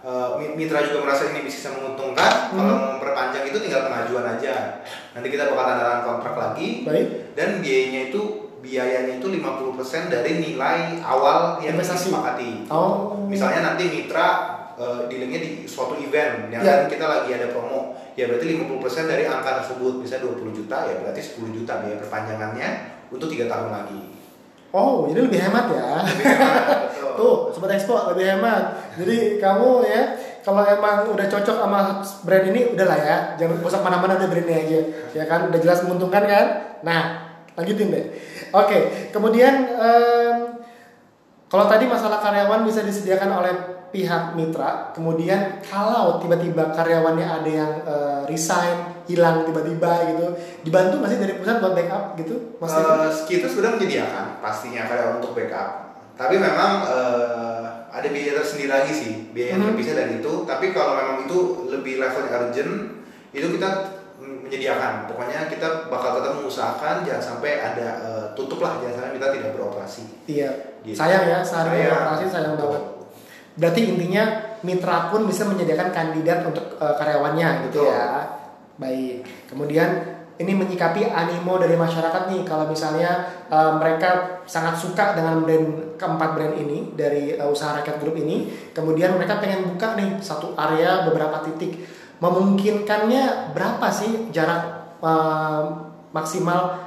uh, 0.00 0.28
mi- 0.36 0.52
mitra 0.54 0.80
juga 0.82 0.98
merasa 1.02 1.22
ini 1.28 1.40
bisa 1.42 1.68
menguntungkan, 1.70 2.32
Hmm. 2.48 2.56
kalau 2.58 2.72
mau 2.74 2.88
memperpanjang 2.96 3.44
itu 3.46 3.56
tinggal 3.58 3.84
pengajuan 3.84 4.24
aja. 4.30 4.84
Nanti 5.12 5.28
kita 5.28 5.48
bakal 5.48 5.64
tanda 5.66 5.82
tangan 5.82 6.02
kontrak 6.06 6.34
lagi 6.34 6.68
Baik. 6.82 7.06
dan 7.32 7.60
biayanya 7.60 8.08
itu 8.08 8.20
biayanya 8.62 9.18
itu 9.18 9.26
50% 9.26 10.06
dari 10.06 10.32
nilai 10.38 11.02
awal 11.02 11.58
yang 11.58 11.74
Investasi. 11.74 12.14
disepakati. 12.14 12.50
Oh. 12.70 13.18
Misalnya 13.26 13.74
nanti 13.74 13.90
mitra 13.90 14.28
uh, 14.78 15.10
dealingnya 15.10 15.42
di 15.42 15.50
suatu 15.66 15.98
event 15.98 16.46
yang 16.48 16.62
Ya. 16.62 16.86
kan 16.86 16.88
kita 16.88 17.04
lagi 17.04 17.34
ada 17.34 17.50
promo, 17.50 17.98
ya 18.14 18.30
berarti 18.30 18.46
50% 18.54 19.10
dari 19.10 19.26
angka 19.26 19.66
tersebut 19.66 19.98
bisa 19.98 20.22
20 20.22 20.54
juta 20.54 20.86
ya 20.86 20.94
berarti 21.02 21.20
10 21.20 21.50
juta 21.50 21.82
biaya 21.82 21.98
perpanjangannya 21.98 22.68
untuk 23.10 23.26
tiga 23.28 23.50
tahun 23.50 23.74
lagi. 23.74 24.00
Oh, 24.72 25.04
jadi 25.04 25.28
lebih 25.28 25.36
hemat 25.36 25.68
ya. 25.68 26.00
Betul. 26.00 27.12
Tuh, 27.20 27.36
sobat 27.52 27.76
expo 27.76 27.92
lebih 28.08 28.24
hemat. 28.24 28.72
Jadi 28.96 29.36
kamu 29.36 29.84
ya, 29.84 30.16
kalau 30.40 30.64
emang 30.64 31.04
udah 31.12 31.28
cocok 31.28 31.60
sama 31.60 32.00
brand 32.24 32.48
ini, 32.48 32.72
udahlah 32.72 32.96
ya, 32.96 33.16
jangan 33.36 33.60
usah 33.60 33.84
mana-mana 33.84 34.16
udah 34.16 34.32
brandnya 34.32 34.56
aja, 34.64 34.80
ya 35.12 35.24
kan, 35.28 35.52
udah 35.52 35.60
jelas 35.60 35.84
menguntungkan 35.84 36.24
kan. 36.24 36.46
Nah, 36.80 37.02
lanjutin 37.52 37.92
deh. 37.92 38.04
Oke, 38.52 38.78
kemudian 39.10 39.54
em, 39.72 40.36
kalau 41.48 41.68
tadi 41.68 41.84
masalah 41.84 42.20
karyawan 42.20 42.64
bisa 42.64 42.80
disediakan 42.80 43.40
oleh 43.40 43.54
pihak 43.92 44.32
mitra, 44.32 44.88
kemudian 44.96 45.60
kalau 45.60 46.16
tiba-tiba 46.16 46.72
karyawannya 46.72 47.28
ada 47.28 47.50
yang 47.50 47.72
eh, 47.84 48.20
resign, 48.24 49.04
hilang 49.04 49.44
tiba-tiba 49.44 50.08
gitu, 50.08 50.26
dibantu 50.64 50.96
masih 51.00 51.20
dari 51.20 51.36
pusat 51.36 51.60
buat 51.60 51.76
backup 51.76 52.16
gitu, 52.16 52.56
Mas 52.56 52.72
Steven? 52.72 52.96
Eh, 53.04 53.12
kita 53.28 53.46
sudah 53.48 53.76
menyediakan 53.76 54.40
pastinya 54.40 54.88
karyawan 54.88 55.20
untuk 55.20 55.36
backup. 55.36 55.92
Tapi 56.16 56.40
memang 56.40 56.88
eh, 56.88 57.64
ada 57.92 58.08
biaya 58.08 58.40
tersendiri 58.40 58.72
lagi 58.72 58.92
sih, 58.92 59.12
biaya 59.36 59.56
yang 59.56 59.60
Mhm. 59.60 59.68
terpisah 59.76 59.94
dari 60.00 60.12
itu. 60.24 60.32
Tapi 60.48 60.72
kalau 60.72 60.96
memang 60.96 61.28
itu 61.28 61.38
lebih 61.68 62.00
levelnya 62.00 62.48
urgent, 62.48 62.72
itu 63.36 63.46
kita 63.52 63.68
menyediakan. 64.52 65.08
Pokoknya 65.08 65.48
kita 65.48 65.88
bakal 65.88 66.20
tetap 66.20 66.36
mengusahakan 66.36 67.00
jangan 67.00 67.24
sampai 67.24 67.56
ada 67.56 67.88
eh, 68.04 68.24
tutup 68.36 68.60
lah, 68.60 68.76
jangan 68.84 69.00
sampai 69.00 69.16
kita 69.16 69.28
tidak 69.32 69.50
beroperasi. 69.56 70.02
Iya, 70.28 70.50
Gitu. 70.82 70.98
sayang 70.98 71.24
ya 71.24 71.38
sehari 71.40 71.86
Sayang. 71.88 71.94
operasi 72.04 72.24
sayang 72.28 72.54
banget. 72.60 72.82
Berarti 73.54 73.80
intinya 73.86 74.24
mitra 74.60 75.08
pun 75.08 75.24
bisa 75.24 75.46
menyediakan 75.48 75.88
kandidat 75.88 76.44
untuk 76.44 76.76
eh, 76.76 76.94
karyawannya 77.00 77.48
gitu 77.72 77.80
Betul. 77.80 77.96
ya. 77.96 78.28
Baik. 78.76 79.24
Kemudian 79.48 79.88
ini 80.42 80.58
menyikapi 80.58 81.06
animo 81.06 81.60
dari 81.60 81.78
masyarakat 81.78 82.26
nih 82.28 82.42
kalau 82.42 82.66
misalnya 82.66 83.24
eh, 83.48 83.72
mereka 83.78 84.42
sangat 84.44 84.74
suka 84.74 85.14
dengan 85.14 85.46
brand 85.46 85.94
keempat 85.96 86.30
brand 86.34 86.54
ini 86.58 86.92
dari 86.98 87.38
eh, 87.38 87.46
usaha 87.46 87.78
rakyat 87.78 88.02
grup 88.02 88.18
ini, 88.18 88.50
kemudian 88.74 89.14
mereka 89.14 89.38
pengen 89.38 89.64
buka 89.72 89.94
nih 89.96 90.18
satu 90.18 90.52
area 90.58 91.06
beberapa 91.06 91.40
titik. 91.46 92.01
Memungkinkannya 92.22 93.50
berapa 93.50 93.86
sih 93.90 94.30
jarak 94.30 94.94
uh, 95.02 95.90
maksimal 96.14 96.78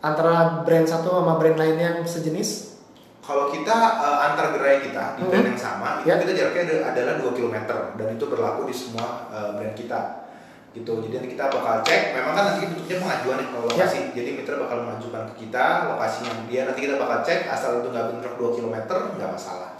antara 0.00 0.64
brand 0.64 0.88
satu 0.88 1.20
sama 1.20 1.36
brand 1.36 1.60
lain 1.60 1.76
yang 1.76 1.96
sejenis? 2.00 2.80
Kalau 3.20 3.52
kita 3.52 3.68
uh, 4.00 4.24
antar 4.24 4.56
gerai 4.56 4.80
kita 4.80 5.20
di 5.20 5.28
brand 5.28 5.44
Mhm. 5.44 5.52
yang 5.52 5.60
sama, 5.60 6.00
itu 6.00 6.08
Ya. 6.08 6.16
kita 6.16 6.32
jaraknya 6.32 6.62
ada- 6.64 6.84
adalah 6.96 7.14
2 7.20 7.36
km 7.36 7.56
dan 8.00 8.08
itu 8.08 8.24
berlaku 8.24 8.64
di 8.64 8.72
semua 8.72 9.28
uh, 9.28 9.60
brand 9.60 9.76
kita. 9.76 10.24
Gitu. 10.72 10.88
Jadi 11.04 11.12
nanti 11.12 11.28
kita 11.36 11.52
bakal 11.52 11.84
cek, 11.84 12.16
memang 12.16 12.32
kan 12.32 12.44
nanti 12.48 12.64
bentuknya 12.72 12.96
pengajuan 13.04 13.36
ya 13.36 13.46
kalau 13.52 13.66
Ya. 13.68 13.72
lokasi. 13.84 14.00
Jadi 14.16 14.30
mitra 14.40 14.56
bakal 14.56 14.88
mengajukan 14.88 15.22
ke 15.28 15.44
kita 15.44 15.64
lokasinya 15.92 16.32
dia 16.48 16.64
nanti 16.64 16.80
kita 16.80 16.96
bakal 16.96 17.20
cek 17.20 17.44
asal 17.44 17.84
itu 17.84 17.92
nggak 17.92 18.04
bentrok 18.08 18.34
2 18.40 18.56
km 18.56 18.76
nggak 19.20 19.30
masalah. 19.36 19.76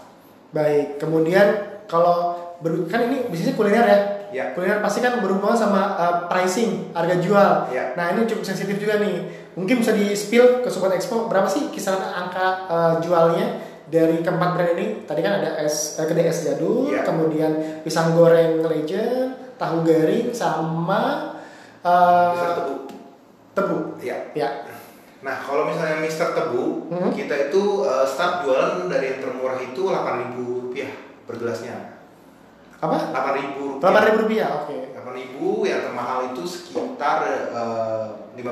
Baik, 0.53 1.01
kemudian 1.01 1.47
kalau 1.89 2.37
kan 2.85 3.01
ini 3.09 3.25
bisnisnya 3.25 3.57
kuliner 3.57 3.85
ya. 3.89 3.99
Ya. 4.29 4.53
Kuliner 4.53 4.79
pasti 4.79 4.99
kan 4.99 5.17
berhubungan 5.19 5.57
sama 5.57 5.97
uh, 5.97 6.15
pricing, 6.25 6.93
harga 6.93 7.15
jual. 7.17 7.51
Ya. 7.69 7.93
Nah 7.97 8.13
ini 8.13 8.25
cukup 8.25 8.45
sensitif 8.45 8.77
juga 8.77 9.01
nih. 9.01 9.25
Mungkin 9.57 9.81
bisa 9.81 9.91
di 9.91 10.13
spill 10.13 10.61
ke 10.61 10.69
Sobat 10.69 10.93
Expo 10.93 11.27
berapa 11.27 11.49
sih 11.49 11.67
kisaran 11.69 11.99
angka 11.99 12.69
uh, 12.69 12.93
jualnya 13.01 13.59
dari 13.89 14.21
keempat 14.21 14.49
brand 14.55 14.71
ini? 14.77 15.03
Tadi 15.03 15.19
kan 15.19 15.41
ada 15.41 15.59
es 15.59 15.97
eh, 15.97 16.05
kedai 16.05 16.29
es 16.29 16.45
jadul, 16.45 16.87
Ya. 16.87 17.01
kemudian 17.01 17.81
pisang 17.81 18.13
goreng 18.13 18.61
legend, 18.63 19.57
tahu 19.57 19.81
garing 19.83 20.29
sama 20.31 21.33
uh, 21.81 22.53
Tebu. 22.55 22.75
tebu. 23.53 23.77
Ya. 23.99 24.15
Ya. 24.31 24.49
Nah, 25.19 25.35
kalau 25.35 25.67
misalnya 25.67 25.99
Mister 25.99 26.31
Tebu, 26.31 26.87
Mhm. 26.87 27.11
kita 27.11 27.51
itu 27.51 27.83
uh, 27.83 28.07
start 28.07 28.47
jualan 28.47 28.87
dari 28.87 29.11
yang 29.11 29.19
termurah 29.19 29.59
itu 29.59 29.81
8.000 29.83 30.31
rupiah 30.63 30.91
per 31.27 31.35
gelasnya. 31.35 31.98
Apa? 32.79 32.97
8.000 33.11 33.59
rupiah. 33.59 33.79
Delapan 33.79 34.03
ribu 34.07 34.17
rupiah. 34.23 34.49
Oke. 34.63 34.77
8.000 34.95 35.69
yang 35.69 35.81
termahal 35.83 36.19
itu 36.31 36.41
sekitar 36.43 37.17
uh, 37.51 38.05
15.000. 38.33 38.39
Lima 38.39 38.51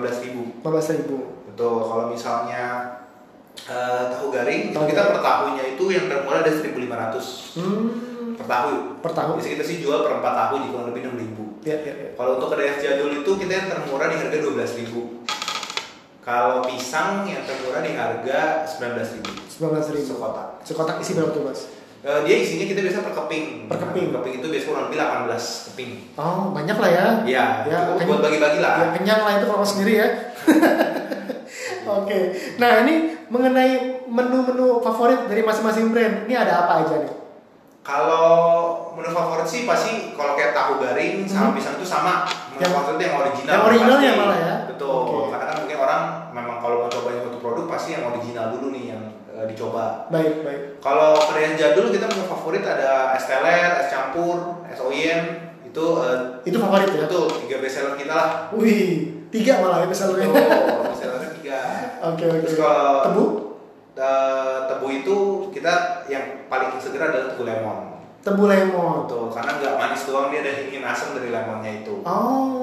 belas 0.67 0.87
ribu. 0.91 1.17
Betul. 1.47 1.77
Kalau 1.81 2.05
misalnya 2.07 2.63
uh, 3.65 4.03
tahu 4.11 4.27
garing 4.29 4.71
Tahu 4.71 4.83
itu 4.83 4.91
kita 4.91 5.01
per 5.09 5.21
tahunnya 5.21 5.63
itu 5.73 5.83
yang 5.87 6.05
termurah 6.05 6.43
ada 6.43 6.51
1.500 6.51 7.55
Hmm. 7.55 8.35
per 8.35 8.45
tahun. 8.45 8.73
Per 8.99 9.11
tahun. 9.11 9.33
Biasanya 9.39 9.53
kita 9.55 9.65
sih 9.65 9.77
jual 9.79 10.03
per 10.03 10.19
4 10.19 10.27
tahun 10.27 10.57
di 10.59 10.67
kurang 10.69 10.87
lebih 10.91 11.01
6.000. 11.07 11.65
Ya, 11.65 11.75
ya, 11.81 11.93
ya. 11.97 12.09
Kalau 12.13 12.37
untuk 12.37 12.51
kedai 12.51 12.69
es 12.69 12.79
jadul 12.79 13.11
itu 13.15 13.31
kita 13.33 13.51
yang 13.53 13.67
termurah 13.67 14.07
di 14.07 14.15
harga 14.15 14.37
12.000. 14.37 14.91
Kalau 16.21 16.59
pisang 16.61 17.23
yang 17.23 17.43
termurah 17.43 17.79
di 17.79 17.95
harga 17.95 18.39
19.000 18.67 19.47
Sembilan 19.47 19.71
belas 19.73 19.87
ribu. 19.89 20.03
sekotak. 20.05 20.47
Sekotak 20.61 20.95
isi 20.99 21.15
berapa 21.15 21.31
tuh 21.31 21.43
mas? 21.43 21.61
Eh, 22.07 22.19
dia 22.23 22.35
isinya 22.37 22.63
kita 22.65 22.79
biasa 22.79 23.03
per 23.03 23.11
keping. 23.13 23.67
Per 23.67 23.77
keping. 23.77 24.05
Nah, 24.07 24.17
keping 24.17 24.33
itu 24.37 24.47
biasanya 24.47 24.69
kurang 24.69 24.83
lebih 24.87 24.97
18 24.97 25.43
keping. 25.67 25.91
Oh 26.15 26.41
banyak 26.49 26.77
lah 26.77 26.89
ya. 26.89 27.05
Iya, 27.21 27.45
Ya, 27.61 27.77
cukup 27.83 27.93
kenyang- 27.93 28.07
buat 28.09 28.21
bagi-bagi 28.23 28.59
lah. 28.59 28.73
Ya 28.73 28.87
kenyang 28.93 29.21
lah 29.21 29.33
itu 29.35 29.45
kalau 29.45 29.65
sendiri 29.65 29.93
ya. 29.97 30.07
Oke. 31.99 32.19
Nah 32.57 32.71
ini 32.81 32.93
mengenai 33.27 33.71
menu-menu 34.05 34.79
favorit 34.79 35.27
dari 35.27 35.41
masing-masing 35.41 35.91
brand. 35.91 36.23
Ini 36.23 36.35
ada 36.37 36.63
apa 36.63 36.73
aja 36.81 36.95
nih? 36.97 37.11
Kalau 37.81 38.27
menu 38.93 39.09
favorit 39.09 39.43
sih 39.43 39.63
pasti 39.63 40.11
kalau 40.13 40.35
kayak 40.35 40.51
tahu 40.51 40.79
garing 40.81 41.23
sama 41.23 41.51
Hmm. 41.51 41.55
pisang 41.55 41.75
itu 41.75 41.83
sama. 41.85 42.23
Menu 42.49 42.59
Yang- 42.61 42.71
favorit 42.73 42.99
yang 43.01 43.15
original. 43.17 43.51
yang 43.53 43.63
originalnya 43.65 44.09
pasti. 44.09 44.21
malah 44.21 44.37
ya? 44.37 44.55
Betul. 44.65 44.91
Oke. 44.91 45.27
Karena 45.29 45.45
kan 45.45 45.55
mungkin 45.57 45.77
orang 45.77 46.01
memang 46.31 46.55
kalau 46.57 46.75
mau 46.77 46.89
cobain 46.89 47.19
satu 47.21 47.37
produk 47.37 47.65
pasti 47.65 47.89
yang 47.93 48.03
original 48.05 48.45
dulu 48.51 48.67
nih 48.69 48.83
yang 48.89 49.01
eh, 49.37 49.45
dicoba. 49.45 50.09
Baik 50.09 50.41
baik. 50.41 50.61
Kalau 50.81 51.13
yang 51.37 51.53
jadul 51.53 51.93
kita 51.93 52.09
menu 52.09 52.25
favorit 52.25 52.65
ada 52.65 53.13
es 53.13 53.29
teler, 53.29 53.77
es 53.85 53.87
campur, 53.93 54.65
es 54.65 54.81
oyen. 54.81 55.53
Itu 55.61 56.01
eh, 56.01 56.41
Itu 56.41 56.57
favorit 56.57 56.89
ya? 56.89 57.05
betul 57.05 57.29
tiga 57.45 57.61
best 57.61 57.75
seller 57.77 57.93
kita 57.93 58.13
lah. 58.17 58.29
Wih 58.57 59.13
tiga 59.29 59.61
malah 59.61 59.85
ya 59.85 59.87
pesannya. 59.87 60.25
Betul, 60.25 60.81
best 60.89 60.99
sellernya 61.05 61.29
tiga. 61.37 61.59
Oke 62.01 62.23
oke. 62.25 62.37
Terus 62.49 62.55
kalau 62.57 62.89
Tebu? 63.05 63.23
eh, 63.97 64.57
tebu 64.65 64.87
itu 64.93 65.17
kita 65.53 65.73
yang 66.09 66.49
paling 66.49 66.73
segera 66.81 67.13
adalah 67.13 67.33
tebu 67.33 67.43
lemon. 67.45 67.77
Tebu 68.25 68.43
lemon. 68.49 69.05
Betul, 69.05 69.29
karena 69.31 69.51
nggak 69.61 69.73
manis 69.77 70.03
doang 70.09 70.33
dia 70.33 70.41
ada 70.41 70.51
hingin 70.65 70.83
asam 70.83 71.13
dari 71.13 71.29
lemonnya 71.29 71.85
itu. 71.85 72.01
Oh 72.01 72.57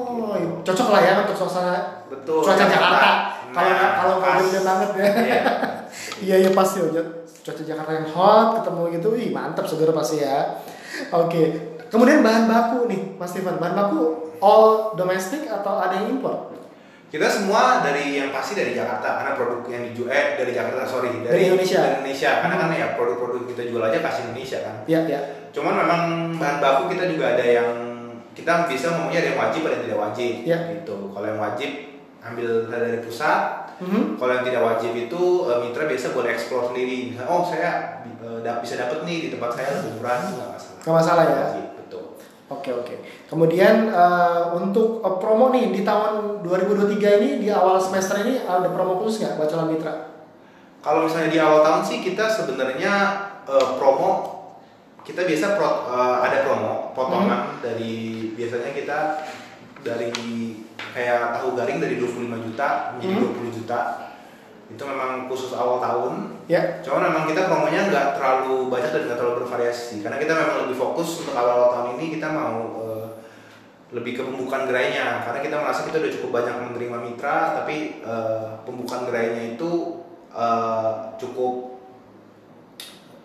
cocok 0.65 0.89
lah 0.91 1.01
ya 1.05 1.13
untuk 1.23 1.37
suasana 1.37 1.77
Betul. 2.09 2.41
cuaca 2.41 2.65
Jakarta. 2.67 3.11
Kalau 3.55 3.71
Nah, 3.71 3.91
kalau 4.03 4.15
hujan 4.43 4.63
banget 4.67 4.91
ya. 4.99 5.05
Iya. 5.15 5.41
Iya 6.25 6.37
iya 6.49 6.51
pasti 6.57 6.81
ya. 6.81 7.03
Cuaca 7.45 7.63
Jakarta 7.63 7.93
yang 7.93 8.09
hot 8.09 8.49
ketemu 8.61 8.81
gitu, 8.97 9.07
wih 9.13 9.29
mantap 9.29 9.69
seger 9.69 9.93
pasti 9.93 10.25
ya. 10.25 10.57
Oke. 11.13 11.77
Kemudian 11.93 12.25
bahan 12.25 12.49
baku 12.49 12.89
nih, 12.89 13.21
Mas 13.21 13.31
Steven. 13.37 13.61
Bahan 13.61 13.77
baku 13.77 14.33
all 14.41 14.97
domestic 14.97 15.47
atau 15.47 15.79
ada 15.79 16.01
yang 16.01 16.19
impor? 16.19 16.51
Kita 17.15 17.31
semua 17.31 17.79
dari 17.79 18.19
yang 18.19 18.35
pasti 18.35 18.59
dari 18.59 18.75
Jakarta 18.75 19.23
karena 19.23 19.39
produk 19.39 19.63
yang 19.71 19.87
dijual 19.87 20.11
eh 20.11 20.35
dari 20.35 20.51
Jakarta 20.51 20.83
sorry 20.83 21.23
Dari 21.23 21.47
Indonesia. 21.47 21.79
Dari 21.79 21.95
Indonesia 22.03 22.31
karena 22.43 22.57
kan 22.59 22.69
ya 22.75 22.87
produk-produk 22.99 23.43
kita 23.55 23.63
jual 23.71 23.83
aja 23.87 23.99
kasih 24.03 24.23
Indonesia 24.27 24.59
kan. 24.67 24.77
Iya 24.91 25.01
ya. 25.07 25.21
Cuman 25.55 25.79
memang 25.79 26.03
bahan 26.43 26.59
baku 26.59 26.91
kita 26.91 27.07
juga 27.07 27.39
ada 27.39 27.47
yang 27.47 27.71
kita 28.35 28.67
bisa 28.67 28.99
ngomongnya 28.99 29.23
ada 29.23 29.29
yang 29.31 29.39
wajib 29.47 29.61
ada 29.63 29.75
yang 29.79 29.85
tidak 29.87 30.01
wajib 30.11 30.33
Iya. 30.43 30.59
gitu. 30.75 30.97
Kalau 31.15 31.27
yang 31.31 31.39
wajib 31.39 31.71
ambil 32.19 32.49
dari 32.67 32.99
pusat, 32.99 33.64
Mhm. 33.75 34.15
Kalau 34.15 34.33
yang 34.33 34.45
tidak 34.45 34.63
wajib 34.63 34.93
itu 34.93 35.23
eh, 35.45 35.59
mitra 35.61 35.85
biasa 35.85 36.07
boleh 36.11 36.31
explore 36.31 36.71
sendiri. 36.71 37.11
Misalnya, 37.11 37.27
oh 37.29 37.43
saya 37.43 37.71
da- 38.41 38.61
bisa 38.61 38.75
dapat 38.77 39.03
nih 39.03 39.19
di 39.19 39.29
tempat 39.29 39.51
saya 39.51 39.69
lebih 39.77 39.99
murah 39.99 40.15
itu 40.17 40.31
nggak 40.33 40.51
masalah. 40.53 40.79
Nggak 40.79 40.95
masalah 40.95 41.23
ya. 41.25 41.37
Wajib, 41.45 41.67
betul. 41.77 42.05
Oke 42.47 42.71
oke. 42.71 42.95
Kemudian 43.27 43.75
eh, 43.89 44.43
untuk 44.55 44.89
promo 45.19 45.51
nih 45.51 45.71
di 45.71 45.83
tahun 45.83 46.41
2023 46.41 47.19
ini 47.19 47.31
di 47.39 47.49
awal 47.49 47.77
semester 47.77 48.21
ini 48.21 48.39
ada 48.41 48.69
promo 48.69 48.99
khusus 48.99 49.21
nggak 49.21 49.35
buat 49.35 49.49
calon 49.49 49.71
mitra? 49.71 49.95
Kalau 50.79 51.03
misalnya 51.03 51.33
di 51.33 51.41
awal 51.41 51.61
tahun 51.61 51.83
sih 51.83 51.99
kita 52.01 52.25
sebenarnya 52.25 52.93
eh, 53.45 53.69
promo 53.75 54.11
kita 55.03 55.21
biasa 55.21 55.47
pro- 55.55 55.85
eh, 55.91 56.17
ada 56.23 56.39
promo 56.43 56.95
potongan 56.95 57.59
dari 57.59 57.93
biasanya 58.33 58.71
kita 58.71 58.99
dari 59.81 60.15
kayak 60.95 61.35
tahu 61.35 61.59
garing 61.59 61.83
dari 61.83 61.99
25 61.99 62.39
juta 62.47 62.95
menjadi 62.95 63.13
Hmm. 63.19 63.35
20 63.35 63.51
juta. 63.51 63.81
Itu 64.71 64.83
memang 64.87 65.27
khusus 65.27 65.53
awal 65.53 65.83
tahun. 65.83 66.39
Ya. 66.47 66.79
Cuman 66.81 67.11
memang 67.11 67.27
kita 67.27 67.51
promonya 67.51 67.91
nggak 67.91 68.07
terlalu 68.17 68.71
banyak 68.71 68.91
dan 68.95 69.03
nggak 69.11 69.19
terlalu 69.19 69.37
bervariasi. 69.45 70.01
Karena 70.07 70.23
kita 70.23 70.33
memang 70.33 70.57
lebih 70.65 70.79
fokus 70.79 71.27
untuk 71.27 71.35
awal 71.35 71.75
tahun 71.75 71.99
ini 71.99 72.15
kita 72.17 72.31
mau 72.31 72.59
eh, 72.81 73.07
lebih 73.91 74.17
ke 74.17 74.23
pembukaan 74.23 74.71
gerainya. 74.71 75.27
Karena 75.27 75.43
kita 75.43 75.57
merasa 75.59 75.83
kita 75.83 75.99
udah 75.99 76.13
cukup 76.15 76.31
banyak 76.31 76.55
menerima 76.71 76.99
mitra 77.03 77.59
tapi 77.59 78.01
eh, 78.01 78.49
pembukaan 78.63 79.05
gerainya 79.11 79.59
itu 79.59 80.01
eh, 80.31 80.91
cukup 81.19 81.75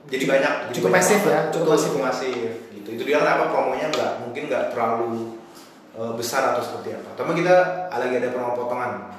jadi 0.10 0.26
banyak 0.26 0.74
Cukup 0.74 0.90
masif 0.90 1.22
ya, 1.22 1.54
cukup 1.54 1.78
masif 1.78 1.92
masif 2.02 2.52
gitu. 2.74 2.90
Itu 2.98 3.04
dia 3.06 3.22
kenapa 3.22 3.54
promonya 3.54 3.94
nggak 3.94 4.12
mungkin 4.26 4.50
nggak 4.50 4.74
terlalu 4.74 5.38
eh, 6.00 6.14
besar 6.16 6.56
atau 6.56 6.64
seperti 6.64 6.96
apa 6.96 7.10
tapi 7.14 7.36
kita 7.38 7.56
lagi 7.92 8.16
ada 8.16 8.32
promo 8.32 8.56
potongan 8.56 9.12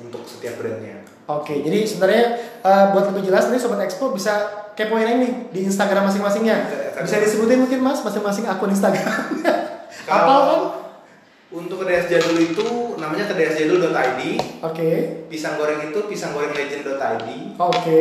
untuk 0.00 0.24
setiap 0.24 0.56
brandnya 0.56 1.04
Oke, 1.28 1.60
jadi 1.60 1.84
sebenarnya 1.84 2.24
eh, 2.64 2.84
buat 2.88 3.12
lebih 3.12 3.28
jelas 3.28 3.52
nih 3.52 3.60
Sobat 3.60 3.84
Expo 3.84 4.08
bisa 4.10 4.48
kepoin 4.72 5.04
nih 5.04 5.52
di 5.52 5.68
Instagram 5.68 6.08
masing-masingnya. 6.08 6.56
Bisa, 6.96 7.04
Bisa 7.04 7.16
disebutin 7.20 7.60
mungkin 7.60 7.84
Mas 7.84 8.00
masing-masing 8.00 8.48
akun 8.48 8.72
Instagram. 8.72 9.12
Apa 10.08 10.32
kan? 10.48 10.60
Untuk 11.52 11.84
kedai 11.84 12.00
jadul 12.04 12.32
itu 12.38 12.64
namanya 12.96 13.28
kedai 13.28 13.44
es 13.44 13.60
jadul.id, 13.60 14.20
Oke. 14.64 14.90
pisang 15.28 15.60
goreng 15.60 15.84
itu 15.84 16.00
pisang 16.08 16.32
goreng 16.32 16.52
legend.id, 16.52 17.28
Oke. 17.56 18.00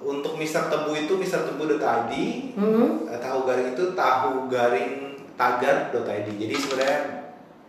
untuk 0.00 0.32
Mister 0.36 0.64
Tebu 0.64 0.92
itu 0.94 1.20
Mister 1.20 1.44
Tebu.id, 1.44 2.12
Hmm. 2.56 3.08
eh, 3.08 3.20
tahu 3.20 3.44
garing 3.44 3.72
itu 3.72 3.92
tahu 3.92 4.48
garing 4.48 5.20
tagar.id. 5.36 6.28
Jadi 6.30 6.54
sebenarnya 6.54 7.23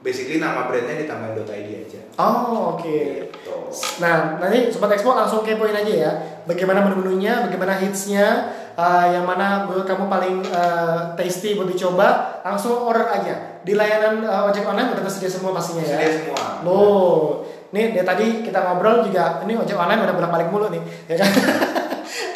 basically 0.06 0.38
nama 0.38 0.70
brandnya 0.70 1.02
ditambahin 1.02 1.42
.id 1.42 1.70
aja. 1.90 2.00
Oh, 2.22 2.78
oke. 2.78 2.86
Gitu. 3.26 3.56
Nah, 4.00 4.38
nanti 4.38 4.70
Sobat 4.70 4.94
Expo 4.94 5.18
langsung 5.18 5.42
kepoin 5.42 5.74
aja 5.74 5.90
ya. 5.90 6.12
Bagaimana 6.46 6.86
menu-menunya, 6.86 7.50
bagaimana 7.50 7.82
hitsnya, 7.82 8.54
eh, 8.78 9.06
yang 9.18 9.26
mana 9.26 9.66
menurut 9.66 9.90
kamu 9.90 10.06
paling 10.06 10.36
eh, 10.46 11.00
tasty 11.18 11.58
buat 11.58 11.68
dicoba, 11.68 12.40
langsung 12.46 12.86
order 12.86 13.10
aja. 13.10 13.66
Di 13.66 13.74
layanan 13.74 14.22
eh, 14.22 14.48
ojek 14.54 14.64
online 14.70 14.94
udah 14.94 15.02
tersedia 15.02 15.28
semua 15.34 15.58
pastinya 15.58 15.82
ya. 15.82 15.98
Sedia 15.98 16.12
semua. 16.22 16.62
Loh, 16.62 17.44
nih 17.74 17.98
dari 17.98 18.06
tadi 18.06 18.28
kita 18.46 18.62
ngobrol 18.62 19.04
juga, 19.10 19.42
ini 19.42 19.58
ojek 19.58 19.76
online 19.76 20.06
udah 20.06 20.16
bolak-balik 20.16 20.54
mulu 20.54 20.70
nih, 20.70 20.84
ya 21.12 21.18
kan? 21.18 21.32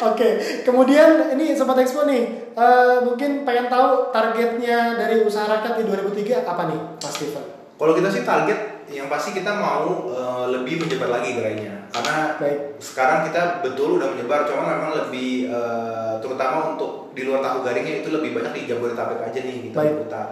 Oke, 0.00 0.60
kemudian 0.64 1.32
ini 1.38 1.54
Sobat 1.54 1.78
Expo 1.78 2.04
nih, 2.04 2.52
eh, 2.52 2.96
mungkin 3.06 3.46
pengen 3.46 3.70
tahu 3.70 4.10
targetnya 4.10 4.98
dari 4.98 5.22
usaha 5.22 5.46
rakyat 5.46 5.80
di 5.80 5.84
2003 5.88 6.44
apa 6.44 6.68
nih, 6.68 6.80
Mas 6.98 7.14
Steven? 7.14 7.59
Kalau 7.80 7.96
kita 7.96 8.12
sih 8.12 8.28
target 8.28 8.84
yang 8.90 9.06
pasti 9.06 9.30
kita 9.32 9.56
mau 9.56 10.10
eh, 10.10 10.46
lebih 10.50 10.82
menyebar 10.82 11.22
lagi 11.22 11.38
gerainya 11.38 11.86
karena 11.94 12.34
Baik. 12.38 12.82
sekarang 12.82 13.30
kita 13.30 13.62
betul 13.62 14.02
udah 14.02 14.14
menyebar 14.14 14.42
cuma 14.50 14.66
memang 14.66 14.90
lebih 15.06 15.46
eh, 15.46 16.14
terutama 16.18 16.74
untuk 16.74 17.14
di 17.14 17.22
luar 17.22 17.38
tahu 17.38 17.62
garingnya 17.62 18.02
itu 18.02 18.10
lebih 18.10 18.34
banyak 18.34 18.52
di 18.54 18.62
Jabodetabek 18.66 19.30
aja 19.30 19.38
nih 19.46 19.70
kita 19.70 19.78
Baik. 19.78 19.90
liputan 19.94 20.28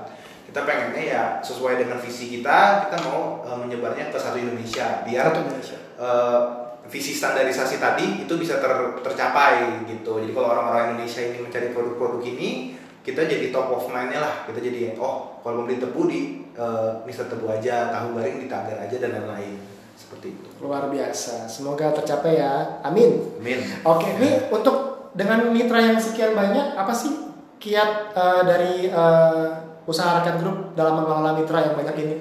kita 0.49 0.65
pengennya 0.65 1.03
ya 1.05 1.23
sesuai 1.45 1.77
dengan 1.77 2.01
visi 2.01 2.41
kita 2.41 2.89
kita 2.89 2.97
mau 3.05 3.45
uh, 3.45 3.59
menyebarnya 3.61 4.09
ke 4.09 4.17
satu 4.17 4.41
Indonesia 4.41 5.05
biar 5.05 5.29
Satu 5.29 5.45
Indonesia. 5.45 5.79
uh, 6.01 6.41
visi 6.89 7.13
standarisasi 7.13 7.77
tadi 7.77 8.25
itu 8.25 8.33
bisa 8.41 8.57
ter, 8.57 8.73
tercapai 9.05 9.85
gitu 9.85 10.25
jadi 10.25 10.33
kalau 10.33 10.57
orang-orang 10.57 10.97
Indonesia 10.97 11.21
ini 11.21 11.45
mencari 11.45 11.69
produk-produk 11.77 12.25
ini 12.25 12.81
kita 13.07 13.25
jadi 13.25 13.49
top 13.55 13.73
of 13.73 13.89
mind-nya 13.89 14.21
lah 14.21 14.35
kita 14.45 14.61
jadi 14.61 14.95
oh 15.01 15.41
kalau 15.41 15.63
mau 15.63 15.65
beli 15.65 15.81
tebu 15.81 16.03
di 16.11 16.21
uh, 16.59 17.01
Mister 17.09 17.25
Tebu 17.31 17.49
aja 17.49 17.89
tahu 17.95 18.19
garing 18.19 18.43
di 18.43 18.47
Tagar 18.51 18.77
aja 18.77 18.97
dan 19.01 19.17
lain-lain 19.17 19.57
seperti 19.99 20.31
itu 20.31 20.49
Luar 20.63 20.87
biasa. 20.91 21.47
Semoga 21.51 21.91
tercapai 21.91 22.39
ya. 22.39 22.83
Amin. 22.87 23.39
Amin 23.39 23.59
Oke, 23.83 24.11
ini 24.19 24.51
untuk 24.51 25.11
dengan 25.15 25.51
mitra 25.51 25.79
yang 25.83 25.99
sekian 25.99 26.35
banyak, 26.35 26.79
apa 26.79 26.95
sih 26.95 27.11
kiat 27.59 28.15
eh, 28.15 28.43
dari 28.47 28.75
eh, 28.87 29.47
usaha 29.87 30.23
rakyat 30.23 30.37
grup 30.39 30.79
dalam 30.79 31.03
mengelola 31.03 31.35
mitra 31.35 31.59
yang 31.63 31.75
banyak 31.75 31.97
ini? 32.07 32.17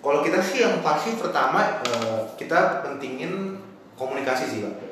Kalau 0.00 0.22
kita 0.22 0.38
sih 0.38 0.62
yang 0.62 0.78
pasti 0.82 1.18
pertama 1.18 1.82
eh, 1.82 2.30
kita 2.38 2.86
pentingin 2.86 3.58
komunikasi 3.98 4.44
sih 4.46 4.58
pak. 4.66 4.89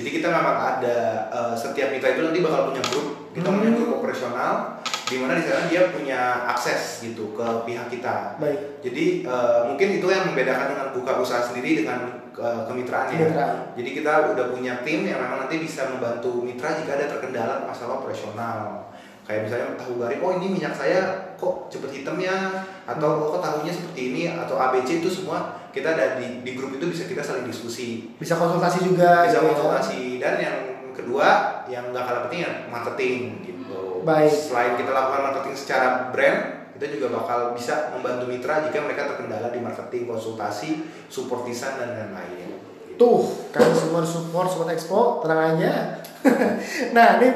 Jadi 0.00 0.16
kita 0.16 0.32
memang 0.32 0.56
ada 0.56 0.96
eh, 1.28 1.52
setiap 1.52 1.92
mitra 1.92 2.08
itu 2.10 2.24
nanti 2.24 2.40
bakal 2.40 2.72
punya 2.72 2.80
grup, 2.88 3.06
kita 3.36 3.46
punya 3.46 3.68
Hmm. 3.68 3.76
grup 3.76 3.90
operasional, 4.00 4.80
di 5.04 5.16
mana 5.20 5.36
di 5.36 5.44
sana 5.44 5.68
dia 5.68 5.92
punya 5.92 6.20
akses 6.48 7.04
gitu 7.04 7.36
ke 7.36 7.46
pihak 7.68 7.92
kita. 7.92 8.40
Baik, 8.40 8.80
Jadi 8.80 9.28
eh, 9.28 9.60
mungkin 9.68 9.88
itu 10.00 10.06
yang 10.08 10.24
membedakan 10.26 10.72
dengan 10.72 10.88
buka 10.96 11.20
usaha 11.20 11.44
sendiri 11.44 11.84
dengan 11.84 12.16
eh, 12.32 12.60
kemitraan 12.64 13.12
ya. 13.12 13.18
mitra. 13.20 13.46
Jadi 13.76 13.90
kita 13.92 14.12
udah 14.32 14.46
punya 14.48 14.80
tim 14.80 15.04
yang 15.04 15.20
memang 15.20 15.44
nanti 15.44 15.60
bisa 15.60 15.92
membantu 15.92 16.40
mitra 16.40 16.72
jika 16.72 16.96
ada 16.96 17.06
terkendala 17.06 17.68
masalah 17.68 18.00
operasional. 18.00 18.88
Kayak 19.28 19.46
misalnya 19.46 19.76
tahu 19.76 20.00
garing, 20.00 20.24
oh 20.24 20.32
ini 20.40 20.46
minyak 20.48 20.72
saya 20.72 21.00
kok 21.36 21.68
cepet 21.68 22.02
hitamnya, 22.02 22.64
atau 22.82 23.30
kok 23.30 23.38
tahunya 23.38 23.70
seperti 23.70 24.00
ini, 24.10 24.22
atau 24.26 24.56
ABC 24.56 24.98
itu 24.98 25.06
semua 25.06 25.59
kita 25.70 25.94
ada 25.94 26.18
di, 26.18 26.42
di 26.42 26.52
grup 26.54 26.74
itu 26.74 26.90
bisa 26.90 27.06
kita 27.06 27.22
saling 27.22 27.46
diskusi, 27.46 28.10
Bisa 28.18 28.34
konsultasi 28.36 28.84
juga. 28.86 29.26
bisa 29.26 29.38
gitu 29.38 29.46
ya. 29.46 29.50
konsultasi. 29.54 30.00
Dan 30.18 30.34
yang 30.38 30.56
kedua 30.90 31.28
yang 31.66 31.94
nggak 31.94 32.04
kalah 32.04 32.22
penting 32.26 32.40
ya 32.44 32.52
marketing 32.66 33.18
gitu. 33.46 34.02
Baik. 34.02 34.30
Selain 34.30 34.74
kita 34.74 34.90
lakukan 34.90 35.22
marketing 35.30 35.54
secara 35.54 36.10
brand, 36.10 36.38
kita 36.74 36.86
juga 36.96 37.06
bakal 37.12 37.52
bisa 37.54 37.92
membantu 37.92 38.24
mitra 38.26 38.64
jika 38.66 38.80
mereka 38.82 39.10
terkendala 39.14 39.52
di 39.52 39.60
marketing, 39.60 40.08
konsultasi, 40.08 40.70
support 41.06 41.44
desain 41.44 41.76
dan 41.78 41.92
lain-lain. 41.94 42.56
Tuh, 42.96 43.48
kalian 43.48 43.72
semua 43.72 44.04
support 44.04 44.48
Sobat 44.48 44.76
Expo, 44.76 45.24
tenang 45.24 45.56
aja. 45.56 45.96
nah, 46.96 47.16
ini 47.16 47.28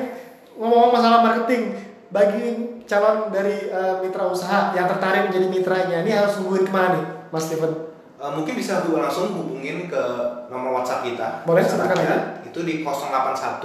ngomong-ngomong 0.60 0.92
masalah 0.92 1.20
marketing, 1.24 1.72
bagi 2.12 2.44
calon 2.84 3.32
dari 3.32 3.72
eh, 3.72 3.94
mitra 4.04 4.28
usaha 4.28 4.76
yang 4.76 4.84
tertarik 4.84 5.32
menjadi 5.32 5.46
mitranya, 5.48 5.96
ini 6.04 6.12
harus 6.12 6.36
nungguin 6.36 6.68
ke 6.68 6.72
mana 6.72 6.88
nih, 7.00 7.04
Mas 7.32 7.48
Steven? 7.48 7.93
Uh, 8.14 8.30
mungkin 8.30 8.54
bisa 8.56 8.86
langsung 8.86 9.34
hubungin 9.34 9.90
ke 9.90 10.02
nomor 10.48 10.80
WhatsApp 10.80 11.02
kita. 11.04 11.42
Boleh, 11.44 11.66
aja. 11.66 11.84
aja. 11.92 12.16
Itu 12.46 12.62
di 12.62 12.80
081 12.86 13.60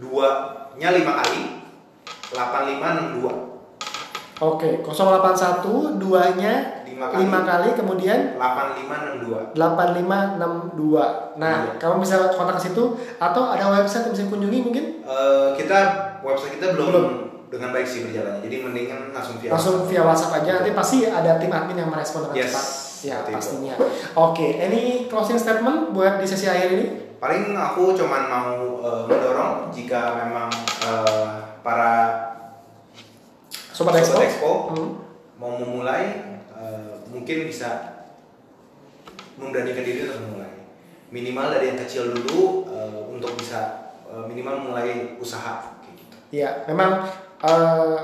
2 0.00 0.74
nya 0.74 0.88
5 0.90 1.06
kali 1.06 1.42
8562 2.34 3.54
Oke, 4.42 4.82
081 4.82 5.94
2-nya 6.02 6.82
5 6.82 6.90
kali 6.90 7.22
5 7.22 7.46
kali, 7.46 7.68
kemudian 7.78 8.34
8562. 8.34 9.54
8562. 9.54 11.38
Nah, 11.38 11.70
Iya. 11.70 11.78
kamu 11.78 12.02
bisa 12.02 12.34
kontak 12.34 12.58
ke 12.58 12.66
situ 12.66 12.98
atau 13.22 13.54
ada 13.54 13.70
website 13.70 14.10
yang 14.10 14.14
bisa 14.18 14.26
kunjungi 14.26 14.58
mungkin 14.60 14.84
Uh, 15.06 15.52
kita 15.54 15.78
website 16.24 16.58
kita 16.58 16.74
belum, 16.74 16.88
Belum. 16.90 17.06
dengan 17.52 17.70
baik 17.70 17.86
sih 17.86 18.08
berjalannya. 18.08 18.40
Jadi 18.42 18.56
mendingan 18.64 19.00
langsung 19.14 19.36
via 19.38 19.52
langsung 19.54 19.86
via 19.86 20.02
WhatsApp 20.02 20.42
aja 20.42 20.50
nanti 20.58 20.72
pasti 20.74 20.96
ada 21.06 21.38
tim 21.38 21.52
admin 21.54 21.76
yang 21.78 21.92
merespon 21.94 22.26
dengan 22.26 22.40
Yes, 22.40 22.50
cepat. 22.50 22.64
Ya, 23.04 23.20
seperti 23.20 23.30
itu. 23.30 23.36
pastinya. 23.36 23.74
Oke, 24.16 24.46
any 24.56 24.82
closing 25.06 25.36
statement 25.36 25.92
buat 25.92 26.16
di 26.16 26.26
sesi 26.26 26.48
akhir 26.48 26.68
ini? 26.72 26.86
Paling 27.20 27.52
aku 27.52 27.92
cuman 27.92 28.22
mau 28.26 28.52
uh, 28.80 29.04
mendorong 29.04 29.68
jika 29.68 30.16
memang 30.24 30.48
uh, 30.84 31.40
para 31.60 31.92
Sobat 33.74 33.98
Expo. 33.98 34.20
Expo 34.20 34.52
Hmm. 34.70 34.90
mau 35.36 35.58
memulai 35.58 36.38
uh, 36.48 36.94
mungkin 37.10 37.44
bisa 37.44 38.00
memberanikan 39.34 39.82
diri 39.82 40.06
untuk 40.06 40.20
memulai 40.22 40.52
minimal 41.10 41.46
dari 41.50 41.74
yang 41.74 41.78
kecil 41.82 42.10
dulu 42.10 42.66
uh, 42.70 43.02
untuk 43.10 43.34
bisa 43.34 43.90
uh, 44.06 44.22
minimal 44.26 44.70
mulai 44.70 45.18
usaha 45.18 45.74
kayak 45.82 45.94
gitu 45.98 46.16
Iya, 46.30 46.50
memang 46.66 47.06
eh, 47.42 47.98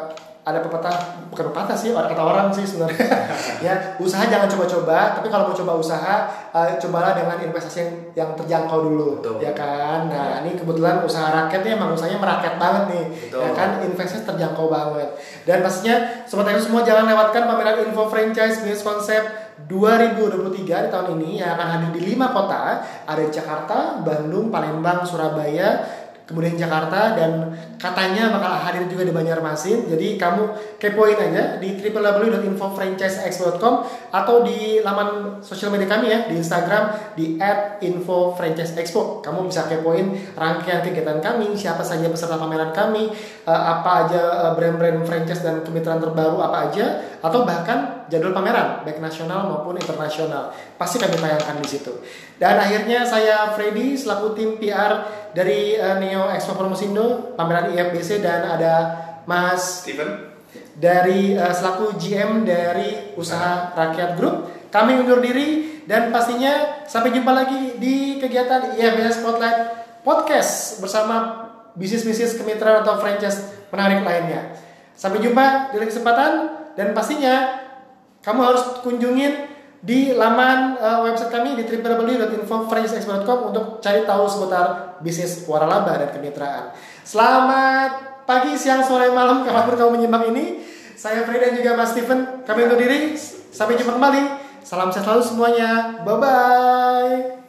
ada 0.51 0.61
pepatah 0.61 1.27
bukan 1.31 1.55
pepatah 1.55 1.77
sih 1.79 1.95
orang 1.95 2.11
kata 2.11 2.23
orang 2.23 2.49
sih 2.51 2.65
sebenarnya. 2.67 3.07
Ya 3.61 3.77
usaha 4.01 4.25
jangan 4.25 4.49
coba-coba 4.49 5.13
tapi 5.21 5.29
kalau 5.29 5.53
mau 5.53 5.57
coba 5.57 5.73
usaha 5.77 6.15
eh, 6.51 6.81
cobalah 6.81 7.13
dengan 7.13 7.37
investasi 7.45 7.79
yang, 7.85 7.93
yang 8.17 8.31
terjangkau 8.33 8.89
dulu 8.89 9.21
Betul. 9.21 9.37
ya 9.45 9.53
kan? 9.53 10.09
Nah 10.09 10.41
ini 10.41 10.57
kebetulan 10.57 11.05
usaha 11.05 11.29
rakyat 11.29 11.61
nih 11.61 11.73
emang 11.77 11.93
usahanya 11.93 12.19
merakyat 12.19 12.57
banget 12.57 12.85
nih 12.89 13.05
Betul. 13.29 13.41
ya 13.45 13.51
kan? 13.53 13.69
Investasinya 13.85 14.25
terjangkau 14.33 14.67
banget. 14.73 15.09
Dan 15.45 15.61
pastinya 15.61 15.97
sobat 16.25 16.49
itu 16.57 16.73
semua 16.73 16.81
jangan 16.83 17.05
lewatkan 17.05 17.43
pameran 17.45 17.77
info 17.85 18.09
franchise 18.09 18.65
bisnis 18.65 18.81
konsep 18.81 19.51
2023 19.69 20.65
di 20.65 20.89
tahun 20.89 21.21
ini 21.21 21.43
yang 21.43 21.59
akan 21.59 21.69
hadir 21.69 21.91
di 22.01 22.03
lima 22.15 22.33
kota. 22.33 22.81
Ada 23.05 23.21
di 23.21 23.33
Jakarta, 23.35 24.01
Bandung, 24.01 24.49
Palembang, 24.49 25.05
Surabaya, 25.05 25.85
kemudian 26.31 26.55
Jakarta 26.55 27.19
dan 27.19 27.51
katanya 27.75 28.31
bakal 28.31 28.55
hadir 28.55 28.87
juga 28.87 29.03
di 29.03 29.11
Banjarmasin. 29.11 29.91
Jadi 29.91 30.15
kamu 30.15 30.55
kepoin 30.79 31.19
aja 31.19 31.59
di 31.59 31.75
www.infofranchiseexpo.com 31.75 33.75
atau 34.15 34.47
di 34.47 34.79
laman 34.79 35.43
sosial 35.43 35.75
media 35.75 35.91
kami 35.91 36.15
ya 36.15 36.31
di 36.31 36.39
Instagram 36.39 37.19
di 37.19 37.35
@infofranchiseexpo. 37.83 39.27
Kamu 39.27 39.51
bisa 39.51 39.67
kepoin 39.67 40.15
rangkaian 40.39 40.87
kegiatan 40.87 41.19
kami, 41.19 41.51
siapa 41.59 41.83
saja 41.83 42.07
peserta 42.07 42.39
pameran 42.39 42.71
kami, 42.71 43.11
eh, 43.51 43.63
apa 43.75 44.07
aja 44.07 44.23
eh, 44.47 44.55
brand-brand 44.55 45.03
franchise 45.03 45.43
dan 45.43 45.67
kemitraan 45.67 45.99
terbaru 45.99 46.39
apa 46.39 46.71
aja 46.71 47.03
atau 47.19 47.43
bahkan 47.43 48.07
jadwal 48.07 48.31
pameran 48.31 48.87
baik 48.87 49.03
nasional 49.03 49.51
maupun 49.51 49.75
internasional. 49.75 50.55
Pasti 50.79 51.03
kami 51.03 51.19
tayangkan 51.19 51.59
di 51.59 51.67
situ. 51.67 51.91
Dan 52.41 52.57
akhirnya 52.57 53.05
saya 53.05 53.53
Freddy 53.53 53.93
selaku 54.01 54.33
tim 54.33 54.57
PR 54.57 55.05
dari 55.37 55.77
eh, 55.77 55.97
Neo 56.01 56.33
Expo 56.33 56.57
Promosindo 56.57 57.37
pameran 57.37 57.69
IFBC 57.77 58.25
dan 58.25 58.49
ada 58.49 58.97
Mas 59.29 59.85
Steven 59.85 60.33
dari 60.73 61.37
eh, 61.37 61.53
selaku 61.53 62.01
GM 62.01 62.49
dari 62.49 63.13
usaha 63.21 63.77
rakyat 63.77 64.17
grup. 64.17 64.49
Kami 64.73 65.05
undur 65.05 65.21
diri 65.21 65.85
dan 65.85 66.09
pastinya 66.09 66.81
sampai 66.89 67.13
jumpa 67.13 67.29
lagi 67.29 67.77
di 67.77 68.17
kegiatan 68.17 68.73
IFBC 68.73 69.21
Spotlight 69.21 69.59
Podcast 70.01 70.81
bersama 70.81 71.45
bisnis-bisnis 71.77 72.41
kemitraan 72.41 72.81
atau 72.81 72.97
franchise 72.97 73.69
menarik 73.69 74.01
lainnya. 74.01 74.57
Sampai 74.97 75.21
jumpa 75.21 75.77
di 75.77 75.77
lain 75.77 75.93
kesempatan 75.93 76.33
dan 76.73 76.97
pastinya 76.97 77.61
kamu 78.25 78.41
harus 78.41 78.81
kunjungin 78.81 79.60
di 79.81 80.13
laman 80.13 80.77
eh, 80.77 81.01
website 81.09 81.33
kami 81.33 81.57
di 81.57 81.65
www.infofranchiseexpo.com 81.65 83.39
untuk 83.49 83.65
cari 83.81 84.05
tahu 84.05 84.25
seputar 84.29 84.97
bisnis 85.01 85.49
waralaba 85.49 85.97
dan 85.97 86.13
kemitraan. 86.13 86.77
Selamat 87.01 88.23
pagi, 88.29 88.53
siang, 88.55 88.85
sore, 88.85 89.09
malam, 89.11 89.41
kapan 89.49 89.65
pun 89.67 89.75
kamu 89.81 89.91
menyimak 89.97 90.29
ini. 90.29 90.61
Saya 91.01 91.25
Frida 91.25 91.49
dan 91.49 91.57
juga 91.57 91.81
Mas 91.81 91.97
Steven. 91.97 92.45
Kami 92.45 92.69
undur 92.69 92.77
diri. 92.77 93.17
Sampai 93.51 93.81
jumpa 93.81 93.97
kembali. 93.97 94.23
Salam 94.61 94.93
sehat 94.93 95.09
selalu 95.09 95.25
semuanya. 95.25 96.05
Bye 96.05 96.17
bye. 96.21 97.40